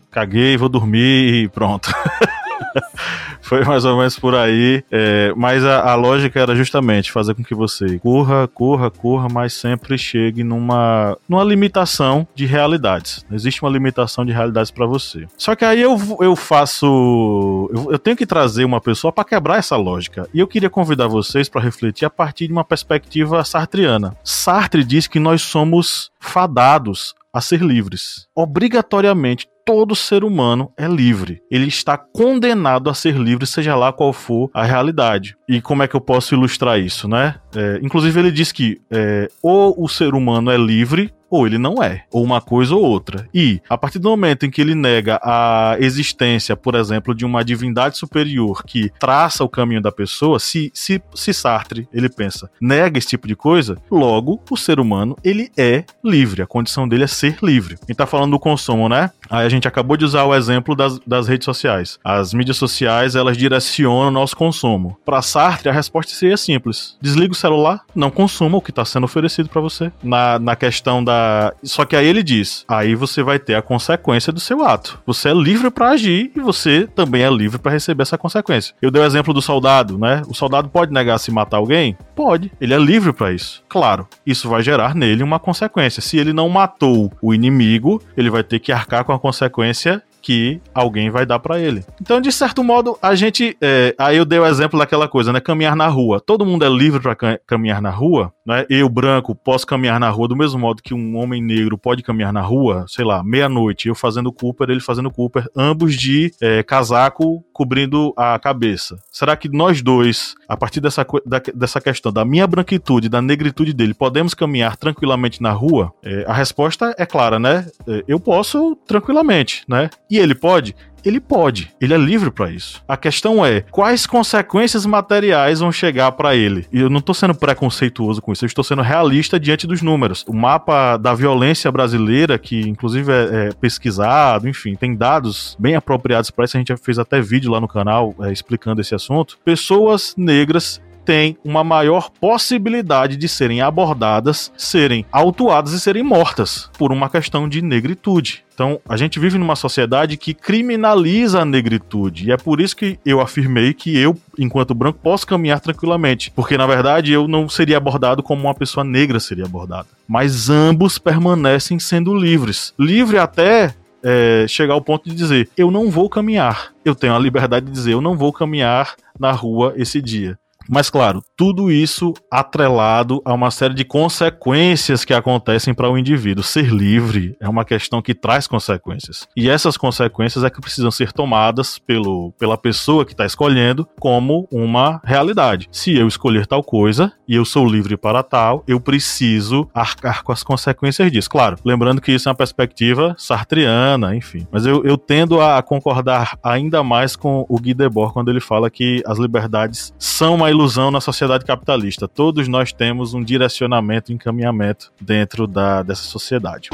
caguei, 0.10 0.58
vou 0.58 0.68
dormir 0.68 1.44
e 1.44 1.48
pronto. 1.48 1.90
Foi 3.42 3.64
mais 3.64 3.86
ou 3.86 3.98
menos 3.98 4.18
por 4.18 4.36
aí. 4.36 4.84
É, 4.92 5.34
mas 5.36 5.66
a, 5.66 5.92
a, 5.92 5.96
lógica 5.96 6.40
era 6.40 6.56
justamente 6.56 7.12
fazer 7.12 7.34
com 7.34 7.44
que 7.44 7.56
você 7.56 8.00
corra, 8.00 8.48
corra, 8.48 8.90
corra, 8.90 9.28
mas 9.30 9.54
sempre 9.54 9.98
chegue 9.98 10.44
numa, 10.44 11.18
numa 11.28 11.44
limitação 11.44 12.28
de 12.34 12.46
realidades. 12.46 13.26
Existe 13.32 13.62
uma 13.64 13.72
limitação 13.72 14.26
de 14.26 14.32
realidades 14.32 14.72
para 14.72 14.86
você. 14.86 15.28
Só 15.38 15.56
que 15.56 15.66
aí 15.66 15.82
eu, 15.82 15.98
eu 16.20 16.36
faço. 16.36 17.70
Eu, 17.74 17.92
eu 17.92 18.00
tenho 18.00 18.16
que 18.16 18.26
trazer 18.26 18.64
uma 18.64 18.80
pessoa 18.82 19.12
para 19.12 19.26
quebrar 19.26 19.58
essa 19.58 19.76
lógica. 19.76 20.28
E 20.34 20.40
eu 20.40 20.48
queria 20.48 20.70
convidar 20.70 21.08
vocês 21.08 21.50
para 21.50 21.62
refletir 21.62 22.06
a 22.06 22.10
partir 22.10 22.48
de 22.48 22.54
uma 22.54 22.64
perspectiva 22.64 23.44
sartriana. 23.44 24.16
Sartre 24.24 24.84
diz 24.84 25.08
que 25.08 25.20
nós 25.20 25.42
somos 25.42 26.12
fadados 26.20 27.16
a 27.34 27.42
ser 27.42 27.62
livres. 27.62 28.28
Obrigatoriamente, 28.36 29.48
todo 29.66 29.96
ser 29.96 30.24
humano 30.24 30.72
é 30.78 30.88
livre. 30.88 31.42
Ele 31.50 31.68
está 31.68 31.98
condenado 31.98 32.90
a 32.90 32.94
ser 32.94 33.16
livre, 33.16 33.46
seja 33.46 33.76
lá 33.76 33.94
qual 33.94 34.12
for 34.12 34.50
a 34.54 34.64
realidade. 34.64 35.36
E 35.48 35.62
como 35.62 35.84
é 35.84 35.88
que 35.88 35.96
eu 35.96 36.02
posso 36.02 36.34
ilustrar 36.34 36.80
isso, 36.80 37.08
né? 37.08 37.36
É, 37.56 37.80
inclusive, 37.82 38.20
ele 38.20 38.32
diz 38.32 38.52
que 38.52 38.82
é, 38.92 39.28
ou 39.42 39.76
o 39.82 39.88
ser 39.88 40.14
humano 40.14 40.52
é 40.52 40.58
livre 40.58 41.14
ou 41.32 41.48
ele 41.48 41.58
não 41.58 41.82
é, 41.82 42.04
ou 42.12 42.24
uma 42.24 42.42
coisa 42.42 42.76
ou 42.76 42.84
outra. 42.84 43.28
E 43.34 43.62
a 43.70 43.78
partir 43.78 43.98
do 43.98 44.10
momento 44.10 44.46
em 44.46 44.52
que 44.52 44.60
ele 44.60 44.76
nega 44.76 45.20
a 45.24 45.78
existência, 45.80 46.58
por 46.58 46.76
exemplo, 46.76 47.16
de 47.16 47.26
uma 47.26 47.44
divindade 47.44 47.98
superior 47.98 48.64
que 48.64 48.92
traça 49.00 49.44
o 49.44 49.50
caminho 49.50 49.82
da 49.82 49.92
pessoa, 49.92 50.40
se, 50.40 50.70
se, 50.74 51.02
se 51.16 51.34
Sartre, 51.34 51.88
ele 51.94 52.10
pensa, 52.10 52.52
nega 52.60 52.98
esse 52.98 53.08
tipo 53.08 53.28
de 53.28 53.36
coisa, 53.36 53.78
logo 53.90 54.42
o 54.50 54.58
ser 54.58 54.80
humano, 54.80 55.16
ele 55.24 55.50
é 55.58 55.86
livre, 56.04 56.42
a 56.42 56.48
condição 56.48 56.88
dele 56.88 57.06
é 57.06 57.08
ser 57.08 57.38
livre. 57.42 57.76
A 57.76 57.86
gente 57.88 57.98
tá 57.98 58.06
falando 58.06 58.32
do 58.32 58.40
consumo, 58.40 58.90
né? 58.90 59.12
Aí 59.30 59.46
a 59.46 59.50
gente 59.50 59.68
acabou 59.68 59.96
de 59.96 60.04
usar 60.04 60.26
o 60.26 60.36
exemplo 60.36 60.76
das, 60.76 61.00
das 61.08 61.28
redes 61.28 61.46
sociais. 61.46 61.98
As 62.04 62.34
mídias 62.34 62.58
sociais, 62.58 63.16
elas 63.16 63.38
direcionam 63.38 64.10
o 64.10 64.12
nosso 64.12 64.36
consumo. 64.36 64.98
Para 65.06 65.22
Sartre, 65.22 65.70
a 65.70 65.74
resposta 65.74 66.14
seria 66.14 66.36
simples. 66.36 66.98
Desliga 67.02 67.32
o 67.32 67.36
celular, 67.36 67.82
não 67.96 68.12
consuma 68.12 68.58
o 68.58 68.62
que 68.62 68.72
está 68.72 68.84
sendo 68.84 69.06
oferecido 69.06 69.48
para 69.48 69.62
você. 69.62 69.92
Na, 70.04 70.38
na 70.38 70.56
questão 70.56 71.02
da 71.02 71.21
só 71.64 71.86
que 71.86 71.96
aí 71.96 72.06
ele 72.06 72.24
diz: 72.24 72.66
aí 72.68 72.96
você 72.96 73.24
vai 73.24 73.40
ter 73.40 73.56
a 73.56 73.62
consequência 73.62 74.32
do 74.32 74.40
seu 74.40 74.64
ato. 74.66 75.02
Você 75.06 75.30
é 75.30 75.34
livre 75.34 75.70
para 75.70 75.90
agir 75.90 76.32
e 76.36 76.40
você 76.40 76.88
também 76.88 77.24
é 77.24 77.30
livre 77.30 77.60
para 77.60 77.72
receber 77.72 78.04
essa 78.04 78.18
consequência. 78.18 78.76
Eu 78.82 78.92
dei 78.92 79.02
o 79.02 79.06
exemplo 79.06 79.34
do 79.34 79.42
soldado, 79.42 79.98
né? 79.98 80.22
O 80.28 80.34
soldado 80.34 80.70
pode 80.70 80.94
negar 80.94 81.18
se 81.18 81.32
matar 81.32 81.58
alguém? 81.58 81.98
Pode. 82.16 82.52
Ele 82.60 82.74
é 82.74 82.78
livre 82.78 83.14
para 83.14 83.32
isso. 83.32 83.64
Claro, 83.68 84.08
isso 84.26 84.50
vai 84.50 84.62
gerar 84.62 84.96
nele 84.96 85.24
uma 85.24 85.40
consequência. 85.40 86.02
Se 86.02 86.18
ele 86.18 86.34
não 86.34 86.50
matou 86.50 87.12
o 87.22 87.34
inimigo, 87.34 88.02
ele 88.16 88.30
vai 88.30 88.44
ter 88.44 88.60
que 88.60 88.72
arcar 88.72 89.04
com 89.04 89.14
a 89.14 89.20
consequência 89.20 90.04
que 90.22 90.62
alguém 90.74 91.10
vai 91.10 91.26
dar 91.26 91.40
para 91.40 91.60
ele. 91.60 91.84
Então, 92.02 92.22
de 92.22 92.32
certo 92.32 92.64
modo, 92.64 92.98
a 93.02 93.16
gente. 93.16 93.58
É, 93.62 93.96
aí 93.98 94.18
eu 94.18 94.26
dei 94.26 94.40
o 94.40 94.46
exemplo 94.46 94.80
daquela 94.80 95.08
coisa, 95.08 95.34
né? 95.34 95.40
Caminhar 95.40 95.76
na 95.76 95.88
rua. 95.88 96.22
Todo 96.24 96.46
mundo 96.46 96.64
é 96.66 96.70
livre 96.70 97.00
para 97.00 97.38
caminhar 97.46 97.82
na 97.82 97.90
rua, 97.90 98.32
né? 98.46 98.66
Eu, 98.70 98.88
branco, 98.90 99.36
posso 99.36 99.66
caminhar 99.66 100.00
na 100.00 100.10
rua 100.10 100.28
do 100.28 100.36
mesmo 100.36 100.60
modo 100.60 100.82
que 100.82 100.94
um 100.94 101.18
homem 101.18 101.42
negro 101.42 101.78
pode 101.78 102.04
caminhar 102.04 102.32
na 102.32 102.42
rua, 102.42 102.86
sei 102.88 103.06
lá, 103.06 103.24
meia-noite, 103.24 103.88
eu 103.88 103.96
fazendo 103.96 104.32
Cooper, 104.32 104.70
ele 104.70 104.80
fazendo 104.80 105.12
Cooper, 105.12 105.46
ambos 105.56 105.96
de 105.96 106.32
é, 106.42 106.64
casaco 106.64 107.44
cobrindo 107.52 108.14
a 108.18 108.38
cabeça. 108.40 108.98
Será 109.12 109.36
que 109.36 109.50
nós 109.50 109.82
dois, 109.82 110.36
a 110.48 110.58
partir 110.58 110.80
dessa, 110.80 111.06
da, 111.26 111.42
dessa 111.54 111.80
questão 111.80 112.12
da 112.12 112.26
minha 112.26 112.48
branquitude, 112.48 113.10
da 113.10 113.22
negritude 113.22 113.74
dele, 113.74 113.94
podemos 113.94 114.34
caminhar 114.34 114.76
tranquilamente 114.76 115.42
na 115.42 115.52
rua? 115.52 115.94
É, 116.04 116.26
a 116.28 116.34
resposta 116.34 116.96
é 116.98 117.06
clara, 117.06 117.40
né? 117.40 117.68
É, 117.88 118.04
eu 118.08 118.20
posso 118.20 118.76
tranquilamente, 118.88 119.64
né? 119.68 119.90
E 120.12 120.20
ele 120.20 120.36
pode? 120.36 120.76
Ele 121.04 121.20
pode, 121.20 121.72
ele 121.82 121.94
é 121.94 121.98
livre 121.98 122.30
para 122.30 122.52
isso. 122.52 122.84
A 122.88 122.96
questão 122.96 123.44
é 123.44 123.62
quais 123.72 124.06
consequências 124.06 124.86
materiais 124.86 125.60
vão 125.60 125.72
chegar 125.72 126.12
para 126.12 126.36
ele. 126.36 126.68
E 126.72 126.80
eu 126.80 126.90
não 126.90 127.02
tô 127.02 127.14
sendo 127.14 127.34
preconceituoso 127.34 128.22
com 128.22 128.32
isso, 128.32 128.46
eu 128.46 128.48
estou 128.48 128.64
sendo 128.64 128.84
realista 128.84 129.40
diante 129.40 129.66
dos 129.66 129.82
números. 129.82 130.24
O 130.28 130.34
mapa 130.34 130.98
da 130.98 131.16
violência 131.16 131.72
brasileira, 131.72 132.38
que 132.38 132.62
inclusive 132.62 133.12
é, 133.12 133.48
é 133.48 133.50
pesquisado, 133.54 134.48
enfim, 134.48 134.76
tem 134.76 134.96
dados 134.96 135.56
bem 135.58 135.76
apropriados 135.76 136.30
para 136.30 136.46
isso. 136.46 136.58
A 136.58 136.60
gente 136.60 136.70
já 136.70 136.78
fez 136.78 137.00
até 137.00 137.20
vídeo 137.20 137.50
lá 137.50 137.60
no 137.60 137.68
canal 137.68 138.14
é, 138.22 138.32
explicando 138.32 138.82
esse 138.82 138.94
assunto. 138.94 139.40
Pessoas 139.44 140.14
negras 140.16 140.80
têm 141.06 141.38
uma 141.44 141.64
maior 141.64 142.10
possibilidade 142.10 143.18
de 143.18 143.28
serem 143.28 143.62
abordadas, 143.62 144.52
serem 144.58 145.06
autuadas 145.12 145.74
e 145.74 145.80
serem 145.80 146.04
mortas 146.04 146.70
por 146.78 146.92
uma 146.92 147.10
questão 147.10 147.48
de 147.48 147.62
negritude. 147.62 148.44
Então, 148.54 148.80
a 148.88 148.96
gente 148.96 149.20
vive 149.20 149.40
numa 149.40 149.56
sociedade 149.56 150.18
que 150.18 150.36
criminaliza 150.36 151.42
a 151.42 151.46
negritude. 151.46 152.28
E 152.28 152.32
é 152.32 152.38
por 152.38 152.62
isso 152.62 152.76
que 152.76 153.00
eu 153.04 153.20
afirmei 153.20 153.74
que 153.74 153.98
eu, 153.98 154.16
enquanto 154.38 154.76
branco, 154.76 155.00
posso 155.02 155.26
caminhar 155.26 155.60
tranquilamente. 155.60 156.30
Porque, 156.30 156.58
na 156.58 156.68
verdade, 156.68 157.12
eu 157.12 157.28
não 157.28 157.50
seria 157.50 157.78
abordado 157.78 158.22
como 158.22 158.44
uma 158.44 158.54
pessoa 158.54 158.84
negra 158.84 159.20
seria 159.20 159.46
abordada. 159.46 159.88
Mas 160.08 160.50
ambos 160.50 161.00
permanecem 161.00 161.80
sendo 161.80 162.14
livres. 162.14 162.74
Livre 162.78 163.18
até 163.18 163.74
é, 164.04 164.46
chegar 164.48 164.74
ao 164.74 164.82
ponto 164.82 165.10
de 165.10 165.16
dizer: 165.16 165.50
eu 165.58 165.72
não 165.72 165.90
vou 165.90 166.10
caminhar. 166.10 166.72
Eu 166.84 166.96
tenho 166.96 167.16
a 167.16 167.20
liberdade 167.20 167.66
de 167.66 167.72
dizer: 167.72 167.94
eu 167.94 168.02
não 168.02 168.18
vou 168.18 168.34
caminhar 168.34 168.96
na 169.20 169.32
rua 169.32 169.74
esse 169.76 170.02
dia. 170.02 170.38
Mas 170.72 170.90
claro, 170.90 171.22
tudo 171.36 171.70
isso 171.70 172.14
atrelado 172.32 173.22
a 173.26 173.34
uma 173.34 173.52
série 173.52 173.74
de 173.74 173.84
consequências 173.84 175.04
que 175.04 175.14
acontecem 175.14 175.74
para 175.74 175.90
o 175.90 175.98
indivíduo. 175.98 176.42
Ser 176.42 176.68
livre 176.68 177.36
é 177.42 177.50
uma 177.50 177.66
questão 177.66 178.02
que 178.02 178.16
traz 178.16 178.48
consequências. 178.48 179.28
E 179.36 179.50
essas 179.50 179.76
consequências 179.76 180.46
é 180.46 180.50
que 180.50 180.62
precisam 180.62 180.90
ser 180.90 181.12
tomadas 181.12 181.78
pelo, 181.78 182.32
pela 182.40 182.58
pessoa 182.58 183.04
que 183.04 183.12
está 183.12 183.26
escolhendo 183.26 183.86
como 184.00 184.48
uma 184.50 185.02
realidade. 185.04 185.68
Se 185.74 185.94
eu 185.94 186.08
escolher 186.08 186.48
tal 186.48 186.64
coisa 186.64 187.12
e 187.28 187.36
eu 187.36 187.44
sou 187.44 187.68
livre 187.68 187.98
para 187.98 188.24
tal, 188.24 188.64
eu 188.66 188.80
preciso 188.80 189.70
arcar 189.74 190.24
com 190.24 190.32
as 190.32 190.42
consequências 190.42 191.12
disso. 191.12 191.30
Claro, 191.30 191.58
lembrando 191.66 192.00
que 192.00 192.14
isso 192.14 192.30
é 192.30 192.32
uma 192.32 192.36
perspectiva 192.36 193.14
sartriana, 193.18 194.16
enfim. 194.16 194.48
Mas 194.50 194.66
eu, 194.66 194.86
eu 194.86 194.98
tendo 194.98 195.42
a 195.42 195.62
concordar 195.62 196.40
ainda 196.42 196.82
mais 196.82 197.18
com 197.18 197.46
o 197.50 197.60
Guy 197.60 197.74
Debord 197.74 198.14
quando 198.14 198.32
ele 198.32 198.40
fala 198.40 198.70
que 198.70 199.04
as 199.06 199.20
liberdades 199.20 199.94
são 200.00 200.38
mais 200.38 200.52
ilusão 200.52 200.61
na 200.92 201.02
sociedade 201.02 201.46
capitalista. 201.46 202.08
Todos 202.08 202.48
nós 202.48 202.72
temos 202.72 203.14
um 203.14 203.24
direcionamento, 203.24 204.12
um 204.12 204.16
encaminhamento 204.16 204.92
dentro 205.00 205.48
da, 205.48 205.84
dessa 205.84 206.04
sociedade. 206.04 206.70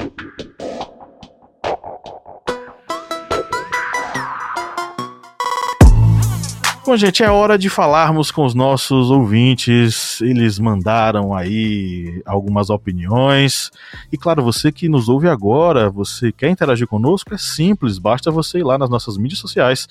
Bom, 6.88 6.95
gente, 6.95 7.21
é 7.21 7.29
hora 7.29 7.57
de 7.57 7.69
falarmos 7.69 8.31
com 8.31 8.45
os 8.45 8.53
nossos 8.53 9.11
ouvintes. 9.11 10.21
Eles 10.21 10.57
mandaram 10.57 11.35
aí 11.35 12.21
algumas 12.25 12.69
opiniões. 12.69 13.69
E 14.09 14.17
claro, 14.17 14.41
você 14.41 14.71
que 14.71 14.88
nos 14.88 15.09
ouve 15.09 15.27
agora, 15.27 15.89
você 15.89 16.31
quer 16.31 16.49
interagir 16.49 16.88
conosco, 16.88 17.33
é 17.33 17.38
simples, 17.38 17.99
basta 17.99 18.31
você 18.31 18.59
ir 18.59 18.63
lá 18.63 18.77
nas 18.77 18.89
nossas 18.89 19.17
mídias 19.17 19.39
sociais 19.39 19.88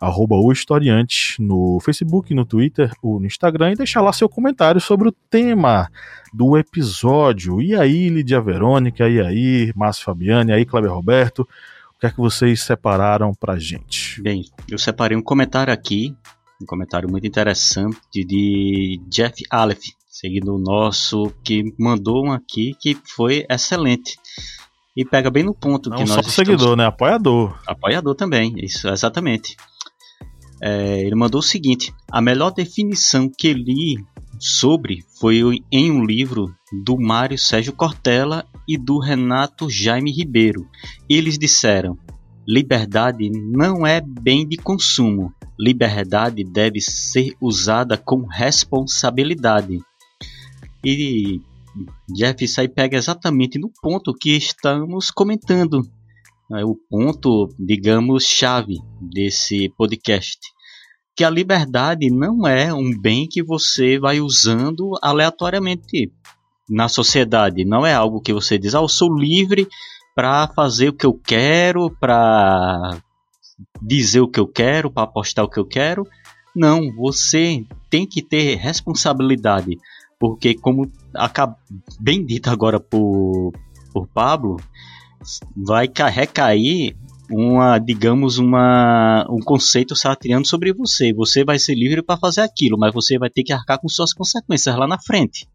arroba 0.00 0.36
o 0.36 0.52
historiante 0.52 1.40
no 1.42 1.80
Facebook, 1.80 2.32
no 2.32 2.44
Twitter 2.44 2.92
ou 3.02 3.18
no 3.18 3.26
Instagram 3.26 3.72
e 3.72 3.76
deixar 3.76 4.00
lá 4.00 4.12
seu 4.12 4.28
comentário 4.28 4.80
sobre 4.80 5.08
o 5.08 5.14
tema 5.30 5.90
do 6.32 6.56
episódio. 6.56 7.60
E 7.60 7.74
aí, 7.74 8.08
Lídia 8.08 8.40
Verônica, 8.40 9.08
e 9.08 9.20
aí, 9.20 9.72
Márcio 9.74 10.04
Fabiane, 10.04 10.50
e 10.50 10.54
aí, 10.54 10.64
Cleber 10.64 10.92
Roberto, 10.92 11.40
o 11.40 12.00
que 12.00 12.06
é 12.06 12.10
que 12.10 12.18
vocês 12.18 12.62
separaram 12.62 13.34
pra 13.34 13.58
gente? 13.58 14.22
Bem, 14.22 14.44
eu 14.70 14.78
separei 14.78 15.16
um 15.16 15.22
comentário 15.22 15.72
aqui, 15.72 16.14
um 16.62 16.66
comentário 16.66 17.10
muito 17.10 17.26
interessante 17.26 18.24
de 18.24 19.00
Jeff 19.08 19.42
Aleph, 19.50 19.82
seguindo 20.08 20.54
o 20.54 20.58
nosso, 20.58 21.32
que 21.42 21.74
mandou 21.78 22.26
um 22.26 22.32
aqui 22.32 22.74
que 22.80 22.96
foi 23.16 23.44
excelente 23.50 24.16
e 24.96 25.04
pega 25.04 25.30
bem 25.30 25.44
no 25.44 25.54
ponto 25.54 25.90
Não 25.90 25.96
que 25.98 26.06
só 26.06 26.16
nós 26.16 26.26
seguidor, 26.26 26.56
estamos... 26.56 26.76
né? 26.76 26.86
Apoiador. 26.86 27.56
Apoiador 27.66 28.16
também, 28.16 28.54
isso, 28.56 28.88
exatamente. 28.88 29.56
É, 30.60 31.00
ele 31.00 31.14
mandou 31.14 31.40
o 31.40 31.42
seguinte: 31.42 31.92
a 32.10 32.20
melhor 32.20 32.50
definição 32.50 33.28
que 33.28 33.52
li 33.52 33.96
sobre 34.38 35.04
foi 35.18 35.40
em 35.70 35.90
um 35.90 36.04
livro 36.04 36.54
do 36.84 36.96
Mário 36.98 37.38
Sérgio 37.38 37.72
Cortella 37.72 38.46
e 38.66 38.76
do 38.76 38.98
Renato 38.98 39.68
Jaime 39.68 40.12
Ribeiro. 40.12 40.68
Eles 41.08 41.38
disseram: 41.38 41.96
liberdade 42.46 43.30
não 43.30 43.86
é 43.86 44.00
bem 44.00 44.46
de 44.46 44.56
consumo. 44.56 45.32
Liberdade 45.58 46.44
deve 46.44 46.80
ser 46.80 47.34
usada 47.40 47.96
com 47.96 48.24
responsabilidade. 48.26 49.80
E 50.84 51.40
Jeff, 52.08 52.44
isso 52.44 52.60
aí 52.60 52.68
pega 52.68 52.96
exatamente 52.96 53.58
no 53.58 53.70
ponto 53.82 54.14
que 54.14 54.36
estamos 54.36 55.10
comentando. 55.10 55.82
É 56.54 56.64
o 56.64 56.74
ponto, 56.74 57.48
digamos, 57.58 58.24
chave 58.24 58.78
desse 59.00 59.68
podcast. 59.76 60.38
Que 61.14 61.24
a 61.24 61.30
liberdade 61.30 62.10
não 62.10 62.46
é 62.46 62.72
um 62.72 62.90
bem 62.98 63.26
que 63.28 63.42
você 63.42 63.98
vai 63.98 64.20
usando 64.20 64.92
aleatoriamente 65.02 66.12
na 66.68 66.88
sociedade. 66.88 67.64
Não 67.64 67.84
é 67.84 67.92
algo 67.92 68.20
que 68.20 68.32
você 68.32 68.58
diz, 68.58 68.74
ah, 68.74 68.80
eu 68.80 68.88
sou 68.88 69.12
livre 69.14 69.68
para 70.14 70.48
fazer 70.48 70.88
o 70.88 70.92
que 70.92 71.06
eu 71.06 71.14
quero, 71.14 71.90
para 72.00 72.98
dizer 73.82 74.20
o 74.20 74.28
que 74.28 74.40
eu 74.40 74.46
quero, 74.46 74.90
para 74.90 75.04
apostar 75.04 75.44
o 75.44 75.50
que 75.50 75.58
eu 75.58 75.66
quero. 75.66 76.06
Não, 76.54 76.90
você 76.94 77.64
tem 77.90 78.06
que 78.06 78.22
ter 78.22 78.56
responsabilidade 78.56 79.78
porque 80.18 80.54
como 80.54 80.90
bem 82.00 82.24
dito 82.24 82.50
agora 82.50 82.80
por, 82.80 83.52
por 83.92 84.06
Pablo, 84.08 84.56
vai 85.56 85.88
recair 86.10 86.96
uma, 87.30 87.78
digamos, 87.78 88.38
uma, 88.38 89.26
um 89.28 89.40
conceito 89.40 89.94
sartriano 89.94 90.44
sobre 90.44 90.72
você. 90.72 91.12
Você 91.12 91.44
vai 91.44 91.58
ser 91.58 91.74
livre 91.74 92.02
para 92.02 92.18
fazer 92.18 92.40
aquilo, 92.40 92.78
mas 92.78 92.92
você 92.92 93.18
vai 93.18 93.28
ter 93.28 93.42
que 93.42 93.52
arcar 93.52 93.78
com 93.78 93.88
suas 93.88 94.12
consequências 94.12 94.76
lá 94.76 94.86
na 94.86 94.98
frente. 95.00 95.46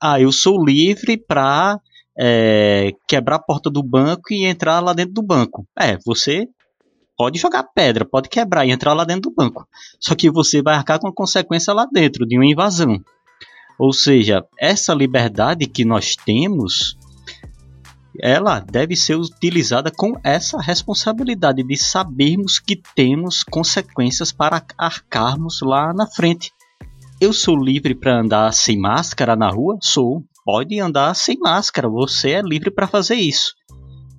Ah, 0.00 0.20
eu 0.20 0.32
sou 0.32 0.64
livre 0.64 1.16
para 1.16 1.80
é, 2.18 2.92
quebrar 3.08 3.36
a 3.36 3.42
porta 3.42 3.70
do 3.70 3.82
banco 3.82 4.32
e 4.32 4.44
entrar 4.44 4.80
lá 4.80 4.92
dentro 4.92 5.14
do 5.14 5.22
banco. 5.22 5.66
É, 5.78 5.96
você 6.04 6.46
pode 7.16 7.38
jogar 7.38 7.62
pedra, 7.62 8.04
pode 8.04 8.28
quebrar 8.28 8.66
e 8.66 8.70
entrar 8.70 8.92
lá 8.92 9.04
dentro 9.04 9.30
do 9.30 9.34
banco. 9.34 9.66
Só 10.00 10.14
que 10.14 10.30
você 10.30 10.60
vai 10.60 10.74
arcar 10.74 10.98
com 10.98 11.08
a 11.08 11.14
consequência 11.14 11.72
lá 11.72 11.86
dentro 11.90 12.26
de 12.26 12.36
uma 12.36 12.46
invasão. 12.46 13.00
Ou 13.78 13.92
seja, 13.92 14.44
essa 14.58 14.92
liberdade 14.92 15.66
que 15.66 15.84
nós 15.84 16.14
temos, 16.16 16.96
ela 18.20 18.60
deve 18.60 18.94
ser 18.94 19.16
utilizada 19.16 19.90
com 19.90 20.14
essa 20.22 20.60
responsabilidade 20.60 21.62
de 21.62 21.76
sabermos 21.76 22.58
que 22.58 22.80
temos 22.94 23.42
consequências 23.42 24.32
para 24.32 24.62
arcarmos 24.76 25.60
lá 25.62 25.92
na 25.94 26.06
frente. 26.06 26.50
Eu 27.20 27.32
sou 27.32 27.56
livre 27.56 27.94
para 27.94 28.20
andar 28.20 28.52
sem 28.52 28.78
máscara 28.78 29.36
na 29.36 29.48
rua? 29.48 29.78
Sou. 29.80 30.22
Pode 30.44 30.78
andar 30.80 31.14
sem 31.14 31.38
máscara, 31.38 31.88
você 31.88 32.32
é 32.32 32.42
livre 32.42 32.70
para 32.70 32.88
fazer 32.88 33.14
isso. 33.14 33.54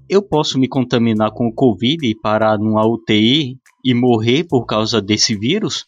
Eu 0.10 0.22
posso 0.22 0.58
me 0.58 0.68
contaminar 0.68 1.32
com 1.32 1.48
o 1.48 1.54
Covid 1.54 2.08
e 2.08 2.16
parar 2.16 2.58
numa 2.58 2.86
UTI 2.88 3.58
e 3.84 3.94
morrer 3.94 4.46
por 4.46 4.66
causa 4.66 5.02
desse 5.02 5.36
vírus? 5.36 5.86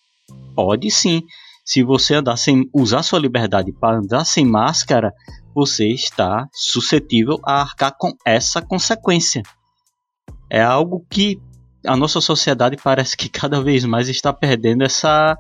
Pode 0.54 0.92
sim. 0.92 1.24
Se 1.64 1.84
você 1.84 2.16
andar 2.16 2.38
sem 2.38 2.70
usar 2.74 3.02
sua 3.02 3.20
liberdade 3.20 3.72
para 3.72 3.98
andar 3.98 4.26
sem 4.26 4.46
máscara, 4.46 5.14
você 5.56 5.88
está 5.88 6.50
suscetível 6.52 7.40
a 7.46 7.62
arcar 7.62 7.96
com 7.98 8.12
essa 8.26 8.62
consequência. 8.62 9.42
É 10.52 10.62
algo 10.62 11.06
que 11.10 11.40
a 11.88 11.96
nossa 11.96 12.20
sociedade 12.20 12.76
parece 12.84 13.16
que 13.16 13.30
cada 13.30 13.62
vez 13.62 13.86
mais 13.86 14.10
está 14.10 14.34
perdendo 14.34 14.84
essa 14.84 15.38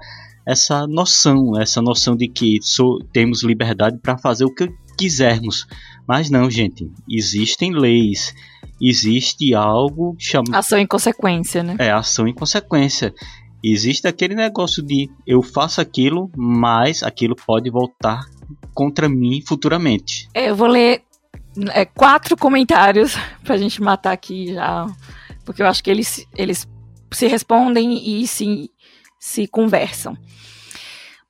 essa 0.47 0.85
noção, 0.85 1.59
essa 1.59 1.81
noção 1.81 2.15
de 2.15 2.27
que 2.27 2.59
so, 2.61 2.99
temos 3.11 3.41
liberdade 3.41 3.97
para 3.97 4.15
fazer 4.15 4.45
o 4.45 4.53
que 4.53 4.69
quisermos. 4.95 5.65
Mas 6.07 6.29
não, 6.29 6.49
gente, 6.51 6.87
existem 7.09 7.73
leis, 7.73 8.31
existe 8.79 9.55
algo 9.55 10.15
chamado. 10.19 10.53
Ação 10.53 10.77
em 10.77 10.85
consequência, 10.85 11.63
né? 11.63 11.75
É, 11.79 11.91
ação 11.91 12.27
em 12.27 12.33
consequência. 12.33 13.11
Existe 13.63 14.07
aquele 14.07 14.35
negócio 14.35 14.83
de 14.83 15.09
eu 15.25 15.41
faço 15.41 15.81
aquilo, 15.81 16.29
mas 16.37 17.01
aquilo 17.01 17.35
pode 17.35 17.71
voltar 17.71 18.23
contra 18.73 19.07
mim 19.09 19.41
futuramente. 19.45 20.27
É, 20.33 20.49
eu 20.49 20.55
vou 20.55 20.67
ler 20.67 21.03
é, 21.73 21.85
quatro 21.85 22.35
comentários 22.35 23.15
pra 23.43 23.57
gente 23.57 23.81
matar 23.81 24.11
aqui 24.11 24.53
já. 24.53 24.87
Porque 25.43 25.61
eu 25.61 25.67
acho 25.67 25.83
que 25.83 25.91
eles, 25.91 26.25
eles 26.35 26.67
se 27.11 27.27
respondem 27.27 28.21
e 28.21 28.27
se, 28.27 28.71
se 29.19 29.47
conversam. 29.47 30.17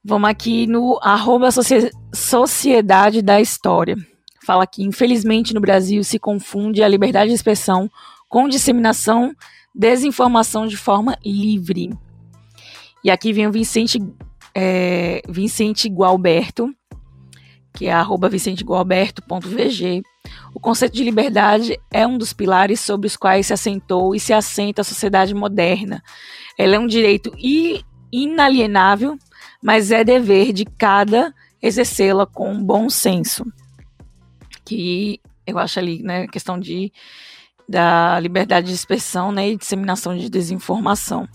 Vamos 0.03 0.29
aqui 0.29 0.67
no 0.67 0.99
arroba 1.01 1.49
Sociedade 2.13 3.21
da 3.21 3.41
História. 3.41 3.95
Fala 4.45 4.67
que, 4.67 4.83
infelizmente, 4.83 5.53
no 5.53 5.59
Brasil 5.59 6.03
se 6.03 6.19
confunde 6.19 6.83
a 6.83 6.87
liberdade 6.87 7.29
de 7.29 7.35
expressão 7.35 7.89
com 8.29 8.47
disseminação, 8.47 9.35
desinformação 9.73 10.67
de 10.67 10.77
forma 10.77 11.17
livre. 11.25 11.89
E 13.03 13.09
aqui 13.09 13.33
vem 13.33 13.47
o 13.47 13.51
Vicente, 13.51 13.99
é, 14.53 15.21
Vicente 15.27 15.89
Gualberto, 15.89 16.71
que 17.75 17.87
é 17.87 17.93
arroba 17.93 18.29
vicentegualberto.vg. 18.29 20.01
O 20.53 20.59
conceito 20.59 20.93
de 20.93 21.03
liberdade 21.03 21.77
é 21.91 22.07
um 22.07 22.17
dos 22.17 22.33
pilares 22.33 22.79
sobre 22.79 23.07
os 23.07 23.15
quais 23.15 23.47
se 23.47 23.53
assentou 23.53 24.15
e 24.15 24.19
se 24.19 24.33
assenta 24.33 24.81
a 24.81 24.83
sociedade 24.85 25.35
moderna. 25.35 26.01
Ela 26.57 26.77
é 26.77 26.79
um 26.79 26.87
direito 26.87 27.31
inalienável 28.11 29.17
mas 29.65 29.89
é 29.89 30.03
dever 30.03 30.53
de 30.53 30.63
cada 30.63 31.33
exercê-la 31.59 32.27
com 32.27 32.63
bom 32.63 32.87
senso. 32.87 33.43
Que 34.63 35.19
eu 35.43 35.57
acho 35.57 35.79
ali, 35.79 36.03
né, 36.03 36.27
questão 36.27 36.59
de 36.59 36.93
da 37.67 38.19
liberdade 38.19 38.67
de 38.67 38.73
expressão, 38.73 39.31
né, 39.31 39.49
e 39.49 39.57
disseminação 39.57 40.15
de 40.15 40.29
desinformação. 40.29 41.27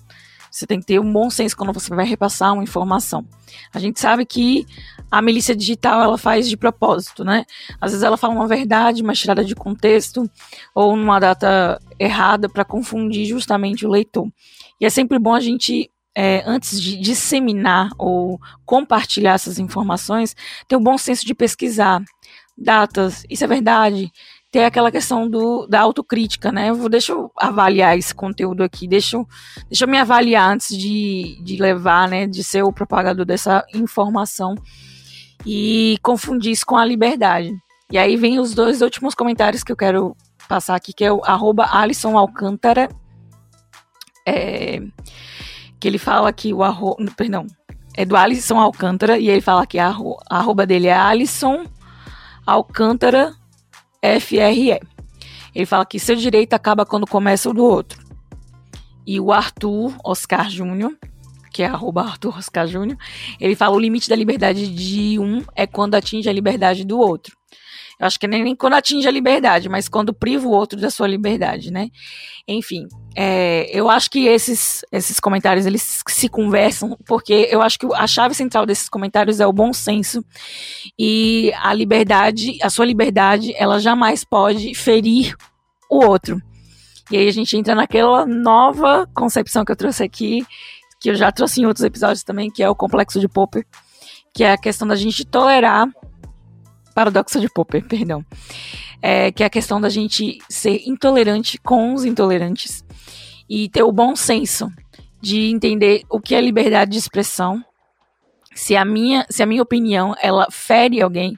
Você 0.51 0.67
tem 0.67 0.81
que 0.81 0.87
ter 0.87 0.99
um 0.99 1.13
bom 1.13 1.31
senso 1.31 1.57
quando 1.57 1.73
você 1.73 1.95
vai 1.95 2.05
repassar 2.05 2.53
uma 2.53 2.63
informação. 2.63 3.25
A 3.73 3.79
gente 3.79 4.01
sabe 4.01 4.27
que 4.27 4.67
a 5.11 5.23
milícia 5.23 5.55
digital 5.55 6.03
ela 6.03 6.19
faz 6.19 6.49
de 6.49 6.57
propósito, 6.57 7.25
né? 7.25 7.45
Às 7.81 7.93
vezes 7.93 8.03
ela 8.03 8.17
fala 8.17 8.35
uma 8.35 8.47
verdade, 8.47 9.03
mas 9.03 9.19
tirada 9.19 9.45
de 9.45 9.55
contexto 9.55 10.29
ou 10.75 10.97
numa 10.97 11.19
data 11.19 11.81
errada 11.99 12.49
para 12.49 12.65
confundir 12.65 13.27
justamente 13.27 13.87
o 13.87 13.91
leitor. 13.91 14.29
E 14.81 14.87
é 14.87 14.91
sempre 14.91 15.19
bom 15.19 15.35
a 15.35 15.41
gente 15.41 15.91
é, 16.15 16.43
antes 16.45 16.81
de 16.81 16.97
disseminar 16.97 17.91
ou 17.97 18.41
compartilhar 18.67 19.35
essas 19.35 19.59
informações, 19.59 20.35
ter 20.67 20.77
o 20.77 20.81
bom 20.81 20.99
senso 20.99 21.25
de 21.25 21.35
pesquisar 21.35 22.03
datas, 22.57 23.25
isso 23.31 23.45
é 23.45 23.47
verdade, 23.47 24.13
ter 24.51 24.65
aquela 24.65 24.91
questão 24.91 25.29
do, 25.29 25.67
da 25.67 25.81
autocrítica, 25.81 26.51
né? 26.51 26.71
Eu 26.71 26.75
vou, 26.75 26.89
deixa 26.89 27.13
eu 27.13 27.31
avaliar 27.37 27.97
esse 27.97 28.15
conteúdo 28.15 28.65
aqui, 28.65 28.89
deixa 28.89 29.17
eu, 29.17 29.27
deixa 29.69 29.85
eu 29.85 29.89
me 29.89 29.97
avaliar 29.97 30.51
antes 30.51 30.77
de, 30.77 31.41
de 31.43 31.57
levar, 31.57 32.09
né, 32.09 32.27
de 32.27 32.43
ser 32.43 32.63
o 32.65 32.73
propagador 32.73 33.25
dessa 33.25 33.65
informação 33.73 34.57
e 35.47 35.97
confundir 36.03 36.53
isso 36.53 36.67
com 36.67 36.77
a 36.77 36.85
liberdade. 36.85 37.55
E 37.93 37.99
aí 37.99 38.17
vem 38.17 38.41
os 38.41 38.55
dois 38.55 38.83
últimos 38.83 39.15
comentários 39.15 39.63
que 39.63 39.71
eu 39.71 39.77
quero 39.77 40.17
passar 40.49 40.75
aqui, 40.75 40.93
que 40.93 41.05
é 41.05 41.13
o 41.13 41.23
arroba 41.25 41.69
Alisson 41.71 42.19
Alcântara. 42.19 42.89
É, 44.27 44.81
que 45.79 45.89
ele 45.89 45.99
fala 45.99 46.33
que 46.33 46.53
o 46.53 46.63
arroba. 46.63 47.05
Perdão. 47.17 47.47
É 47.97 48.05
do 48.05 48.17
Alisson 48.17 48.59
Alcântara, 48.59 49.19
e 49.19 49.29
ele 49.29 49.41
fala 49.41 49.67
que 49.67 49.79
a 49.79 49.93
arroba 50.29 50.65
dele 50.65 50.87
é 50.87 50.95
Alisson 50.95 51.65
Alcântara 52.47 53.35
FRE. 54.03 54.81
Ele 55.55 55.67
fala 55.67 55.85
que 55.85 55.99
seu 55.99 56.17
direito 56.17 56.55
acaba 56.55 56.87
quando 56.87 57.07
começa 57.07 57.51
o 57.51 57.55
do 57.55 57.65
outro. 57.65 58.01
E 59.07 59.19
o 59.19 59.33
Arthur 59.33 59.95
Oscar 60.05 60.49
Júnior, 60.49 60.97
que 61.53 61.63
é 61.63 61.67
arroba 61.67 62.03
Arthur 62.03 62.39
Oscar 62.39 62.67
Júnior, 62.67 62.99
ele 63.41 63.57
fala 63.57 63.75
o 63.75 63.81
limite 63.81 64.09
da 64.09 64.17
liberdade 64.17 64.69
de 64.69 65.19
um 65.19 65.43
é 65.55 65.67
quando 65.67 65.95
atinge 65.95 66.29
a 66.29 66.33
liberdade 66.33 66.85
do 66.85 66.99
outro. 66.99 67.40
Eu 68.01 68.07
acho 68.07 68.19
que 68.19 68.27
nem, 68.27 68.43
nem 68.43 68.57
quando 68.57 68.73
atinge 68.73 69.07
a 69.07 69.11
liberdade, 69.11 69.69
mas 69.69 69.87
quando 69.87 70.15
priva 70.15 70.49
o 70.49 70.53
outro 70.53 70.81
da 70.81 70.89
sua 70.89 71.07
liberdade, 71.07 71.71
né? 71.71 71.91
Enfim, 72.49 72.89
é, 73.15 73.69
eu 73.71 73.91
acho 73.91 74.11
que 74.11 74.27
esses, 74.27 74.83
esses 74.91 75.21
comentários 75.21 75.67
eles 75.67 76.03
se 76.09 76.27
conversam, 76.27 76.97
porque 77.07 77.47
eu 77.51 77.61
acho 77.61 77.79
que 77.79 77.87
a 77.95 78.07
chave 78.07 78.35
central 78.35 78.65
desses 78.65 78.89
comentários 78.89 79.39
é 79.39 79.47
o 79.47 79.53
bom 79.53 79.71
senso 79.75 80.25
e 80.99 81.53
a 81.61 81.75
liberdade, 81.75 82.57
a 82.63 82.71
sua 82.71 82.87
liberdade, 82.87 83.53
ela 83.55 83.79
jamais 83.79 84.25
pode 84.25 84.75
ferir 84.75 85.37
o 85.91 86.03
outro. 86.03 86.41
E 87.11 87.19
aí 87.19 87.29
a 87.29 87.33
gente 87.33 87.55
entra 87.55 87.75
naquela 87.75 88.25
nova 88.25 89.07
concepção 89.13 89.63
que 89.63 89.73
eu 89.73 89.77
trouxe 89.77 90.03
aqui, 90.03 90.47
que 90.99 91.11
eu 91.11 91.15
já 91.15 91.31
trouxe 91.31 91.61
em 91.61 91.67
outros 91.67 91.85
episódios 91.85 92.25
também, 92.25 92.51
que 92.51 92.63
é 92.63 92.71
o 92.71 92.75
complexo 92.75 93.21
de 93.21 93.29
Popper, 93.29 93.67
que 94.35 94.43
é 94.43 94.53
a 94.53 94.59
questão 94.59 94.89
da 94.89 94.97
gente 94.97 95.23
tolerar 95.27 95.87
paradoxo 96.95 97.41
de 97.41 97.49
Popper, 97.49 97.85
perdão. 97.89 98.25
É, 99.03 99.33
que 99.33 99.43
é 99.43 99.47
a 99.47 99.51
questão 99.51 99.81
da 99.81 99.89
gente 99.89 100.39
ser 100.49 100.83
intolerante 100.87 101.59
com 101.59 101.95
os 101.95 102.05
intolerantes 102.05 102.85
e 103.49 103.69
ter 103.69 103.83
o 103.83 103.93
bom 103.93 104.15
senso 104.15 104.71
de 105.21 105.51
entender 105.51 106.03
o 106.11 106.21
que 106.21 106.35
é 106.35 106.41
liberdade 106.41 106.93
de 106.93 106.99
expressão, 106.99 107.65
se 108.55 108.77
a 108.77 108.85
minha, 108.85 109.25
se 109.31 109.43
a 109.43 109.47
minha 109.47 109.63
opinião 109.63 110.15
ela 110.21 110.47
fere 110.51 111.01
alguém, 111.01 111.35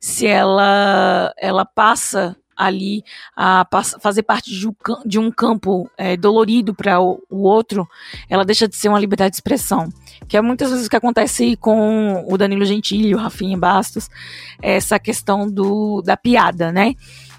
se 0.00 0.26
ela 0.26 1.32
ela 1.38 1.64
passa 1.64 2.36
ali 2.56 3.02
a 3.36 3.66
fazer 4.00 4.22
parte 4.22 4.50
de 5.04 5.18
um, 5.18 5.30
campo 5.30 5.90
é, 5.96 6.16
dolorido 6.16 6.74
para 6.74 7.00
o, 7.00 7.22
o, 7.30 7.42
outro, 7.42 7.88
ela 8.28 8.44
deixa 8.44 8.68
de 8.68 8.76
ser 8.76 8.88
uma 8.88 9.00
liberdade 9.00 9.30
de 9.30 9.36
expressão. 9.36 9.88
Que 10.28 10.36
é 10.36 10.40
muitas 10.40 10.70
vezes 10.70 10.86
o 10.86 10.90
que 10.90 10.96
acontece 10.96 11.56
com 11.56 12.24
o 12.28 12.38
Danilo 12.38 12.64
Gentili, 12.64 13.14
o 13.14 13.18
Rafinha 13.18 13.58
Bastos, 13.58 14.08
essa 14.62 14.98
questão 14.98 15.50
do, 15.50 16.02
da 16.02 16.16
piada, 16.16 16.72
né? 16.72 16.94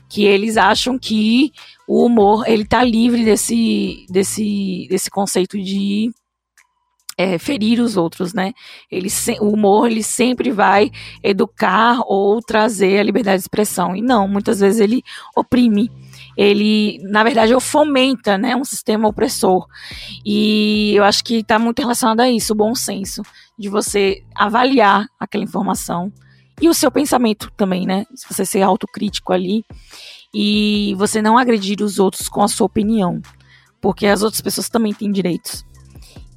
Que 0.07 0.23
eles 0.23 0.57
acham 0.57 0.97
que 0.99 1.51
o 1.87 2.05
humor 2.05 2.43
ele 2.47 2.65
tá 2.65 2.83
livre 2.83 3.23
desse, 3.23 4.05
desse, 4.09 4.87
desse 4.89 5.09
conceito 5.09 5.61
de 5.61 6.11
é, 7.17 7.37
ferir 7.37 7.79
os 7.79 7.95
outros, 7.95 8.33
né? 8.33 8.53
Ele, 8.91 9.09
o 9.39 9.49
humor 9.49 9.89
ele 9.89 10.03
sempre 10.03 10.51
vai 10.51 10.91
educar 11.23 11.99
ou 12.05 12.41
trazer 12.41 12.99
a 12.99 13.03
liberdade 13.03 13.37
de 13.37 13.43
expressão. 13.43 13.95
E 13.95 14.01
não, 14.01 14.27
muitas 14.27 14.59
vezes 14.59 14.81
ele 14.81 15.01
oprime. 15.35 15.89
Ele, 16.37 16.99
na 17.03 17.23
verdade, 17.23 17.57
fomenta 17.61 18.37
né, 18.37 18.55
um 18.55 18.65
sistema 18.65 19.07
opressor. 19.07 19.65
E 20.25 20.93
eu 20.93 21.03
acho 21.03 21.23
que 21.23 21.37
está 21.37 21.57
muito 21.57 21.79
relacionado 21.79 22.19
a 22.19 22.29
isso, 22.29 22.51
o 22.51 22.57
bom 22.57 22.75
senso, 22.75 23.21
de 23.57 23.69
você 23.69 24.21
avaliar 24.35 25.07
aquela 25.17 25.45
informação. 25.45 26.11
E 26.61 26.67
o 26.67 26.73
seu 26.73 26.91
pensamento 26.91 27.51
também, 27.55 27.85
né? 27.85 28.05
Se 28.13 28.27
você 28.27 28.45
ser 28.45 28.61
autocrítico 28.61 29.31
ali. 29.31 29.63
E 30.33 30.93
você 30.97 31.21
não 31.21 31.37
agredir 31.37 31.81
os 31.81 31.97
outros 31.99 32.27
com 32.27 32.41
a 32.41 32.47
sua 32.47 32.65
opinião. 32.65 33.21
Porque 33.81 34.05
as 34.05 34.21
outras 34.21 34.41
pessoas 34.41 34.67
também 34.67 34.93
têm 34.93 35.11
direitos. 35.11 35.65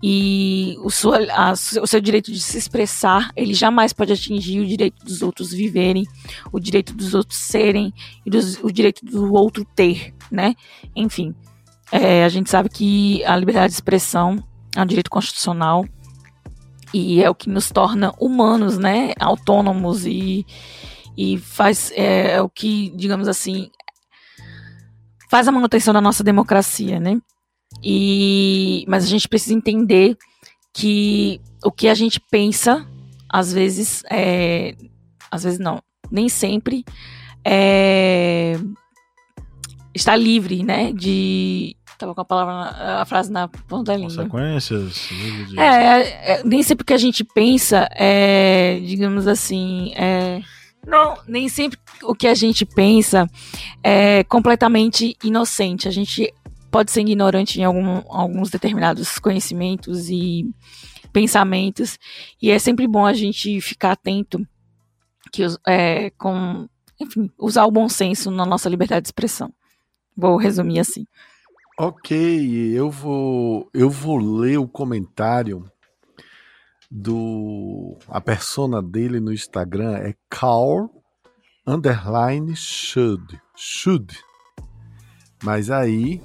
E 0.02 0.76
o, 0.80 0.90
sua, 0.90 1.18
a, 1.32 1.52
o 1.52 1.86
seu 1.86 2.00
direito 2.00 2.30
de 2.30 2.40
se 2.40 2.56
expressar, 2.56 3.30
ele 3.34 3.52
jamais 3.52 3.92
pode 3.92 4.12
atingir 4.12 4.60
o 4.60 4.66
direito 4.66 5.04
dos 5.04 5.22
outros 5.22 5.52
viverem, 5.52 6.04
o 6.52 6.60
direito 6.60 6.94
dos 6.94 7.14
outros 7.14 7.38
serem 7.38 7.92
e 8.24 8.30
dos, 8.30 8.62
o 8.62 8.70
direito 8.70 9.04
do 9.04 9.32
outro 9.32 9.64
ter, 9.74 10.14
né? 10.30 10.54
Enfim, 10.94 11.34
é, 11.90 12.24
a 12.24 12.28
gente 12.28 12.48
sabe 12.48 12.68
que 12.68 13.24
a 13.24 13.36
liberdade 13.36 13.68
de 13.68 13.74
expressão 13.74 14.42
é 14.76 14.82
um 14.82 14.86
direito 14.86 15.10
constitucional 15.10 15.84
e 16.94 17.22
é 17.22 17.28
o 17.28 17.34
que 17.34 17.50
nos 17.50 17.70
torna 17.70 18.12
humanos, 18.20 18.78
né? 18.78 19.12
Autônomos 19.18 20.06
e, 20.06 20.46
e 21.16 21.38
faz 21.38 21.90
é, 21.96 22.36
é 22.36 22.42
o 22.42 22.48
que, 22.48 22.90
digamos 22.94 23.26
assim, 23.26 23.68
faz 25.28 25.48
a 25.48 25.52
manutenção 25.52 25.92
da 25.92 26.00
nossa 26.00 26.22
democracia, 26.22 27.00
né? 27.00 27.20
E, 27.82 28.84
mas 28.88 29.04
a 29.04 29.06
gente 29.06 29.28
precisa 29.28 29.54
entender 29.54 30.16
que 30.72 31.40
o 31.64 31.70
que 31.70 31.88
a 31.88 31.94
gente 31.94 32.20
pensa, 32.20 32.86
às 33.28 33.52
vezes, 33.52 34.02
é, 34.10 34.74
às 35.30 35.44
vezes 35.44 35.58
não, 35.58 35.82
nem 36.10 36.28
sempre 36.28 36.84
é, 37.44 38.58
está 39.94 40.16
livre, 40.16 40.62
né, 40.62 40.92
de 40.92 41.76
Tava 41.98 42.14
com 42.14 42.20
a 42.20 42.24
palavra, 42.24 43.00
a 43.00 43.04
frase 43.04 43.30
na 43.32 43.48
ponta 43.48 43.90
da 43.90 43.96
língua. 43.96 44.28
Consequências. 44.28 45.08
É, 45.56 45.62
é, 45.64 46.32
é, 46.32 46.42
nem 46.44 46.62
sempre 46.62 46.84
que 46.84 46.92
a 46.92 46.98
gente 46.98 47.24
pensa 47.24 47.88
é, 47.90 48.78
digamos 48.84 49.26
assim, 49.26 49.92
é, 49.96 50.40
não, 50.86 51.18
nem 51.26 51.48
sempre 51.48 51.76
o 52.04 52.14
que 52.14 52.28
a 52.28 52.34
gente 52.34 52.64
pensa 52.64 53.28
é 53.82 54.22
completamente 54.24 55.16
inocente. 55.24 55.88
A 55.88 55.90
gente 55.90 56.32
pode 56.70 56.90
ser 56.90 57.00
ignorante 57.00 57.60
em 57.60 57.64
algum, 57.64 58.02
alguns 58.08 58.50
determinados 58.50 59.18
conhecimentos 59.18 60.08
e 60.10 60.44
pensamentos, 61.12 61.98
e 62.40 62.50
é 62.50 62.58
sempre 62.58 62.86
bom 62.86 63.06
a 63.06 63.12
gente 63.12 63.60
ficar 63.60 63.92
atento 63.92 64.46
que 65.32 65.42
é, 65.66 66.10
com, 66.10 66.68
enfim, 67.00 67.30
usar 67.38 67.64
o 67.64 67.70
bom 67.70 67.88
senso 67.88 68.30
na 68.30 68.46
nossa 68.46 68.68
liberdade 68.68 69.02
de 69.02 69.08
expressão. 69.08 69.52
Vou 70.16 70.36
resumir 70.36 70.80
assim. 70.80 71.06
Ok, 71.78 72.76
eu 72.76 72.90
vou 72.90 73.70
eu 73.72 73.88
vou 73.88 74.18
ler 74.18 74.58
o 74.58 74.66
comentário 74.66 75.64
do 76.90 77.96
a 78.08 78.20
persona 78.20 78.82
dele 78.82 79.20
no 79.20 79.32
Instagram 79.32 79.96
é 79.98 80.14
Carl 80.28 80.88
underline 81.66 82.56
should 82.56 83.40
should. 83.54 84.18
Mas 85.44 85.70
aí 85.70 86.20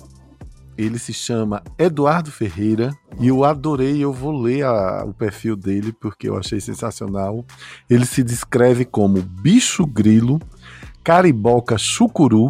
ele 0.78 0.97
se 0.97 1.13
chama 1.13 1.63
Eduardo 1.78 2.32
Ferreira 2.32 2.91
e 3.19 3.28
eu 3.28 3.43
adorei, 3.43 4.03
eu 4.03 4.11
vou 4.11 4.32
ler 4.32 4.65
a, 4.65 5.03
o 5.05 5.13
perfil 5.13 5.55
dele 5.55 5.93
porque 5.93 6.28
eu 6.28 6.38
achei 6.38 6.59
sensacional. 6.59 7.45
Ele 7.89 8.05
se 8.05 8.24
descreve 8.24 8.86
como 8.86 9.21
bicho 9.21 9.86
grilo, 9.86 10.39
cariboca 11.03 11.78
chucuru, 11.78 12.47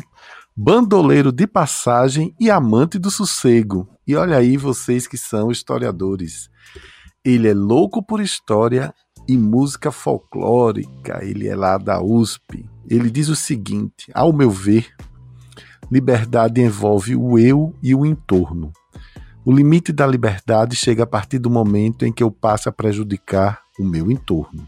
bandoleiro 0.56 1.32
de 1.32 1.48
passagem 1.48 2.34
e 2.40 2.50
amante 2.50 2.98
do 2.98 3.12
sossego. 3.12 3.88
E 4.08 4.16
olha 4.16 4.38
aí 4.38 4.58
vocês 4.58 5.08
que 5.08 5.18
são 5.18 5.52
historiadores. 5.52 6.50
Ele 7.24 7.48
é 7.48 7.54
louco 7.54 8.04
por 8.04 8.22
história 8.22 8.94
e 9.28 9.38
música 9.38 9.92
folclórica. 9.92 11.24
Ele 11.24 11.48
é 11.48 11.56
lá 11.56 11.78
da 11.78 12.02
USP. 12.02 12.70
Ele 12.88 13.10
diz 13.10 13.30
o 13.30 13.36
seguinte: 13.36 14.12
ao 14.14 14.34
meu 14.34 14.50
ver, 14.50 14.94
liberdade 15.94 16.60
envolve 16.60 17.16
o 17.16 17.38
eu 17.38 17.72
e 17.82 17.94
o 17.94 18.04
entorno. 18.04 18.74
O 19.46 19.52
limite 19.52 19.94
da 19.94 20.08
liberdade 20.08 20.76
chega 20.76 21.04
a 21.04 21.08
partir 21.08 21.38
do 21.38 21.52
momento 21.52 22.04
em 22.04 22.12
que 22.12 22.24
eu 22.24 22.32
passo 22.32 22.68
a 22.68 22.72
prejudicar 22.72 23.62
o 23.80 23.84
meu 23.84 24.10
entorno. 24.10 24.68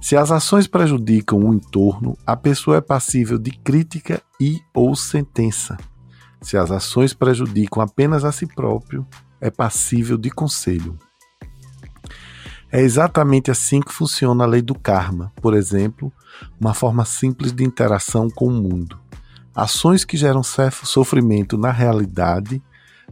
Se 0.00 0.16
as 0.16 0.30
ações 0.30 0.68
prejudicam 0.68 1.40
o 1.40 1.52
entorno, 1.52 2.16
a 2.24 2.36
pessoa 2.36 2.76
é 2.76 2.80
passível 2.80 3.36
de 3.36 3.50
crítica 3.50 4.22
e 4.40 4.60
ou 4.72 4.94
sentença. 4.94 5.76
Se 6.40 6.56
as 6.56 6.70
ações 6.70 7.12
prejudicam 7.12 7.82
apenas 7.82 8.24
a 8.24 8.30
si 8.30 8.46
próprio, 8.46 9.04
é 9.40 9.50
passível 9.50 10.16
de 10.16 10.30
conselho. 10.30 10.96
É 12.70 12.80
exatamente 12.80 13.50
assim 13.50 13.80
que 13.80 13.92
funciona 13.92 14.44
a 14.44 14.46
lei 14.46 14.62
do 14.62 14.74
karma, 14.74 15.32
por 15.42 15.54
exemplo, 15.54 16.12
uma 16.60 16.74
forma 16.74 17.04
simples 17.04 17.52
de 17.52 17.64
interação 17.64 18.30
com 18.30 18.46
o 18.46 18.52
mundo. 18.52 19.05
Ações 19.56 20.04
que 20.04 20.18
geram 20.18 20.42
sofrimento 20.42 21.56
na 21.56 21.70
realidade, 21.70 22.62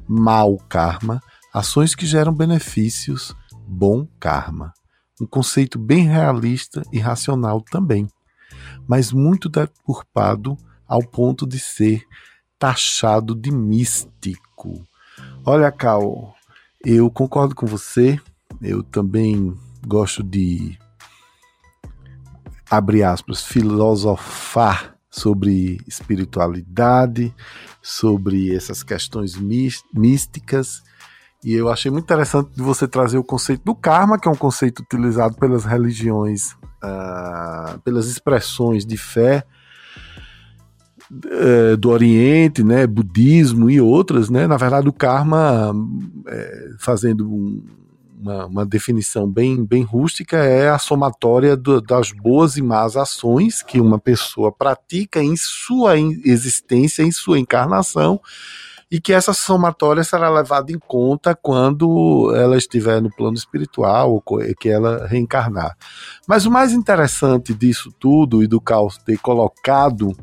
mal 0.07 0.59
karma, 0.68 1.22
ações 1.55 1.95
que 1.95 2.05
geram 2.05 2.34
benefícios, 2.34 3.34
bom 3.66 4.07
karma. 4.20 4.74
Um 5.18 5.26
conceito 5.26 5.78
bem 5.78 6.07
realista 6.07 6.82
e 6.92 6.99
racional 6.99 7.62
também, 7.62 8.07
mas 8.86 9.11
muito 9.11 9.49
deturpado 9.49 10.55
ao 10.86 11.01
ponto 11.03 11.47
de 11.47 11.59
ser 11.59 12.05
taxado 12.59 13.34
de 13.34 13.51
místico. 13.51 14.84
Olha, 15.47 15.72
Cal, 15.72 16.34
eu 16.84 17.11
concordo 17.11 17.55
com 17.55 17.64
você, 17.64 18.20
eu 18.61 18.82
também 18.82 19.57
gosto 19.86 20.22
de, 20.22 20.78
abre 22.68 23.03
aspas, 23.03 23.42
filosofar 23.42 24.93
sobre 25.14 25.80
espiritualidade, 25.86 27.32
sobre 27.80 28.52
essas 28.52 28.82
questões 28.82 29.36
místicas. 29.92 30.82
E 31.44 31.54
eu 31.54 31.68
achei 31.68 31.88
muito 31.88 32.04
interessante 32.04 32.50
você 32.56 32.88
trazer 32.88 33.16
o 33.16 33.22
conceito 33.22 33.62
do 33.64 33.76
karma, 33.76 34.18
que 34.18 34.26
é 34.26 34.30
um 34.30 34.36
conceito 34.36 34.80
utilizado 34.80 35.36
pelas 35.36 35.64
religiões, 35.64 36.54
uh, 36.82 37.78
pelas 37.84 38.08
expressões 38.08 38.84
de 38.84 38.96
fé 38.96 39.44
uh, 41.12 41.76
do 41.76 41.90
Oriente, 41.90 42.64
né, 42.64 42.84
budismo 42.84 43.70
e 43.70 43.80
outras, 43.80 44.28
né? 44.28 44.48
Na 44.48 44.56
verdade, 44.56 44.88
o 44.88 44.92
karma, 44.92 45.70
uh, 45.70 46.76
fazendo 46.80 47.30
um, 47.30 47.62
uma, 48.24 48.46
uma, 48.46 48.66
definição 48.66 49.30
bem, 49.30 49.62
bem 49.62 49.82
rústica, 49.82 50.38
é 50.38 50.70
a 50.70 50.78
somatória 50.78 51.54
do, 51.54 51.80
das 51.80 52.10
boas 52.10 52.56
e 52.56 52.62
más 52.62 52.96
ações 52.96 53.62
que 53.62 53.78
uma 53.78 53.98
pessoa 53.98 54.50
pratica 54.50 55.22
em 55.22 55.36
sua 55.36 55.98
existência, 55.98 57.02
em 57.02 57.12
sua 57.12 57.38
encarnação, 57.38 58.18
e 58.90 58.98
que 58.98 59.12
essa 59.12 59.34
somatória 59.34 60.02
será 60.02 60.30
levada 60.30 60.72
em 60.72 60.78
conta 60.78 61.34
quando 61.34 62.32
ela 62.34 62.56
estiver 62.56 63.02
no 63.02 63.10
plano 63.10 63.36
espiritual, 63.36 64.12
ou 64.12 64.22
que 64.58 64.68
ela 64.68 65.06
reencarnar. 65.06 65.76
Mas 66.26 66.46
o 66.46 66.50
mais 66.50 66.72
interessante 66.72 67.52
disso 67.52 67.92
tudo 67.98 68.42
e 68.42 68.46
do 68.46 68.60
caos 68.60 68.96
ter 68.98 69.18
colocado 69.18 70.16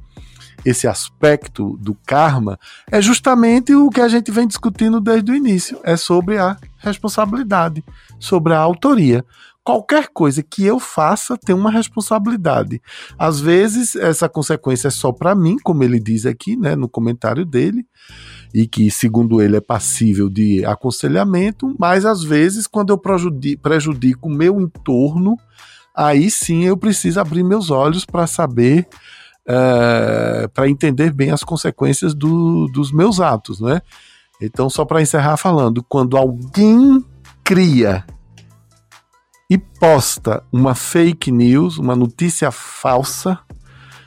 esse 0.65 0.87
aspecto 0.87 1.77
do 1.77 1.95
karma 2.05 2.59
é 2.91 3.01
justamente 3.01 3.73
o 3.73 3.89
que 3.89 4.01
a 4.01 4.07
gente 4.07 4.31
vem 4.31 4.47
discutindo 4.47 4.99
desde 4.99 5.31
o 5.31 5.35
início, 5.35 5.79
é 5.83 5.97
sobre 5.97 6.37
a 6.37 6.57
responsabilidade, 6.77 7.83
sobre 8.19 8.53
a 8.53 8.59
autoria. 8.59 9.25
Qualquer 9.63 10.07
coisa 10.07 10.41
que 10.41 10.65
eu 10.65 10.79
faça 10.79 11.37
tem 11.37 11.55
uma 11.55 11.69
responsabilidade. 11.69 12.81
Às 13.17 13.39
vezes 13.39 13.95
essa 13.95 14.27
consequência 14.27 14.87
é 14.87 14.91
só 14.91 15.11
para 15.11 15.35
mim, 15.35 15.57
como 15.63 15.83
ele 15.83 15.99
diz 15.99 16.25
aqui, 16.25 16.55
né, 16.55 16.75
no 16.75 16.89
comentário 16.89 17.45
dele, 17.45 17.85
e 18.53 18.67
que 18.67 18.89
segundo 18.89 19.39
ele 19.39 19.55
é 19.55 19.61
passível 19.61 20.29
de 20.29 20.65
aconselhamento, 20.65 21.75
mas 21.79 22.05
às 22.05 22.23
vezes 22.23 22.65
quando 22.65 22.89
eu 22.89 22.97
prejudico 22.97 24.27
o 24.27 24.33
meu 24.33 24.59
entorno, 24.59 25.37
aí 25.95 26.31
sim 26.31 26.63
eu 26.63 26.75
preciso 26.75 27.19
abrir 27.19 27.43
meus 27.43 27.69
olhos 27.69 28.03
para 28.03 28.25
saber 28.25 28.87
é, 29.47 30.47
para 30.53 30.69
entender 30.69 31.11
bem 31.11 31.31
as 31.31 31.43
consequências 31.43 32.13
do, 32.13 32.67
dos 32.67 32.91
meus 32.91 33.19
atos, 33.19 33.59
né? 33.59 33.81
Então, 34.41 34.69
só 34.69 34.83
para 34.85 35.01
encerrar 35.01 35.37
falando, 35.37 35.83
quando 35.83 36.17
alguém 36.17 37.03
cria 37.43 38.05
e 39.49 39.57
posta 39.57 40.43
uma 40.51 40.73
fake 40.73 41.31
news, 41.31 41.77
uma 41.77 41.95
notícia 41.95 42.49
falsa, 42.51 43.37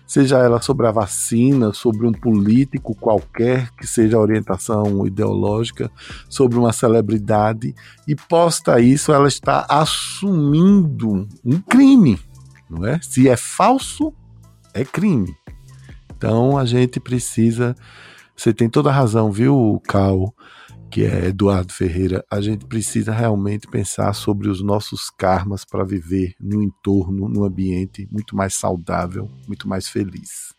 seja 0.06 0.38
ela 0.38 0.60
sobre 0.60 0.86
a 0.86 0.90
vacina, 0.90 1.72
sobre 1.72 2.06
um 2.06 2.12
político 2.12 2.94
qualquer 2.94 3.70
que 3.72 3.86
seja 3.86 4.18
orientação 4.18 5.06
ideológica, 5.06 5.90
sobre 6.28 6.58
uma 6.58 6.72
celebridade, 6.72 7.74
e 8.08 8.16
posta 8.16 8.80
isso, 8.80 9.12
ela 9.12 9.28
está 9.28 9.66
assumindo 9.68 11.28
um 11.44 11.60
crime, 11.60 12.18
não 12.68 12.86
é? 12.86 12.98
Se 13.02 13.28
é 13.28 13.36
falso, 13.36 14.12
é 14.74 14.84
crime. 14.84 15.34
Então 16.16 16.58
a 16.58 16.64
gente 16.64 17.00
precisa. 17.00 17.74
Você 18.36 18.52
tem 18.52 18.68
toda 18.68 18.90
a 18.90 18.92
razão, 18.92 19.30
viu, 19.30 19.80
Cal, 19.86 20.34
que 20.90 21.04
é 21.04 21.26
Eduardo 21.26 21.72
Ferreira. 21.72 22.24
A 22.30 22.40
gente 22.40 22.66
precisa 22.66 23.12
realmente 23.12 23.66
pensar 23.68 24.12
sobre 24.12 24.48
os 24.48 24.62
nossos 24.62 25.08
karmas 25.10 25.64
para 25.64 25.84
viver 25.84 26.34
num 26.40 26.62
entorno, 26.62 27.28
num 27.28 27.44
ambiente 27.44 28.08
muito 28.10 28.36
mais 28.36 28.54
saudável, 28.54 29.30
muito 29.46 29.68
mais 29.68 29.88
feliz. 29.88 30.54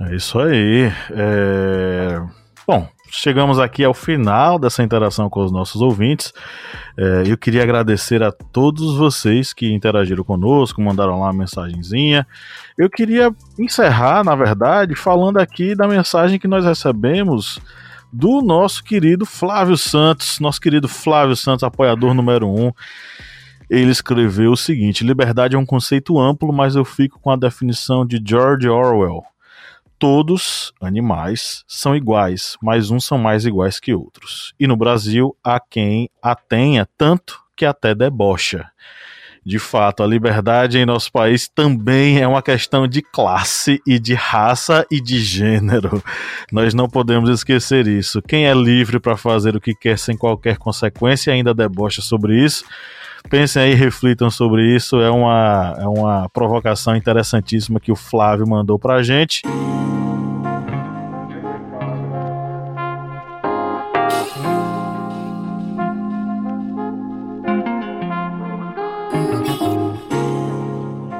É 0.00 0.14
isso 0.14 0.38
aí. 0.38 0.92
É... 1.10 2.20
Bom, 2.66 2.88
chegamos 3.10 3.58
aqui 3.58 3.84
ao 3.84 3.94
final 3.94 4.58
dessa 4.58 4.82
interação 4.82 5.28
com 5.28 5.44
os 5.44 5.52
nossos 5.52 5.80
ouvintes. 5.80 6.32
É, 6.96 7.24
eu 7.26 7.36
queria 7.36 7.62
agradecer 7.62 8.22
a 8.22 8.30
todos 8.30 8.96
vocês 8.96 9.52
que 9.52 9.72
interagiram 9.72 10.24
conosco, 10.24 10.80
mandaram 10.80 11.20
lá 11.20 11.26
uma 11.26 11.32
mensagenzinha. 11.32 12.26
Eu 12.76 12.90
queria 12.90 13.34
encerrar, 13.58 14.24
na 14.24 14.34
verdade, 14.34 14.94
falando 14.94 15.38
aqui 15.38 15.74
da 15.74 15.88
mensagem 15.88 16.38
que 16.38 16.48
nós 16.48 16.64
recebemos 16.64 17.60
do 18.12 18.40
nosso 18.40 18.82
querido 18.82 19.26
Flávio 19.26 19.76
Santos, 19.76 20.40
nosso 20.40 20.60
querido 20.60 20.88
Flávio 20.88 21.36
Santos, 21.36 21.62
apoiador 21.62 22.14
número 22.14 22.48
um. 22.48 22.72
Ele 23.68 23.90
escreveu 23.90 24.52
o 24.52 24.56
seguinte: 24.56 25.04
liberdade 25.04 25.56
é 25.56 25.58
um 25.58 25.66
conceito 25.66 26.18
amplo, 26.18 26.52
mas 26.52 26.76
eu 26.76 26.84
fico 26.84 27.18
com 27.20 27.30
a 27.30 27.36
definição 27.36 28.06
de 28.06 28.22
George 28.24 28.68
Orwell. 28.68 29.24
Todos, 29.98 30.72
animais, 30.80 31.64
são 31.66 31.96
iguais, 31.96 32.56
mas 32.62 32.90
uns 32.90 33.04
são 33.04 33.16
mais 33.16 33.46
iguais 33.46 33.80
que 33.80 33.94
outros. 33.94 34.52
E 34.60 34.66
no 34.66 34.76
Brasil 34.76 35.36
há 35.42 35.58
quem 35.58 36.10
a 36.22 36.34
tenha 36.34 36.86
tanto 36.98 37.40
que 37.56 37.64
até 37.64 37.94
debocha. 37.94 38.70
De 39.46 39.60
fato, 39.60 40.02
a 40.02 40.06
liberdade 40.08 40.76
em 40.76 40.84
nosso 40.84 41.10
país 41.12 41.46
também 41.46 42.18
é 42.20 42.26
uma 42.26 42.42
questão 42.42 42.88
de 42.88 43.00
classe 43.00 43.80
e 43.86 43.96
de 43.96 44.12
raça 44.12 44.84
e 44.90 45.00
de 45.00 45.20
gênero. 45.20 46.02
Nós 46.50 46.74
não 46.74 46.88
podemos 46.88 47.30
esquecer 47.30 47.86
isso. 47.86 48.20
Quem 48.20 48.48
é 48.48 48.52
livre 48.52 48.98
para 48.98 49.16
fazer 49.16 49.54
o 49.54 49.60
que 49.60 49.72
quer 49.72 49.96
sem 50.00 50.16
qualquer 50.16 50.58
consequência 50.58 51.32
ainda 51.32 51.54
debocha 51.54 52.02
sobre 52.02 52.44
isso. 52.44 52.64
Pensem 53.28 53.62
aí, 53.62 53.74
reflitam 53.74 54.30
sobre 54.30 54.74
isso. 54.74 55.00
É 55.00 55.10
uma, 55.10 55.76
é 55.78 55.86
uma 55.86 56.28
provocação 56.28 56.94
interessantíssima 56.94 57.80
que 57.80 57.90
o 57.90 57.96
Flávio 57.96 58.48
mandou 58.48 58.78
para 58.78 58.94
a 58.94 59.02
gente. 59.02 59.42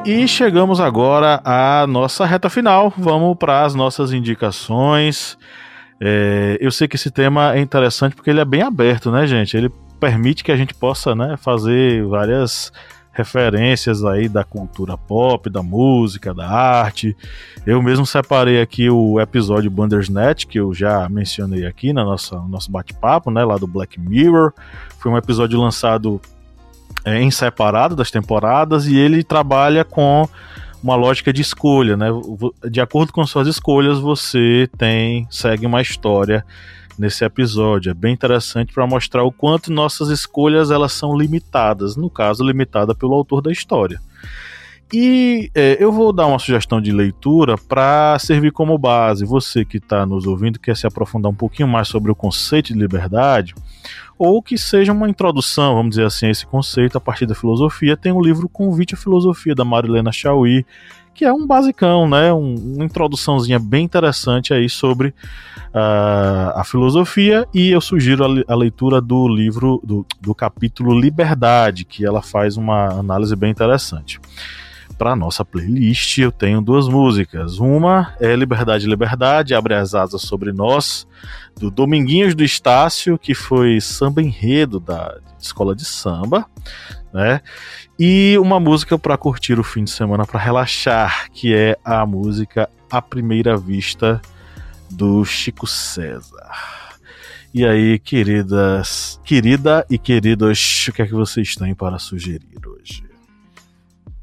E 0.04 0.28
chegamos 0.28 0.80
agora 0.80 1.40
à 1.44 1.84
nossa 1.88 2.24
reta 2.24 2.48
final. 2.48 2.94
Vamos 2.96 3.36
para 3.36 3.64
as 3.64 3.74
nossas 3.74 4.12
indicações. 4.12 5.36
É, 6.00 6.56
eu 6.60 6.70
sei 6.70 6.86
que 6.86 6.94
esse 6.94 7.10
tema 7.10 7.56
é 7.56 7.60
interessante 7.60 8.14
porque 8.14 8.30
ele 8.30 8.40
é 8.40 8.44
bem 8.44 8.62
aberto, 8.62 9.10
né, 9.10 9.26
gente? 9.26 9.56
Ele 9.56 9.68
permite 9.98 10.44
que 10.44 10.52
a 10.52 10.56
gente 10.56 10.74
possa 10.74 11.14
né, 11.14 11.36
fazer 11.36 12.04
várias 12.06 12.72
referências 13.12 14.04
aí 14.04 14.28
da 14.28 14.44
cultura 14.44 14.96
pop, 14.96 15.48
da 15.48 15.62
música, 15.62 16.34
da 16.34 16.46
arte. 16.46 17.16
Eu 17.64 17.82
mesmo 17.82 18.04
separei 18.04 18.60
aqui 18.60 18.90
o 18.90 19.18
episódio 19.18 19.70
Bandersnatch, 19.70 20.46
que 20.46 20.60
eu 20.60 20.74
já 20.74 21.08
mencionei 21.08 21.64
aqui 21.64 21.94
na 21.94 22.04
nossa, 22.04 22.36
no 22.36 22.48
nosso 22.48 22.70
bate-papo, 22.70 23.30
né, 23.30 23.42
lá 23.42 23.56
do 23.56 23.66
Black 23.66 23.98
Mirror. 23.98 24.52
Foi 24.98 25.10
um 25.10 25.16
episódio 25.16 25.58
lançado 25.58 26.20
é, 27.04 27.18
em 27.18 27.30
separado 27.30 27.96
das 27.96 28.10
temporadas 28.10 28.86
e 28.86 28.96
ele 28.96 29.24
trabalha 29.24 29.82
com 29.82 30.28
uma 30.82 30.94
lógica 30.94 31.32
de 31.32 31.40
escolha, 31.40 31.96
né? 31.96 32.08
De 32.70 32.80
acordo 32.80 33.12
com 33.12 33.26
suas 33.26 33.48
escolhas, 33.48 33.98
você 33.98 34.68
tem 34.76 35.26
segue 35.30 35.66
uma 35.66 35.80
história 35.80 36.44
nesse 36.98 37.24
episódio. 37.24 37.90
É 37.90 37.94
bem 37.94 38.14
interessante 38.14 38.72
para 38.72 38.86
mostrar 38.86 39.22
o 39.24 39.32
quanto 39.32 39.72
nossas 39.72 40.08
escolhas 40.08 40.70
elas 40.70 40.92
são 40.92 41.16
limitadas, 41.16 41.96
no 41.96 42.10
caso 42.10 42.44
limitada 42.44 42.94
pelo 42.94 43.14
autor 43.14 43.40
da 43.40 43.52
história. 43.52 44.00
E 44.92 45.50
é, 45.52 45.76
eu 45.80 45.90
vou 45.90 46.12
dar 46.12 46.26
uma 46.26 46.38
sugestão 46.38 46.80
de 46.80 46.92
leitura 46.92 47.56
para 47.58 48.16
servir 48.20 48.52
como 48.52 48.78
base. 48.78 49.24
Você 49.24 49.64
que 49.64 49.78
está 49.78 50.06
nos 50.06 50.26
ouvindo 50.26 50.60
quer 50.60 50.76
se 50.76 50.86
aprofundar 50.86 51.30
um 51.30 51.34
pouquinho 51.34 51.68
mais 51.68 51.88
sobre 51.88 52.12
o 52.12 52.14
conceito 52.14 52.72
de 52.72 52.78
liberdade, 52.78 53.52
ou 54.16 54.40
que 54.40 54.56
seja 54.56 54.92
uma 54.92 55.08
introdução, 55.08 55.74
vamos 55.74 55.90
dizer 55.90 56.06
assim, 56.06 56.26
a 56.26 56.30
esse 56.30 56.46
conceito 56.46 56.96
a 56.96 57.00
partir 57.00 57.26
da 57.26 57.34
filosofia, 57.34 57.96
tem 57.96 58.12
o 58.12 58.22
livro 58.22 58.48
Convite 58.48 58.94
à 58.94 58.96
Filosofia, 58.96 59.54
da 59.54 59.64
Marilena 59.64 60.12
Chauí, 60.12 60.64
que 61.16 61.24
é 61.24 61.32
um 61.32 61.46
basicão, 61.46 62.06
né? 62.08 62.32
Um, 62.32 62.54
uma 62.74 62.84
introduçãozinha 62.84 63.58
bem 63.58 63.84
interessante 63.84 64.52
aí 64.52 64.68
sobre 64.68 65.08
uh, 65.08 66.52
a 66.54 66.62
filosofia, 66.62 67.48
e 67.54 67.70
eu 67.70 67.80
sugiro 67.80 68.24
a, 68.24 68.52
a 68.52 68.54
leitura 68.54 69.00
do 69.00 69.26
livro, 69.26 69.80
do, 69.82 70.04
do 70.20 70.34
capítulo 70.34 70.98
Liberdade, 70.98 71.86
que 71.86 72.04
ela 72.04 72.20
faz 72.20 72.58
uma 72.58 72.88
análise 72.88 73.34
bem 73.34 73.50
interessante 73.50 74.20
para 74.96 75.16
nossa 75.16 75.44
playlist 75.44 76.18
eu 76.18 76.32
tenho 76.32 76.60
duas 76.60 76.88
músicas. 76.88 77.58
Uma 77.58 78.14
é 78.20 78.34
Liberdade, 78.34 78.86
Liberdade, 78.86 79.54
Abre 79.54 79.74
as 79.74 79.94
Asas 79.94 80.22
Sobre 80.22 80.52
Nós, 80.52 81.06
do 81.58 81.70
Dominguinhos 81.70 82.34
do 82.34 82.44
Estácio, 82.44 83.18
que 83.18 83.34
foi 83.34 83.80
samba 83.80 84.22
enredo 84.22 84.80
da 84.80 85.18
escola 85.38 85.74
de 85.74 85.84
samba, 85.84 86.46
né? 87.12 87.40
E 87.98 88.36
uma 88.38 88.60
música 88.60 88.98
para 88.98 89.16
curtir 89.16 89.58
o 89.58 89.64
fim 89.64 89.84
de 89.84 89.90
semana, 89.90 90.26
para 90.26 90.40
relaxar, 90.40 91.30
que 91.32 91.54
é 91.54 91.78
a 91.84 92.04
música 92.04 92.68
A 92.90 93.00
Primeira 93.00 93.56
Vista 93.56 94.20
do 94.90 95.24
Chico 95.24 95.66
César. 95.66 96.50
E 97.54 97.64
aí, 97.64 97.98
queridas, 97.98 99.18
querida 99.24 99.86
e 99.88 99.96
queridos, 99.96 100.88
o 100.88 100.92
que 100.92 101.00
é 101.00 101.06
que 101.06 101.14
vocês 101.14 101.54
têm 101.54 101.74
para 101.74 101.98
sugerir 101.98 102.60
hoje? 102.66 103.05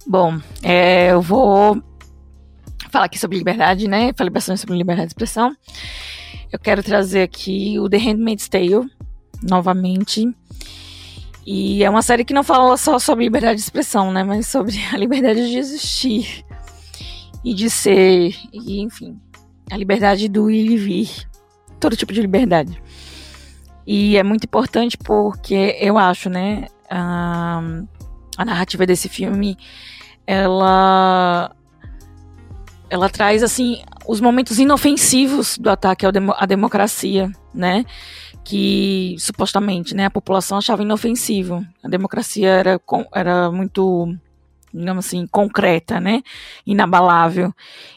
Bom, 0.05 0.37
é, 0.61 1.11
eu 1.11 1.21
vou 1.21 1.81
falar 2.91 3.05
aqui 3.05 3.17
sobre 3.17 3.37
liberdade, 3.37 3.87
né? 3.87 4.11
Falei 4.15 4.31
bastante 4.31 4.59
sobre 4.59 4.77
liberdade 4.77 5.07
de 5.07 5.11
expressão. 5.11 5.55
Eu 6.51 6.59
quero 6.59 6.83
trazer 6.83 7.21
aqui 7.21 7.79
o 7.79 7.89
The 7.89 7.97
Handmaid's 7.97 8.49
Tale, 8.49 8.89
novamente. 9.41 10.29
E 11.45 11.83
é 11.83 11.89
uma 11.89 12.01
série 12.01 12.23
que 12.23 12.33
não 12.33 12.43
fala 12.43 12.77
só 12.77 12.99
sobre 12.99 13.23
liberdade 13.23 13.55
de 13.55 13.63
expressão, 13.63 14.11
né? 14.11 14.23
Mas 14.23 14.47
sobre 14.47 14.75
a 14.93 14.97
liberdade 14.97 15.49
de 15.49 15.57
existir 15.57 16.45
e 17.43 17.53
de 17.53 17.69
ser, 17.69 18.35
e 18.53 18.81
enfim, 18.81 19.19
a 19.71 19.77
liberdade 19.77 20.27
do 20.27 20.51
ir 20.51 20.71
e 20.71 20.77
vir. 20.77 21.09
Todo 21.79 21.97
tipo 21.97 22.13
de 22.13 22.21
liberdade. 22.21 22.81
E 23.87 24.15
é 24.15 24.23
muito 24.23 24.45
importante 24.45 24.97
porque 24.97 25.77
eu 25.79 25.97
acho, 25.97 26.29
né? 26.29 26.67
A, 26.89 27.61
a 28.37 28.45
narrativa 28.45 28.85
desse 28.85 29.09
filme 29.09 29.57
ela 30.25 31.55
ela 32.89 33.09
traz 33.09 33.41
assim 33.41 33.81
os 34.07 34.21
momentos 34.21 34.59
inofensivos 34.59 35.57
do 35.57 35.69
ataque 35.69 36.05
à 36.05 36.45
democracia, 36.45 37.31
né? 37.53 37.85
Que 38.43 39.15
supostamente, 39.17 39.95
né, 39.95 40.05
a 40.05 40.11
população 40.11 40.57
achava 40.57 40.83
inofensivo. 40.83 41.65
A 41.83 41.87
democracia 41.87 42.49
era 42.49 42.81
era 43.13 43.51
muito 43.51 44.15
digamos 44.73 45.05
assim, 45.05 45.27
concreta, 45.27 45.99
né? 45.99 46.23
Inabalável. 46.65 47.53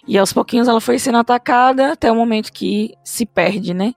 E 0.06 0.18
aos 0.18 0.32
pouquinhos 0.32 0.68
ela 0.68 0.80
foi 0.80 0.98
sendo 0.98 1.18
atacada 1.18 1.92
até 1.92 2.12
o 2.12 2.16
momento 2.16 2.52
que 2.52 2.94
se 3.02 3.24
perde, 3.24 3.72
né? 3.72 3.94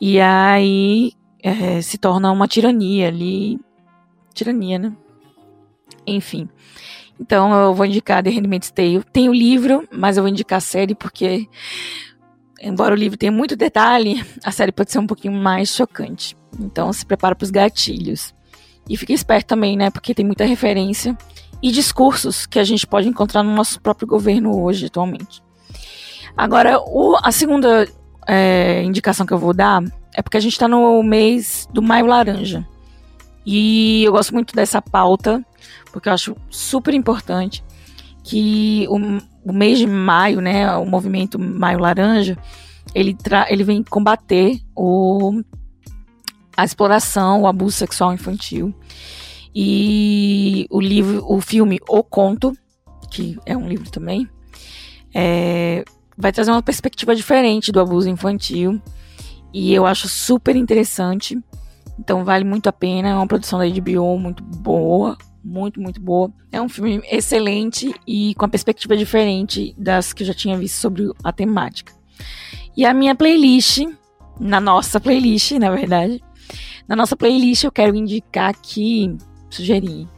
E 0.00 0.20
aí 0.20 1.12
é, 1.42 1.80
se 1.80 1.96
torna 1.96 2.32
uma 2.32 2.48
tirania 2.48 3.08
ali. 3.08 3.60
Tirania, 4.34 4.78
né? 4.78 4.96
Enfim. 6.06 6.48
Então 7.20 7.52
eu 7.52 7.74
vou 7.74 7.86
indicar 7.86 8.22
The 8.22 8.30
Handmaid's 8.30 8.70
Tale. 8.70 9.02
Tem 9.12 9.28
o 9.28 9.32
livro, 9.32 9.88
mas 9.92 10.16
eu 10.16 10.22
vou 10.22 10.30
indicar 10.30 10.58
a 10.58 10.60
série 10.60 10.94
porque, 10.94 11.48
embora 12.60 12.94
o 12.94 12.98
livro 12.98 13.16
tenha 13.16 13.32
muito 13.32 13.56
detalhe, 13.56 14.24
a 14.44 14.50
série 14.50 14.72
pode 14.72 14.90
ser 14.90 14.98
um 14.98 15.06
pouquinho 15.06 15.34
mais 15.34 15.68
chocante. 15.68 16.36
Então 16.58 16.92
se 16.92 17.06
prepara 17.06 17.34
para 17.34 17.44
os 17.44 17.50
gatilhos. 17.50 18.34
E 18.88 18.96
fique 18.96 19.12
esperto 19.12 19.48
também, 19.48 19.76
né? 19.76 19.90
Porque 19.90 20.14
tem 20.14 20.26
muita 20.26 20.44
referência 20.44 21.16
e 21.62 21.70
discursos 21.70 22.44
que 22.44 22.58
a 22.58 22.64
gente 22.64 22.86
pode 22.86 23.08
encontrar 23.08 23.42
no 23.42 23.54
nosso 23.54 23.80
próprio 23.80 24.06
governo 24.06 24.60
hoje, 24.60 24.86
atualmente. 24.86 25.42
Agora, 26.36 26.78
o, 26.80 27.16
a 27.22 27.32
segunda 27.32 27.88
é, 28.26 28.82
indicação 28.82 29.24
que 29.24 29.32
eu 29.32 29.38
vou 29.38 29.54
dar 29.54 29.82
é 30.14 30.20
porque 30.20 30.36
a 30.36 30.40
gente 30.40 30.52
está 30.52 30.68
no 30.68 31.02
mês 31.02 31.68
do 31.72 31.80
Maio 31.80 32.06
Laranja. 32.06 32.66
E 33.46 34.04
eu 34.04 34.12
gosto 34.12 34.34
muito 34.34 34.54
dessa 34.54 34.80
pauta, 34.80 35.44
porque 35.92 36.08
eu 36.08 36.12
acho 36.12 36.36
super 36.50 36.94
importante 36.94 37.64
que 38.22 38.86
o, 38.88 38.96
o 39.50 39.52
mês 39.52 39.78
de 39.78 39.86
maio, 39.86 40.40
né, 40.40 40.74
o 40.76 40.86
movimento 40.86 41.38
Maio 41.38 41.78
Laranja, 41.78 42.38
ele, 42.94 43.16
ele 43.48 43.64
vem 43.64 43.82
combater 43.82 44.60
o, 44.74 45.42
a 46.56 46.64
exploração, 46.64 47.42
o 47.42 47.46
abuso 47.46 47.76
sexual 47.76 48.12
infantil. 48.12 48.74
E 49.54 50.66
o 50.70 50.80
livro, 50.80 51.24
o 51.28 51.40
filme 51.40 51.78
O 51.88 52.02
Conto, 52.02 52.56
que 53.10 53.38
é 53.46 53.56
um 53.56 53.68
livro 53.68 53.88
também, 53.90 54.28
é, 55.14 55.84
vai 56.16 56.32
trazer 56.32 56.50
uma 56.50 56.62
perspectiva 56.62 57.14
diferente 57.14 57.70
do 57.70 57.80
abuso 57.80 58.08
infantil. 58.08 58.80
E 59.52 59.72
eu 59.72 59.86
acho 59.86 60.08
super 60.08 60.56
interessante. 60.56 61.38
Então 61.98 62.24
vale 62.24 62.44
muito 62.44 62.68
a 62.68 62.72
pena. 62.72 63.10
É 63.10 63.14
uma 63.14 63.26
produção 63.26 63.58
da 63.58 63.66
HBO 63.66 64.18
muito 64.18 64.42
boa. 64.42 65.16
Muito, 65.44 65.80
muito 65.80 66.00
boa. 66.00 66.32
É 66.50 66.60
um 66.60 66.68
filme 66.68 67.02
excelente 67.10 67.94
e 68.06 68.34
com 68.34 68.46
a 68.46 68.48
perspectiva 68.48 68.96
diferente 68.96 69.74
das 69.76 70.12
que 70.12 70.22
eu 70.22 70.26
já 70.26 70.34
tinha 70.34 70.56
visto 70.56 70.76
sobre 70.76 71.10
a 71.22 71.32
temática. 71.32 71.92
E 72.76 72.86
a 72.86 72.94
minha 72.94 73.14
playlist 73.14 73.82
na 74.40 74.60
nossa 74.60 74.98
playlist, 74.98 75.52
na 75.52 75.70
verdade. 75.70 76.22
Na 76.88 76.96
nossa 76.96 77.16
playlist 77.16 77.64
eu 77.64 77.72
quero 77.72 77.94
indicar 77.94 78.50
aqui, 78.50 79.16
sugerir. 79.50 80.08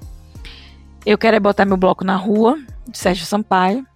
Eu 1.04 1.18
quero 1.18 1.36
é 1.36 1.40
botar 1.40 1.64
meu 1.64 1.76
bloco 1.76 2.04
na 2.04 2.16
rua, 2.16 2.58
de 2.88 2.98
Sérgio 2.98 3.26
Sampaio. 3.26 3.86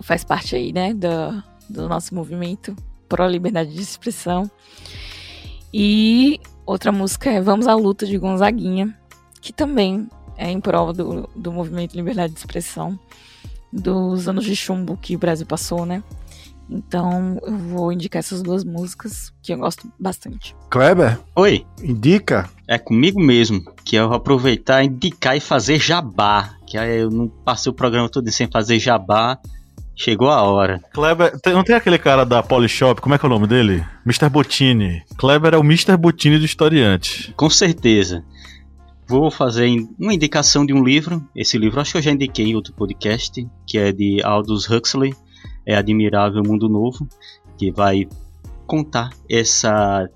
Faz 0.00 0.24
parte 0.24 0.54
aí, 0.56 0.72
né, 0.72 0.92
do, 0.94 1.42
do 1.68 1.88
nosso 1.88 2.14
movimento 2.14 2.74
pro 3.08 3.26
liberdade 3.26 3.72
de 3.74 3.80
expressão. 3.80 4.50
E 5.72 6.40
outra 6.66 6.92
música 6.92 7.30
é 7.30 7.40
Vamos 7.40 7.66
à 7.66 7.74
Luta 7.74 8.06
de 8.06 8.18
Gonzaguinha, 8.18 8.96
que 9.42 9.52
também 9.52 10.08
é 10.38 10.50
em 10.50 10.60
prol 10.60 10.92
do, 10.92 11.28
do 11.34 11.52
movimento 11.52 11.94
Liberdade 11.94 12.32
de 12.32 12.38
Expressão, 12.38 12.98
dos 13.70 14.28
anos 14.28 14.44
de 14.44 14.56
chumbo 14.56 14.96
que 14.96 15.16
o 15.16 15.18
Brasil 15.18 15.44
passou, 15.44 15.84
né? 15.84 16.02
Então 16.70 17.38
eu 17.42 17.56
vou 17.56 17.92
indicar 17.92 18.20
essas 18.20 18.42
duas 18.42 18.64
músicas 18.64 19.32
que 19.42 19.52
eu 19.52 19.58
gosto 19.58 19.92
bastante. 19.98 20.54
Kleber? 20.70 21.18
Oi. 21.36 21.66
Indica? 21.82 22.48
É 22.66 22.78
comigo 22.78 23.20
mesmo, 23.20 23.62
que 23.84 23.96
eu 23.96 24.08
vou 24.08 24.16
aproveitar, 24.16 24.82
indicar 24.82 25.36
e 25.36 25.40
fazer 25.40 25.78
jabá. 25.78 26.54
Que 26.66 26.78
aí 26.78 27.00
eu 27.00 27.10
não 27.10 27.28
passei 27.28 27.70
o 27.70 27.74
programa 27.74 28.08
todo 28.08 28.30
sem 28.30 28.48
fazer 28.50 28.78
jabá. 28.78 29.38
Chegou 29.94 30.30
a 30.30 30.40
hora. 30.42 30.80
Kleber, 30.94 31.38
tem, 31.40 31.52
não 31.52 31.62
tem 31.62 31.74
aquele 31.74 31.98
cara 31.98 32.24
da 32.24 32.42
Polishop, 32.42 33.00
como 33.02 33.14
é 33.14 33.18
que 33.18 33.26
é 33.26 33.28
o 33.28 33.30
nome 33.30 33.46
dele? 33.46 33.84
Mr. 34.06 34.30
Bottini. 34.30 35.02
Kleber 35.18 35.52
é 35.52 35.58
o 35.58 35.64
Mr. 35.64 35.96
Bottini 35.98 36.38
do 36.38 36.46
historiante. 36.46 37.34
Com 37.36 37.50
certeza. 37.50 38.24
Vou 39.12 39.30
fazer 39.30 39.68
uma 40.00 40.14
indicação 40.14 40.64
de 40.64 40.72
um 40.72 40.82
livro. 40.82 41.22
Esse 41.36 41.58
livro 41.58 41.78
acho 41.78 41.92
que 41.92 41.98
eu 41.98 42.02
já 42.02 42.12
indiquei 42.12 42.46
em 42.46 42.54
outro 42.54 42.72
podcast, 42.72 43.46
que 43.66 43.76
é 43.76 43.92
de 43.92 44.22
Aldous 44.24 44.66
Huxley, 44.70 45.14
É 45.66 45.76
Admirável 45.76 46.42
Mundo 46.42 46.66
Novo, 46.66 47.06
que 47.58 47.70
vai 47.70 48.08
contar 48.66 49.10
essa 49.28 50.08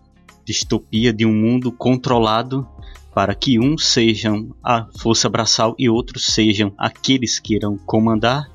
distopia 0.46 1.12
de 1.12 1.26
um 1.26 1.34
mundo 1.34 1.70
controlado 1.70 2.66
para 3.14 3.34
que 3.34 3.60
uns 3.60 3.86
sejam 3.86 4.56
a 4.64 4.86
força 4.98 5.28
braçal 5.28 5.74
e 5.78 5.90
outros 5.90 6.24
sejam 6.24 6.72
aqueles 6.78 7.38
que 7.38 7.54
irão 7.54 7.76
comandar. 7.76 8.50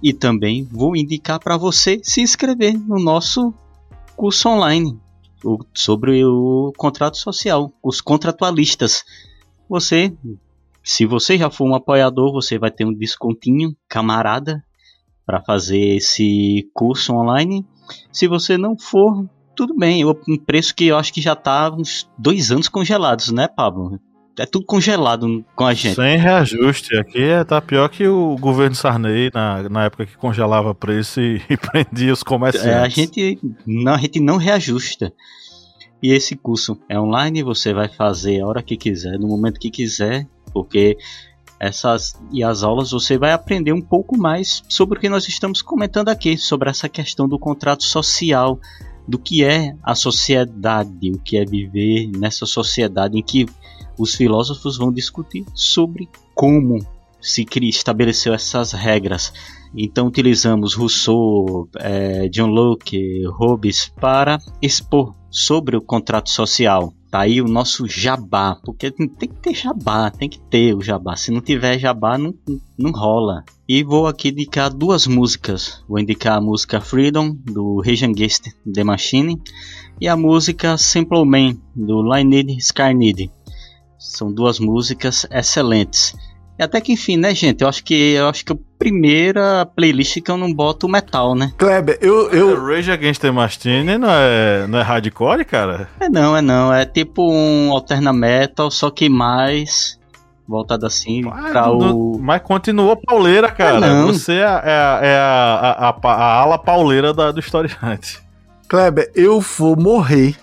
E 0.00 0.12
também 0.12 0.68
vou 0.70 0.94
indicar 0.94 1.40
para 1.40 1.56
você 1.56 1.98
se 2.04 2.20
inscrever 2.20 2.78
no 2.78 3.00
nosso 3.00 3.52
curso 4.14 4.48
online 4.48 4.96
sobre 5.74 6.24
o 6.24 6.72
contrato 6.76 7.18
social, 7.18 7.72
os 7.82 8.00
contratualistas. 8.00 9.02
Você, 9.72 10.12
se 10.84 11.06
você 11.06 11.38
já 11.38 11.48
for 11.48 11.64
um 11.64 11.74
apoiador, 11.74 12.30
você 12.30 12.58
vai 12.58 12.70
ter 12.70 12.84
um 12.84 12.92
descontinho, 12.92 13.74
camarada, 13.88 14.62
para 15.24 15.40
fazer 15.40 15.96
esse 15.96 16.68
curso 16.74 17.14
online. 17.14 17.64
Se 18.12 18.28
você 18.28 18.58
não 18.58 18.76
for, 18.78 19.26
tudo 19.56 19.74
bem, 19.74 20.04
um 20.04 20.36
preço 20.36 20.74
que 20.74 20.88
eu 20.88 20.98
acho 20.98 21.10
que 21.10 21.22
já 21.22 21.34
tá 21.34 21.70
uns 21.70 22.06
dois 22.18 22.50
anos 22.50 22.68
congelados, 22.68 23.32
né, 23.32 23.48
Pablo? 23.48 23.98
É 24.38 24.44
tudo 24.44 24.66
congelado 24.66 25.42
com 25.56 25.64
a 25.64 25.72
gente. 25.72 25.94
Sem 25.94 26.18
reajuste. 26.18 26.94
Aqui 26.98 27.22
é, 27.22 27.42
tá 27.42 27.58
pior 27.62 27.88
que 27.88 28.06
o 28.06 28.36
governo 28.38 28.76
Sarney 28.76 29.30
na, 29.32 29.70
na 29.70 29.84
época 29.84 30.04
que 30.04 30.18
congelava 30.18 30.74
preço 30.74 31.18
e, 31.18 31.40
e 31.48 31.56
prendia 31.56 32.12
os 32.12 32.22
comerciantes. 32.22 32.68
É, 32.68 32.78
a 32.78 32.88
gente 32.90 33.38
não, 33.66 33.94
a 33.94 33.98
gente 33.98 34.20
não 34.20 34.36
reajusta. 34.36 35.14
E 36.02 36.12
esse 36.12 36.34
curso 36.34 36.78
é 36.88 36.98
online, 36.98 37.42
você 37.42 37.72
vai 37.72 37.88
fazer 37.88 38.40
a 38.40 38.46
hora 38.46 38.62
que 38.62 38.76
quiser, 38.76 39.18
no 39.18 39.28
momento 39.28 39.60
que 39.60 39.70
quiser, 39.70 40.26
porque 40.52 40.96
essas 41.60 42.20
e 42.32 42.42
as 42.42 42.64
aulas 42.64 42.90
você 42.90 43.16
vai 43.16 43.32
aprender 43.32 43.72
um 43.72 43.80
pouco 43.80 44.18
mais 44.18 44.64
sobre 44.68 44.98
o 44.98 45.00
que 45.00 45.08
nós 45.08 45.28
estamos 45.28 45.62
comentando 45.62 46.08
aqui, 46.08 46.36
sobre 46.36 46.68
essa 46.68 46.88
questão 46.88 47.28
do 47.28 47.38
contrato 47.38 47.84
social, 47.84 48.58
do 49.06 49.16
que 49.16 49.44
é 49.44 49.76
a 49.80 49.94
sociedade, 49.94 51.10
o 51.12 51.18
que 51.20 51.36
é 51.36 51.44
viver 51.44 52.10
nessa 52.18 52.46
sociedade 52.46 53.16
em 53.16 53.22
que 53.22 53.46
os 53.96 54.16
filósofos 54.16 54.76
vão 54.76 54.92
discutir 54.92 55.44
sobre 55.54 56.08
como 56.34 56.84
se 57.20 57.46
estabeleceu 57.62 58.34
essas 58.34 58.72
regras. 58.72 59.32
Então 59.72 60.08
utilizamos 60.08 60.74
Rousseau, 60.74 61.68
é, 61.76 62.28
John 62.28 62.48
Locke, 62.48 63.24
Hobbes 63.26 63.92
para 64.00 64.40
expor 64.60 65.14
sobre 65.32 65.76
o 65.76 65.80
contrato 65.80 66.28
social. 66.28 66.92
Tá 67.10 67.20
aí 67.20 67.42
o 67.42 67.48
nosso 67.48 67.88
jabá, 67.88 68.56
porque 68.64 68.90
tem 68.90 69.08
que 69.08 69.28
ter 69.28 69.54
jabá, 69.54 70.10
tem 70.10 70.28
que 70.28 70.38
ter 70.38 70.74
o 70.74 70.80
jabá. 70.80 71.16
Se 71.16 71.30
não 71.30 71.40
tiver 71.40 71.78
jabá, 71.78 72.16
não, 72.16 72.34
não 72.78 72.90
rola. 72.90 73.44
E 73.68 73.82
vou 73.82 74.06
aqui 74.06 74.28
indicar 74.28 74.72
duas 74.72 75.06
músicas. 75.06 75.82
Vou 75.88 75.98
indicar 75.98 76.38
a 76.38 76.40
música 76.40 76.80
Freedom, 76.80 77.34
do 77.44 77.80
Rage 77.80 78.04
Against 78.04 78.44
the 78.72 78.84
Machine, 78.84 79.40
e 80.00 80.08
a 80.08 80.16
música 80.16 80.76
Simple 80.76 81.24
Man, 81.24 81.56
do 81.74 82.02
Lynyrd 82.02 82.56
Skynyrd. 82.58 83.30
São 83.98 84.32
duas 84.32 84.58
músicas 84.58 85.26
excelentes. 85.30 86.14
E 86.62 86.64
até 86.64 86.80
que 86.80 86.92
enfim, 86.92 87.16
né, 87.16 87.34
gente? 87.34 87.60
Eu 87.62 87.68
acho 87.68 87.82
que 87.82 88.12
eu 88.12 88.28
acho 88.28 88.44
que 88.44 88.52
a 88.52 88.56
primeira 88.78 89.66
playlist 89.66 90.20
que 90.20 90.30
eu 90.30 90.36
não 90.36 90.54
boto 90.54 90.88
metal, 90.88 91.34
né? 91.34 91.52
Kleber, 91.58 91.98
eu. 92.00 92.30
eu... 92.30 92.64
Rage 92.64 92.90
Against 92.92 93.20
the 93.20 93.32
Machine 93.32 93.98
não 93.98 94.08
é, 94.08 94.66
não 94.68 94.78
é 94.78 94.82
hardcore, 94.82 95.44
cara? 95.44 95.88
É 95.98 96.08
não, 96.08 96.36
é 96.36 96.40
não. 96.40 96.72
É 96.72 96.84
tipo 96.84 97.28
um 97.32 97.72
alterna 97.72 98.12
metal, 98.12 98.70
só 98.70 98.90
que 98.90 99.08
mais 99.08 99.98
voltado 100.46 100.86
assim 100.86 101.22
Mas, 101.22 101.50
pra 101.50 101.68
o. 101.72 102.18
mas 102.20 102.42
continuou 102.42 102.96
pauleira, 102.96 103.50
cara. 103.50 103.80
não. 103.80 104.06
Você 104.12 104.34
é, 104.34 104.44
a- 104.44 104.62
é 104.64 104.72
a, 104.76 105.00
é 105.02 105.16
a, 105.16 105.76
a, 105.78 105.88
a- 105.90 106.14
a 106.14 106.32
ala 106.42 106.58
pauleira 106.58 107.12
da, 107.12 107.32
do 107.32 107.40
historiante. 107.40 108.20
Kleber, 108.68 109.10
eu 109.16 109.40
vou 109.40 109.74
morrer. 109.74 110.36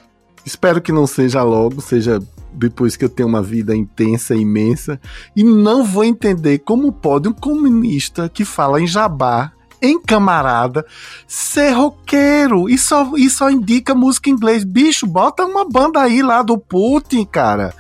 Espero 0.46 0.82
que 0.82 0.92
não 0.92 1.08
seja 1.08 1.44
logo, 1.44 1.80
seja 1.82 2.20
depois 2.54 2.96
que 2.96 3.06
eu 3.06 3.10
tenho 3.10 3.30
uma 3.30 3.42
vida 3.42 3.76
intensa, 3.76 4.36
imensa. 4.36 5.00
E 5.36 5.44
não 5.44 5.84
vou 5.84 6.04
entender 6.04 6.60
como 6.60 6.92
pode 6.92 7.28
um 7.28 7.34
comunista 7.34 8.30
que 8.30 8.46
fala 8.46 8.82
em 8.82 8.88
jabá, 8.88 9.52
em 9.82 10.00
camarada, 10.02 10.86
ser 11.28 11.72
roqueiro 11.72 12.70
e 12.70 12.78
só, 12.78 13.12
e 13.16 13.30
só 13.30 13.50
indica 13.50 13.96
música 13.96 14.30
em 14.30 14.34
inglês. 14.34 14.64
Bicho, 14.64 15.08
bota 15.08 15.46
uma 15.46 15.68
banda 15.68 16.02
aí 16.02 16.22
lá 16.22 16.42
do 16.42 16.58
Putin, 16.58 17.26
cara. 17.26 17.74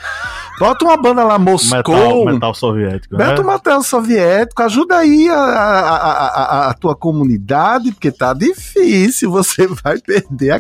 Bota 0.60 0.84
uma 0.86 0.98
banda 0.98 1.24
lá, 1.24 1.40
Moscou. 1.40 1.96
Metal, 1.96 2.26
metal 2.26 2.54
soviético, 2.54 3.16
né? 3.18 3.26
Bota 3.30 3.42
um 3.42 3.46
material 3.46 3.82
soviético, 3.84 4.62
ajuda 4.62 4.98
aí 4.98 5.30
a, 5.30 5.34
a, 5.36 5.96
a, 5.96 6.28
a- 6.28 6.70
a 6.70 6.74
tua 6.74 6.96
comunidade, 6.96 7.92
porque 7.92 8.12
tá 8.12 8.34
difícil, 8.34 9.32
você 9.32 9.68
vai 9.84 9.98
perder 10.00 10.52
a 10.52 10.56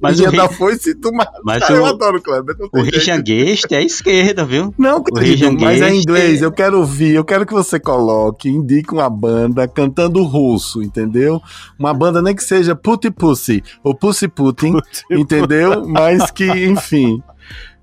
Mas 0.00 0.18
o 0.20 0.22
carteirinha 0.24 0.30
rei- 0.30 0.38
da 0.38 0.48
foice 0.48 0.90
e 0.90 0.94
tu 0.94 1.12
mata. 1.12 1.38
Mas 1.44 1.68
eu 1.68 1.82
o- 1.82 1.86
adoro 1.86 2.18
o 2.18 2.22
Kleber. 2.22 2.56
Não, 2.58 2.68
O 2.80 2.84
jeito. 2.84 3.10
Against 3.12 3.70
é 3.72 3.76
a 3.76 3.82
esquerda, 3.82 4.44
viu? 4.44 4.72
não 4.78 5.02
querido, 5.02 5.52
mas 5.60 5.80
é 5.82 5.94
inglês, 5.94 6.40
é- 6.40 6.44
eu 6.44 6.52
quero 6.52 6.78
ouvir, 6.78 7.14
eu 7.14 7.24
quero 7.24 7.44
que 7.44 7.52
você 7.52 7.78
coloque, 7.78 8.48
indique 8.48 8.92
uma 8.92 9.10
banda 9.10 9.68
cantando 9.68 10.22
russo, 10.22 10.82
entendeu? 10.82 11.40
Uma 11.78 11.92
banda 11.92 12.22
nem 12.22 12.34
que 12.34 12.42
seja 12.42 12.74
Pussy 12.74 13.10
Pussy, 13.10 13.62
ou 13.84 13.94
Pussy 13.94 14.28
Putin, 14.28 14.78
entendeu? 15.10 15.86
Mas 15.86 16.30
que, 16.30 16.44
enfim... 16.66 17.22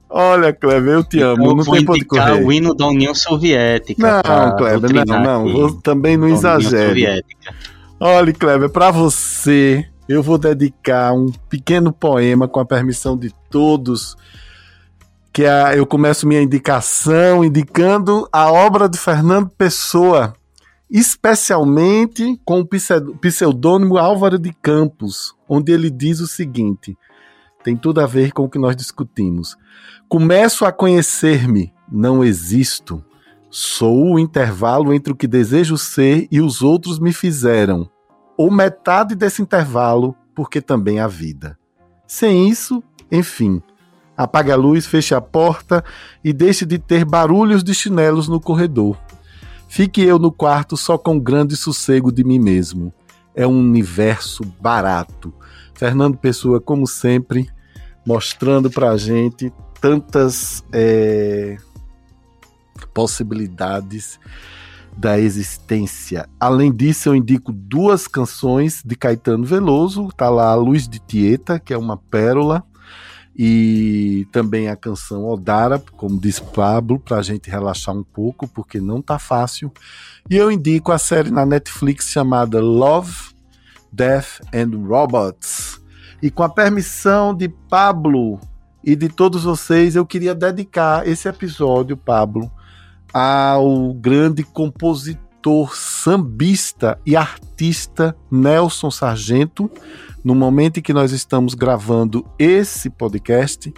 Olha, 0.09 0.51
Kleber, 0.51 0.93
eu 0.95 1.03
te 1.03 1.21
amo, 1.21 1.33
Então, 1.33 1.45
eu 1.51 1.55
não 1.57 1.63
vou 1.63 1.75
tem 1.75 1.83
indicar 1.83 2.29
correr. 2.31 2.43
o 2.43 2.51
hino 2.51 2.73
da 2.73 2.87
União 2.87 3.13
Soviética. 3.13 4.21
Não, 4.23 4.55
Kleber, 4.57 5.05
não, 5.05 5.45
não, 5.45 5.65
aqui. 5.67 5.81
também 5.83 6.17
não 6.17 6.27
exagere. 6.27 6.87
Soviética. 6.87 7.55
Olha, 7.99 8.33
Kleber, 8.33 8.69
para 8.71 8.89
você, 8.89 9.85
eu 10.07 10.23
vou 10.23 10.37
dedicar 10.39 11.13
um 11.13 11.27
pequeno 11.49 11.93
poema 11.93 12.47
com 12.47 12.59
a 12.59 12.65
permissão 12.65 13.15
de 13.15 13.31
todos. 13.51 14.15
Que 15.31 15.43
é, 15.45 15.77
eu 15.77 15.85
começo 15.85 16.27
minha 16.27 16.41
indicação 16.41 17.45
indicando 17.45 18.27
a 18.31 18.51
obra 18.51 18.89
de 18.89 18.97
Fernando 18.97 19.47
Pessoa, 19.49 20.33
especialmente 20.89 22.39
com 22.43 22.61
o 22.61 22.65
pseu- 22.65 23.15
pseudônimo 23.17 23.97
Álvaro 23.97 24.39
de 24.39 24.51
Campos, 24.53 25.35
onde 25.47 25.71
ele 25.71 25.89
diz 25.91 26.19
o 26.19 26.25
seguinte: 26.27 26.97
tem 27.63 27.75
tudo 27.75 28.01
a 28.01 28.07
ver 28.07 28.31
com 28.31 28.43
o 28.43 28.49
que 28.49 28.57
nós 28.57 28.75
discutimos. 28.75 29.55
Começo 30.09 30.65
a 30.65 30.71
conhecer-me, 30.71 31.71
não 31.87 32.23
existo. 32.23 33.05
Sou 33.47 34.13
o 34.13 34.19
intervalo 34.19 34.91
entre 34.91 35.13
o 35.13 35.15
que 35.15 35.27
desejo 35.27 35.77
ser 35.77 36.27
e 36.31 36.41
os 36.41 36.63
outros 36.63 36.97
me 36.97 37.13
fizeram, 37.13 37.87
ou 38.35 38.49
metade 38.49 39.13
desse 39.13 39.39
intervalo, 39.43 40.15
porque 40.33 40.61
também 40.61 40.99
há 40.99 41.07
vida. 41.07 41.59
Sem 42.07 42.49
isso, 42.49 42.81
enfim, 43.11 43.61
apague 44.17 44.51
a 44.51 44.55
luz, 44.55 44.87
feche 44.87 45.13
a 45.13 45.21
porta 45.21 45.83
e 46.23 46.33
deixe 46.33 46.65
de 46.65 46.79
ter 46.79 47.05
barulhos 47.05 47.63
de 47.63 47.75
chinelos 47.75 48.27
no 48.27 48.41
corredor. 48.41 48.97
Fique 49.67 50.01
eu 50.01 50.17
no 50.17 50.31
quarto 50.31 50.75
só 50.75 50.97
com 50.97 51.19
grande 51.19 51.55
sossego 51.55 52.11
de 52.11 52.23
mim 52.23 52.39
mesmo. 52.39 52.91
É 53.35 53.45
um 53.45 53.59
universo 53.59 54.43
barato. 54.59 55.31
Fernando 55.75 56.17
Pessoa, 56.17 56.59
como 56.59 56.87
sempre, 56.87 57.47
mostrando 58.03 58.71
pra 58.71 58.97
gente 58.97 59.53
tantas 59.79 60.63
é, 60.71 61.57
possibilidades 62.93 64.19
da 64.97 65.17
existência. 65.19 66.27
Além 66.39 66.71
disso, 66.71 67.09
eu 67.09 67.15
indico 67.15 67.53
duas 67.53 68.07
canções 68.07 68.83
de 68.85 68.95
Caetano 68.95 69.45
Veloso, 69.45 70.09
tá 70.15 70.29
lá 70.29 70.51
a 70.51 70.55
Luz 70.55 70.87
de 70.87 70.99
Tieta, 70.99 71.59
que 71.59 71.73
é 71.73 71.77
uma 71.77 71.95
pérola, 71.95 72.63
e 73.33 74.27
também 74.33 74.67
a 74.67 74.75
canção 74.75 75.25
Odara, 75.25 75.81
como 75.95 76.19
diz 76.19 76.41
Pablo, 76.41 76.99
para 76.99 77.17
a 77.17 77.21
gente 77.21 77.49
relaxar 77.49 77.95
um 77.95 78.03
pouco, 78.03 78.45
porque 78.49 78.81
não 78.81 79.01
tá 79.01 79.17
fácil. 79.17 79.71
E 80.29 80.35
eu 80.35 80.51
indico 80.51 80.91
a 80.91 80.97
série 80.97 81.31
na 81.31 81.45
Netflix 81.45 82.09
chamada 82.09 82.59
Love, 82.59 83.15
Death 83.93 84.41
and 84.53 84.85
Robots. 84.85 85.79
E 86.21 86.29
com 86.29 86.43
a 86.43 86.49
permissão 86.49 87.33
de 87.33 87.47
Pablo 87.47 88.41
e 88.83 88.95
de 88.95 89.09
todos 89.09 89.43
vocês, 89.43 89.95
eu 89.95 90.05
queria 90.05 90.33
dedicar 90.33 91.07
esse 91.07 91.27
episódio, 91.27 91.97
Pablo, 91.97 92.51
ao 93.13 93.93
grande 93.93 94.43
compositor, 94.43 95.75
sambista 95.75 96.99
e 97.05 97.15
artista 97.15 98.15
Nelson 98.31 98.89
Sargento. 98.89 99.69
No 100.23 100.33
momento 100.35 100.79
em 100.79 100.83
que 100.83 100.93
nós 100.93 101.11
estamos 101.11 101.53
gravando 101.53 102.25
esse 102.37 102.89
podcast, 102.89 103.73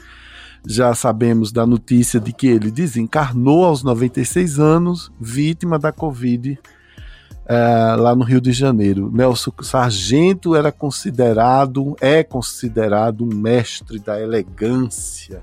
já 0.67 0.93
sabemos 0.93 1.51
da 1.51 1.65
notícia 1.65 2.19
de 2.19 2.31
que 2.31 2.47
ele 2.47 2.69
desencarnou 2.69 3.65
aos 3.65 3.83
96 3.83 4.59
anos, 4.59 5.11
vítima 5.19 5.79
da 5.79 5.91
Covid, 5.91 6.59
uh, 7.45 8.01
lá 8.01 8.15
no 8.15 8.23
Rio 8.23 8.41
de 8.41 8.51
Janeiro. 8.51 9.11
Nelson 9.11 9.51
Sargento 9.61 10.55
era 10.55 10.71
considerado, 10.71 11.95
é 11.99 12.23
considerado 12.23 13.23
um 13.23 13.33
mestre 13.33 13.99
da 13.99 14.19
elegância, 14.19 15.41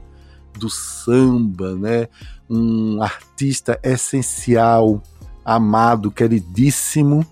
do 0.58 0.68
samba, 0.68 1.74
né? 1.74 2.08
um 2.48 3.02
artista 3.02 3.78
essencial, 3.82 5.02
amado, 5.44 6.10
queridíssimo, 6.10 7.26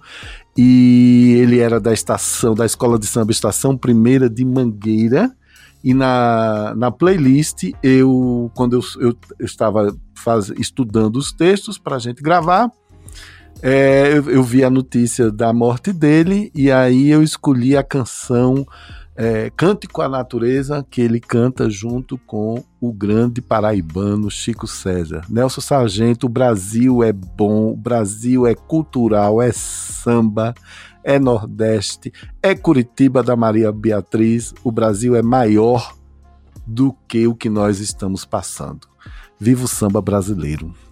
e 0.57 1.37
ele 1.39 1.59
era 1.59 1.81
da 1.81 1.93
estação, 1.93 2.55
da 2.55 2.65
escola 2.65 2.99
de 2.99 3.07
samba 3.07 3.31
Estação 3.31 3.77
Primeira 3.77 4.29
de 4.29 4.45
Mangueira. 4.45 5.31
E 5.85 5.93
na, 5.95 6.75
na 6.75 6.91
playlist, 6.91 7.71
eu, 7.83 8.51
quando 8.55 8.75
eu, 8.75 8.81
eu, 9.01 9.17
eu 9.39 9.47
estava 9.47 9.95
faz, 10.15 10.49
estudando 10.59 11.17
os 11.17 11.31
textos 11.31 11.79
para 11.79 11.97
a 11.97 11.99
gente 11.99 12.23
gravar, 12.23 12.73
é, 13.63 14.13
eu, 14.17 14.31
eu 14.31 14.43
vi 14.43 14.63
a 14.65 14.71
notícia 14.71 15.31
da 15.31 15.53
morte 15.53 15.93
dele, 15.93 16.51
e 16.55 16.71
aí 16.71 17.11
eu 17.11 17.23
escolhi 17.23 17.77
a 17.77 17.83
canção 17.83 18.67
é, 19.17 19.51
Cante 19.57 19.89
com 19.89 20.03
a 20.03 20.09
Natureza, 20.09 20.87
que 20.91 21.01
ele 21.01 21.19
canta 21.19 21.71
junto 21.71 22.19
com 22.19 22.63
o 22.81 22.93
grande 22.93 23.41
paraibano 23.41 24.31
Chico 24.31 24.67
César. 24.67 25.25
Nelson 25.29 25.63
Sargento, 25.63 26.27
o 26.27 26.29
Brasil 26.29 27.03
é 27.03 27.13
bom, 27.13 27.73
o 27.73 27.77
Brasil 27.77 28.47
é 28.47 28.55
cultural, 28.55 29.41
é 29.41 29.51
samba, 29.53 30.55
é 31.03 31.19
Nordeste, 31.19 32.13
é 32.43 32.55
Curitiba 32.55 33.23
da 33.23 33.35
Maria 33.35 33.73
Beatriz, 33.73 34.53
o 34.63 34.71
Brasil 34.71 35.17
é 35.17 35.23
maior 35.23 35.95
do 36.67 36.95
que 37.09 37.27
o 37.27 37.35
que 37.35 37.49
nós 37.49 37.81
estamos 37.81 38.25
passando. 38.25 38.87
Viva 39.41 39.65
o 39.65 39.69
samba 39.69 40.03
brasileiro! 40.03 40.86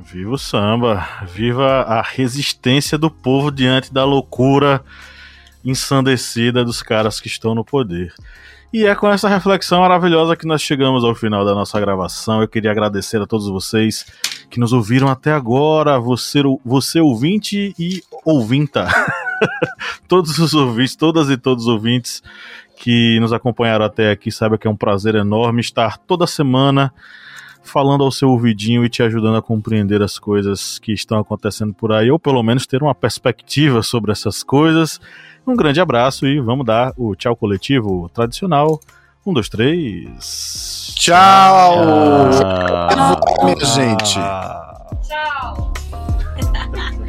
Viva 0.00 0.30
o 0.30 0.38
samba! 0.38 1.06
Viva 1.26 1.82
a 1.82 2.00
resistência 2.00 2.96
do 2.96 3.10
povo 3.10 3.50
diante 3.50 3.92
da 3.92 4.04
loucura 4.04 4.82
ensandecida 5.64 6.64
dos 6.64 6.82
caras 6.82 7.20
que 7.20 7.28
estão 7.28 7.54
no 7.54 7.64
poder. 7.64 8.12
E 8.72 8.86
é 8.86 8.94
com 8.94 9.06
essa 9.06 9.28
reflexão 9.28 9.80
maravilhosa 9.80 10.34
que 10.34 10.46
nós 10.46 10.62
chegamos 10.62 11.04
ao 11.04 11.14
final 11.14 11.44
da 11.44 11.54
nossa 11.54 11.78
gravação. 11.78 12.40
Eu 12.40 12.48
queria 12.48 12.70
agradecer 12.70 13.20
a 13.20 13.26
todos 13.26 13.46
vocês 13.48 14.06
que 14.48 14.58
nos 14.58 14.72
ouviram 14.72 15.08
até 15.08 15.30
agora, 15.32 15.98
você, 15.98 16.40
você 16.64 16.98
ouvinte 16.98 17.74
e 17.78 18.02
ouvinta. 18.24 18.88
todos 20.08 20.38
os 20.38 20.54
ouvintes, 20.54 20.96
todas 20.96 21.28
e 21.28 21.36
todos 21.36 21.64
os 21.64 21.68
ouvintes 21.68 22.22
que 22.76 23.20
nos 23.20 23.32
acompanharam 23.32 23.84
até 23.84 24.10
aqui, 24.10 24.32
saiba 24.32 24.56
que 24.56 24.66
é 24.66 24.70
um 24.70 24.76
prazer 24.76 25.16
enorme 25.16 25.60
estar 25.60 25.98
toda 25.98 26.26
semana 26.26 26.92
falando 27.62 28.04
ao 28.04 28.10
seu 28.10 28.30
ouvidinho 28.30 28.84
e 28.84 28.88
te 28.88 29.02
ajudando 29.02 29.36
a 29.36 29.42
compreender 29.42 30.02
as 30.02 30.18
coisas 30.18 30.78
que 30.78 30.92
estão 30.92 31.18
acontecendo 31.18 31.72
por 31.72 31.92
aí, 31.92 32.10
ou 32.10 32.18
pelo 32.18 32.42
menos 32.42 32.66
ter 32.66 32.82
uma 32.82 32.94
perspectiva 32.94 33.82
sobre 33.82 34.12
essas 34.12 34.42
coisas 34.42 35.00
um 35.46 35.56
grande 35.56 35.80
abraço 35.80 36.26
e 36.26 36.40
vamos 36.40 36.64
dar 36.64 36.92
o 36.96 37.16
tchau 37.16 37.34
coletivo 37.34 38.08
tradicional. 38.10 38.78
Um, 39.26 39.32
dois, 39.32 39.48
três. 39.48 40.94
Tchau! 40.96 42.30
tchau. 42.30 43.44
Minha 43.44 43.64
gente. 43.64 44.18
Tchau. 45.02 45.72